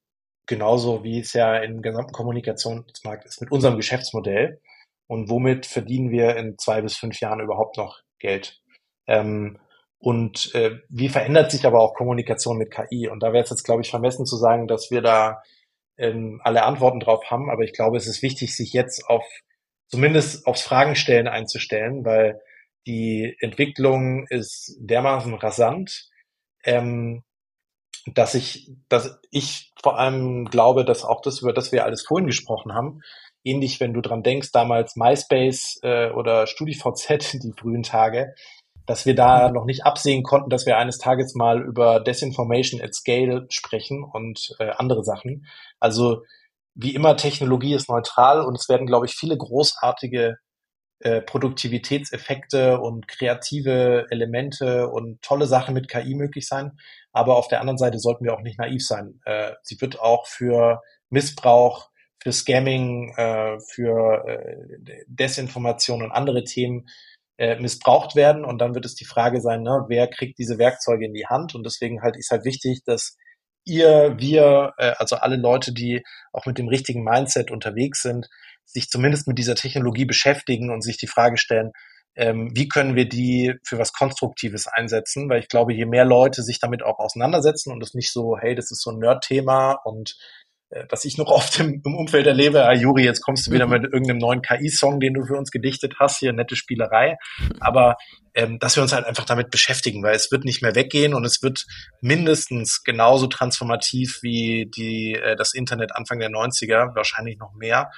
genauso 0.46 1.04
wie 1.04 1.20
es 1.20 1.34
ja 1.34 1.56
im 1.58 1.82
gesamten 1.82 2.12
Kommunikationsmarkt 2.12 3.26
ist, 3.26 3.40
mit 3.40 3.52
unserem 3.52 3.76
Geschäftsmodell 3.76 4.60
und 5.06 5.28
womit 5.28 5.66
verdienen 5.66 6.10
wir 6.10 6.36
in 6.36 6.56
zwei 6.58 6.80
bis 6.80 6.96
fünf 6.96 7.20
Jahren 7.20 7.40
überhaupt 7.40 7.76
noch 7.76 8.00
Geld. 8.18 8.60
Ähm, 9.06 9.58
und 10.00 10.54
äh, 10.54 10.78
wie 10.88 11.10
verändert 11.10 11.50
sich 11.50 11.66
aber 11.66 11.80
auch 11.80 11.94
Kommunikation 11.94 12.56
mit 12.56 12.70
KI? 12.70 13.08
Und 13.08 13.22
da 13.22 13.34
wäre 13.34 13.44
es 13.44 13.50
jetzt, 13.50 13.64
glaube 13.64 13.82
ich, 13.82 13.90
vermessen 13.90 14.24
zu 14.24 14.36
sagen, 14.36 14.66
dass 14.66 14.90
wir 14.90 15.02
da 15.02 15.42
ähm, 15.98 16.40
alle 16.42 16.64
Antworten 16.64 17.00
drauf 17.00 17.30
haben. 17.30 17.50
Aber 17.50 17.64
ich 17.64 17.74
glaube, 17.74 17.98
es 17.98 18.06
ist 18.06 18.22
wichtig, 18.22 18.56
sich 18.56 18.72
jetzt 18.72 19.06
auf 19.06 19.24
zumindest 19.88 20.46
aufs 20.46 20.62
Fragenstellen 20.62 21.28
einzustellen, 21.28 22.04
weil 22.06 22.40
die 22.86 23.36
Entwicklung 23.40 24.26
ist 24.28 24.74
dermaßen 24.80 25.34
rasant, 25.34 26.08
ähm, 26.64 27.22
dass 28.06 28.34
ich, 28.34 28.72
dass 28.88 29.20
ich 29.30 29.70
vor 29.82 29.98
allem 29.98 30.46
glaube, 30.46 30.86
dass 30.86 31.04
auch 31.04 31.20
das, 31.20 31.42
über 31.42 31.52
das 31.52 31.72
wir 31.72 31.84
alles 31.84 32.06
vorhin 32.06 32.26
gesprochen 32.26 32.72
haben, 32.72 33.02
ähnlich, 33.44 33.80
wenn 33.80 33.92
du 33.92 34.00
dran 34.00 34.22
denkst, 34.22 34.52
damals 34.52 34.96
MySpace 34.96 35.80
äh, 35.82 36.10
oder 36.10 36.46
StudiVZ, 36.46 37.32
die 37.42 37.52
frühen 37.52 37.82
Tage, 37.82 38.34
dass 38.86 39.06
wir 39.06 39.14
da 39.14 39.50
noch 39.50 39.64
nicht 39.64 39.84
absehen 39.84 40.22
konnten, 40.22 40.50
dass 40.50 40.66
wir 40.66 40.76
eines 40.76 40.98
Tages 40.98 41.34
mal 41.34 41.62
über 41.62 42.00
Desinformation 42.00 42.80
at 42.80 42.94
Scale 42.94 43.46
sprechen 43.50 44.02
und 44.04 44.54
äh, 44.58 44.70
andere 44.70 45.04
Sachen. 45.04 45.46
Also 45.78 46.22
wie 46.74 46.94
immer, 46.94 47.16
Technologie 47.16 47.74
ist 47.74 47.88
neutral 47.88 48.40
und 48.40 48.56
es 48.56 48.68
werden, 48.68 48.86
glaube 48.86 49.06
ich, 49.06 49.14
viele 49.14 49.36
großartige 49.36 50.38
äh, 51.00 51.22
Produktivitätseffekte 51.22 52.78
und 52.78 53.08
kreative 53.08 54.06
Elemente 54.10 54.88
und 54.88 55.22
tolle 55.22 55.46
Sachen 55.46 55.74
mit 55.74 55.88
KI 55.88 56.14
möglich 56.14 56.46
sein. 56.46 56.78
Aber 57.12 57.36
auf 57.36 57.48
der 57.48 57.60
anderen 57.60 57.78
Seite 57.78 57.98
sollten 57.98 58.24
wir 58.24 58.34
auch 58.34 58.42
nicht 58.42 58.58
naiv 58.58 58.86
sein. 58.86 59.20
Äh, 59.24 59.52
sie 59.62 59.80
wird 59.80 59.98
auch 59.98 60.26
für 60.26 60.82
Missbrauch, 61.08 61.90
für 62.22 62.32
Scamming, 62.32 63.14
äh, 63.16 63.58
für 63.60 64.24
äh, 64.26 65.04
Desinformation 65.06 66.02
und 66.02 66.12
andere 66.12 66.44
Themen 66.44 66.86
äh, 67.40 67.58
missbraucht 67.58 68.16
werden. 68.16 68.44
Und 68.44 68.58
dann 68.58 68.74
wird 68.74 68.84
es 68.84 68.94
die 68.94 69.06
Frage 69.06 69.40
sein, 69.40 69.62
ne, 69.62 69.86
wer 69.88 70.08
kriegt 70.08 70.38
diese 70.38 70.58
Werkzeuge 70.58 71.06
in 71.06 71.14
die 71.14 71.26
Hand? 71.26 71.54
Und 71.54 71.64
deswegen 71.64 72.02
halt 72.02 72.16
ist 72.16 72.30
halt 72.30 72.44
wichtig, 72.44 72.82
dass 72.84 73.16
ihr, 73.64 74.14
wir, 74.18 74.74
äh, 74.76 74.92
also 74.98 75.16
alle 75.16 75.36
Leute, 75.36 75.72
die 75.72 76.02
auch 76.34 76.44
mit 76.44 76.58
dem 76.58 76.68
richtigen 76.68 77.02
Mindset 77.02 77.50
unterwegs 77.50 78.02
sind, 78.02 78.28
sich 78.66 78.90
zumindest 78.90 79.26
mit 79.26 79.38
dieser 79.38 79.54
Technologie 79.54 80.04
beschäftigen 80.04 80.70
und 80.70 80.82
sich 80.82 80.98
die 80.98 81.06
Frage 81.06 81.38
stellen, 81.38 81.72
ähm, 82.14 82.50
wie 82.54 82.68
können 82.68 82.94
wir 82.94 83.08
die 83.08 83.54
für 83.64 83.78
was 83.78 83.94
Konstruktives 83.94 84.66
einsetzen? 84.66 85.30
Weil 85.30 85.40
ich 85.40 85.48
glaube, 85.48 85.72
je 85.72 85.86
mehr 85.86 86.04
Leute 86.04 86.42
sich 86.42 86.58
damit 86.60 86.82
auch 86.82 86.98
auseinandersetzen 86.98 87.72
und 87.72 87.82
es 87.82 87.94
nicht 87.94 88.12
so, 88.12 88.36
hey, 88.38 88.54
das 88.54 88.70
ist 88.70 88.82
so 88.82 88.90
ein 88.90 88.98
Nerd-Thema 88.98 89.78
und 89.84 90.14
äh, 90.70 90.84
was 90.88 91.04
ich 91.04 91.18
noch 91.18 91.26
oft 91.30 91.58
im, 91.60 91.82
im 91.84 91.94
Umfeld 91.94 92.26
erlebe, 92.26 92.64
ah, 92.64 92.72
Juri, 92.72 93.04
jetzt 93.04 93.20
kommst 93.20 93.46
du 93.46 93.52
wieder 93.52 93.66
mhm. 93.66 93.72
mit 93.72 93.84
irgendeinem 93.84 94.18
neuen 94.18 94.42
KI-Song, 94.42 95.00
den 95.00 95.14
du 95.14 95.24
für 95.24 95.36
uns 95.36 95.50
gedichtet 95.50 95.96
hast, 95.98 96.18
hier 96.18 96.32
nette 96.32 96.56
Spielerei. 96.56 97.16
Aber 97.60 97.96
ähm, 98.34 98.58
dass 98.58 98.76
wir 98.76 98.82
uns 98.82 98.92
halt 98.92 99.06
einfach 99.06 99.24
damit 99.24 99.50
beschäftigen, 99.50 100.02
weil 100.02 100.14
es 100.14 100.30
wird 100.30 100.44
nicht 100.44 100.62
mehr 100.62 100.74
weggehen 100.74 101.14
und 101.14 101.24
es 101.24 101.42
wird 101.42 101.66
mindestens 102.00 102.82
genauso 102.84 103.26
transformativ 103.26 104.20
wie 104.22 104.70
die, 104.74 105.14
äh, 105.14 105.36
das 105.36 105.52
Internet 105.52 105.94
Anfang 105.94 106.20
der 106.20 106.30
90er, 106.30 106.94
wahrscheinlich 106.94 107.38
noch 107.38 107.54
mehr. 107.54 107.90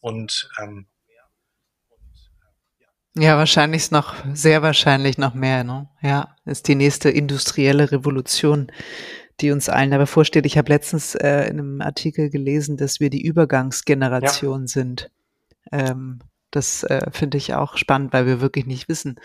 Und 0.00 0.48
ähm, 0.60 0.86
ja, 3.16 3.36
wahrscheinlich 3.36 3.82
ist 3.82 3.92
noch, 3.92 4.14
sehr 4.34 4.62
wahrscheinlich 4.62 5.18
noch 5.18 5.34
mehr, 5.34 5.64
ne? 5.64 5.88
Ja, 6.00 6.36
ist 6.44 6.68
die 6.68 6.76
nächste 6.76 7.10
industrielle 7.10 7.90
Revolution, 7.90 8.70
die 9.40 9.50
uns 9.50 9.68
allen 9.68 9.90
da 9.90 9.98
bevorsteht. 9.98 10.46
Ich 10.46 10.58
habe 10.58 10.72
letztens 10.72 11.14
äh, 11.14 11.48
in 11.48 11.58
einem 11.58 11.80
Artikel 11.80 12.30
gelesen, 12.30 12.76
dass 12.76 13.00
wir 13.00 13.10
die 13.10 13.22
Übergangsgeneration 13.24 14.62
ja. 14.62 14.66
sind. 14.66 15.10
Ähm, 15.72 16.20
das 16.50 16.82
äh, 16.84 17.10
finde 17.10 17.38
ich 17.38 17.54
auch 17.54 17.76
spannend, 17.76 18.12
weil 18.12 18.26
wir 18.26 18.40
wirklich 18.40 18.66
nicht 18.66 18.88
wissen, 18.88 19.20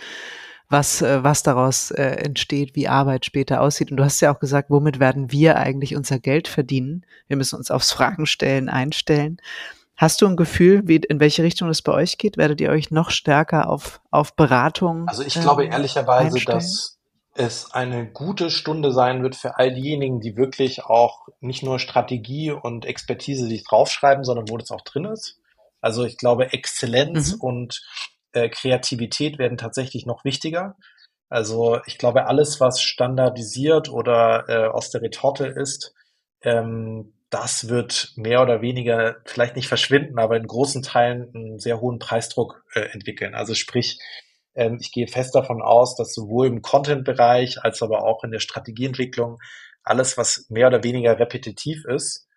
was, 0.70 1.02
äh, 1.02 1.24
was 1.24 1.44
daraus 1.44 1.92
äh, 1.92 2.04
entsteht, 2.04 2.76
wie 2.76 2.88
Arbeit 2.88 3.26
später 3.26 3.62
aussieht. 3.62 3.92
Und 3.92 3.98
du 3.98 4.04
hast 4.04 4.22
ja 4.22 4.34
auch 4.34 4.40
gesagt, 4.40 4.70
womit 4.70 5.00
werden 5.00 5.32
wir 5.32 5.58
eigentlich 5.58 5.96
unser 5.96 6.20
Geld 6.20 6.48
verdienen? 6.48 7.06
Wir 7.28 7.38
müssen 7.38 7.58
uns 7.58 7.72
aufs 7.72 7.92
Fragenstellen 7.92 8.70
einstellen. 8.70 9.38
Hast 9.98 10.22
du 10.22 10.28
ein 10.28 10.36
Gefühl, 10.36 10.82
wie, 10.86 10.98
in 10.98 11.20
welche 11.20 11.44
Richtung 11.44 11.70
es 11.70 11.82
bei 11.82 11.94
euch 11.94 12.18
geht? 12.18 12.38
Werdet 12.38 12.60
ihr 12.60 12.70
euch 12.70 12.92
noch 12.92 13.12
stärker 13.12 13.70
auf, 13.70 14.02
auf 14.12 14.36
Beratung? 14.36 15.08
Also 15.08 15.24
ich 15.24 15.36
glaube 15.36 15.66
ähm, 15.66 15.72
ehrlicherweise, 15.72 16.36
einstellen? 16.36 16.60
dass 16.60 16.95
es 17.36 17.74
eine 17.74 18.10
gute 18.10 18.50
Stunde 18.50 18.92
sein 18.92 19.22
wird 19.22 19.36
für 19.36 19.58
all 19.58 19.74
diejenigen, 19.74 20.22
die 20.22 20.38
wirklich 20.38 20.86
auch 20.86 21.28
nicht 21.42 21.64
nur 21.64 21.80
Strategie 21.80 22.52
und 22.52 22.86
Expertise 22.86 23.46
sich 23.46 23.66
draufschreiben, 23.66 24.24
sondern 24.24 24.50
wo 24.50 24.58
das 24.58 24.72
auch 24.72 24.82
drin 24.82 25.06
ist. 25.06 25.40
Also 25.82 26.06
ich 26.06 26.18
glaube, 26.18 26.54
Exzellenz 26.54 27.36
mhm. 27.36 27.42
und 27.42 27.82
äh, 28.32 28.50
Kreativität 28.50 29.38
werden 29.38 29.58
tatsächlich 29.58 30.06
noch 30.06 30.24
wichtiger. 30.24 30.78
Also 31.28 31.80
ich 31.86 31.98
glaube, 31.98 32.28
alles, 32.28 32.62
was 32.62 32.82
standardisiert 32.82 33.90
oder 33.90 34.46
äh, 34.48 34.68
aus 34.68 34.90
der 34.92 35.02
Retorte 35.02 35.46
ist, 35.46 35.94
ähm, 36.42 37.14
das 37.30 37.68
wird 37.68 38.14
mehr 38.16 38.42
oder 38.42 38.62
weniger 38.62 39.18
vielleicht 39.26 39.58
nicht 39.58 39.68
verschwinden, 39.68 40.20
aber 40.20 40.38
in 40.38 40.48
großen 40.48 40.84
Teilen 40.84 41.36
einen 41.36 41.60
sehr 41.60 41.82
hohen 41.82 42.00
Preisdruck 42.00 42.64
äh, 42.74 42.82
entwickeln. 42.94 43.36
Also 43.36 43.56
sprich, 43.56 44.00
ähm, 44.56 44.78
ich 44.80 44.92
gehe 44.92 45.08
fest 45.08 45.36
davon 45.36 45.62
aus, 45.62 45.96
dass 45.96 46.14
sowohl 46.14 46.48
im 46.48 46.62
Content-Bereich 46.62 47.64
als 47.64 47.82
aber 47.82 48.04
auch 48.04 48.24
in 48.24 48.32
der 48.32 48.40
Strategieentwicklung 48.40 49.38
alles, 49.84 50.18
was 50.18 50.48
mehr 50.50 50.68
oder 50.68 50.84
weniger 50.84 51.20
repetitiv 51.20 51.86
ist, 51.86 52.28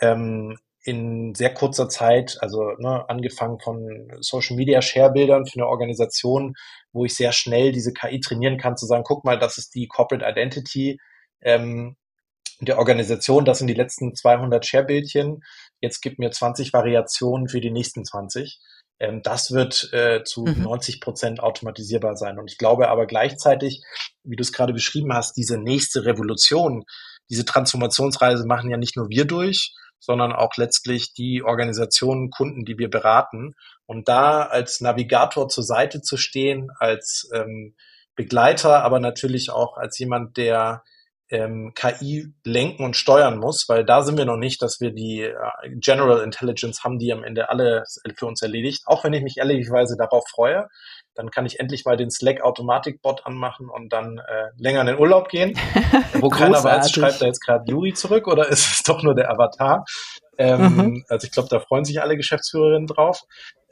ähm, 0.00 0.58
in 0.82 1.34
sehr 1.34 1.52
kurzer 1.52 1.88
Zeit, 1.88 2.38
also 2.40 2.72
ne, 2.78 3.08
angefangen 3.08 3.60
von 3.60 4.12
Social 4.20 4.56
Media 4.56 4.80
Share-Bildern 4.80 5.46
für 5.46 5.56
eine 5.56 5.68
Organisation, 5.68 6.54
wo 6.92 7.04
ich 7.04 7.14
sehr 7.14 7.32
schnell 7.32 7.72
diese 7.72 7.92
KI 7.92 8.20
trainieren 8.20 8.56
kann, 8.56 8.76
zu 8.76 8.86
sagen, 8.86 9.04
guck 9.04 9.24
mal, 9.24 9.38
das 9.38 9.58
ist 9.58 9.74
die 9.74 9.88
Corporate 9.88 10.26
Identity, 10.26 10.98
ähm, 11.42 11.96
der 12.60 12.78
Organisation, 12.78 13.44
das 13.44 13.58
sind 13.58 13.68
die 13.68 13.74
letzten 13.74 14.14
200 14.14 14.64
Share-Bildchen, 14.64 15.42
jetzt 15.80 16.00
gib 16.00 16.18
mir 16.18 16.30
20 16.30 16.72
Variationen 16.72 17.48
für 17.48 17.60
die 17.60 17.70
nächsten 17.70 18.04
20. 18.04 18.58
Ähm, 19.00 19.22
das 19.22 19.50
wird 19.50 19.92
äh, 19.92 20.22
zu 20.22 20.44
mhm. 20.44 20.62
90 20.62 21.00
Prozent 21.00 21.40
automatisierbar 21.40 22.16
sein. 22.16 22.38
Und 22.38 22.50
ich 22.50 22.58
glaube 22.58 22.88
aber 22.88 23.06
gleichzeitig, 23.06 23.82
wie 24.22 24.36
du 24.36 24.42
es 24.42 24.52
gerade 24.52 24.72
beschrieben 24.72 25.12
hast, 25.12 25.36
diese 25.36 25.58
nächste 25.58 26.04
Revolution, 26.04 26.84
diese 27.30 27.44
Transformationsreise 27.44 28.46
machen 28.46 28.70
ja 28.70 28.76
nicht 28.76 28.96
nur 28.96 29.08
wir 29.08 29.24
durch, 29.24 29.74
sondern 29.98 30.32
auch 30.32 30.56
letztlich 30.56 31.14
die 31.14 31.42
Organisationen, 31.42 32.30
Kunden, 32.30 32.64
die 32.64 32.78
wir 32.78 32.90
beraten. 32.90 33.54
Und 33.86 34.08
da 34.08 34.42
als 34.42 34.80
Navigator 34.80 35.48
zur 35.48 35.64
Seite 35.64 36.02
zu 36.02 36.16
stehen, 36.16 36.70
als 36.78 37.28
ähm, 37.34 37.74
Begleiter, 38.16 38.82
aber 38.82 39.00
natürlich 39.00 39.50
auch 39.50 39.76
als 39.76 39.98
jemand, 39.98 40.36
der 40.36 40.82
ähm, 41.30 41.72
KI 41.74 42.32
lenken 42.44 42.84
und 42.84 42.96
steuern 42.96 43.38
muss, 43.38 43.64
weil 43.68 43.84
da 43.84 44.02
sind 44.02 44.18
wir 44.18 44.24
noch 44.24 44.36
nicht, 44.36 44.60
dass 44.62 44.80
wir 44.80 44.90
die 44.90 45.22
äh, 45.22 45.34
General 45.76 46.22
Intelligence 46.22 46.82
haben, 46.82 46.98
die 46.98 47.12
am 47.12 47.24
Ende 47.24 47.48
alle 47.48 47.84
für 48.16 48.26
uns 48.26 48.42
erledigt. 48.42 48.82
Auch 48.86 49.04
wenn 49.04 49.12
ich 49.12 49.22
mich 49.22 49.36
ehrlicherweise 49.38 49.96
darauf 49.96 50.24
freue, 50.28 50.66
dann 51.14 51.30
kann 51.30 51.46
ich 51.46 51.60
endlich 51.60 51.84
mal 51.84 51.96
den 51.96 52.10
Slack 52.10 52.40
Automatik-Bot 52.42 53.26
anmachen 53.26 53.68
und 53.68 53.92
dann 53.92 54.18
äh, 54.18 54.48
länger 54.56 54.80
in 54.80 54.86
den 54.88 54.98
Urlaub 54.98 55.28
gehen. 55.28 55.56
Wo 56.14 56.28
keiner 56.28 56.62
weiß, 56.62 56.90
schreibt 56.90 57.22
da 57.22 57.26
jetzt 57.26 57.44
gerade 57.44 57.70
Yuri 57.70 57.94
zurück 57.94 58.26
oder 58.26 58.48
ist 58.48 58.72
es 58.72 58.82
doch 58.82 59.02
nur 59.02 59.14
der 59.14 59.30
Avatar? 59.30 59.84
Ähm, 60.38 60.76
mhm. 60.76 61.04
Also 61.08 61.26
ich 61.26 61.32
glaube, 61.32 61.48
da 61.48 61.60
freuen 61.60 61.84
sich 61.84 62.00
alle 62.00 62.16
Geschäftsführerinnen 62.16 62.86
drauf. 62.86 63.22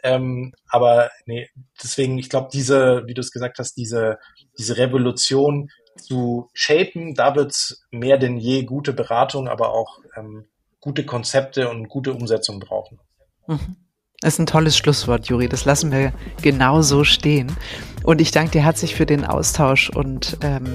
Ähm, 0.02 0.52
aber 0.68 1.11
nee, 1.26 1.48
deswegen, 1.82 2.18
ich 2.18 2.28
glaube, 2.28 2.48
diese, 2.52 3.02
wie 3.06 3.14
du 3.14 3.20
es 3.20 3.32
gesagt 3.32 3.59
hast, 3.59 3.74
diese, 3.76 4.18
diese 4.59 4.76
Revolution, 4.76 5.70
zu 6.01 6.49
shapen. 6.53 7.14
Da 7.14 7.34
wird 7.34 7.53
es 7.53 7.84
mehr 7.90 8.18
denn 8.18 8.38
je 8.38 8.64
gute 8.64 8.92
Beratung, 8.92 9.49
aber 9.49 9.72
auch 9.72 10.01
ähm, 10.16 10.46
gute 10.80 11.05
Konzepte 11.05 11.68
und 11.68 11.88
gute 11.88 12.12
Umsetzung 12.12 12.61
brauchen. 12.61 12.99
Mhm. 13.46 13.76
Das 14.20 14.34
ist 14.34 14.40
ein 14.40 14.46
tolles 14.46 14.76
Schlusswort, 14.76 15.28
Juri. 15.28 15.49
Das 15.49 15.64
lassen 15.64 15.92
wir 15.92 16.12
genau 16.42 16.82
so 16.82 17.05
stehen. 17.05 17.57
Und 18.03 18.20
ich 18.20 18.32
danke 18.32 18.51
dir 18.51 18.64
herzlich 18.64 18.96
für 18.96 19.07
den 19.07 19.24
Austausch 19.24 19.90
und 19.90 20.38
ähm, 20.42 20.66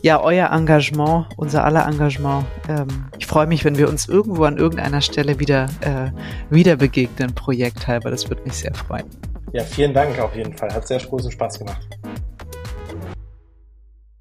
ja, 0.00 0.22
euer 0.22 0.50
Engagement, 0.50 1.26
unser 1.36 1.64
aller 1.64 1.86
Engagement. 1.86 2.46
Ähm, 2.66 3.10
ich 3.18 3.26
freue 3.26 3.46
mich, 3.46 3.66
wenn 3.66 3.76
wir 3.76 3.90
uns 3.90 4.08
irgendwo 4.08 4.44
an 4.44 4.56
irgendeiner 4.56 5.02
Stelle 5.02 5.38
wieder, 5.38 5.68
äh, 5.82 6.10
wieder 6.48 6.76
begegnen, 6.76 7.34
projekthalber. 7.34 8.10
Das 8.10 8.30
würde 8.30 8.42
mich 8.44 8.54
sehr 8.54 8.72
freuen. 8.72 9.04
Ja, 9.52 9.64
vielen 9.64 9.92
Dank 9.92 10.18
auf 10.18 10.34
jeden 10.34 10.56
Fall. 10.56 10.72
Hat 10.72 10.88
sehr 10.88 10.98
großen 10.98 11.30
Spaß 11.30 11.58
gemacht. 11.58 11.86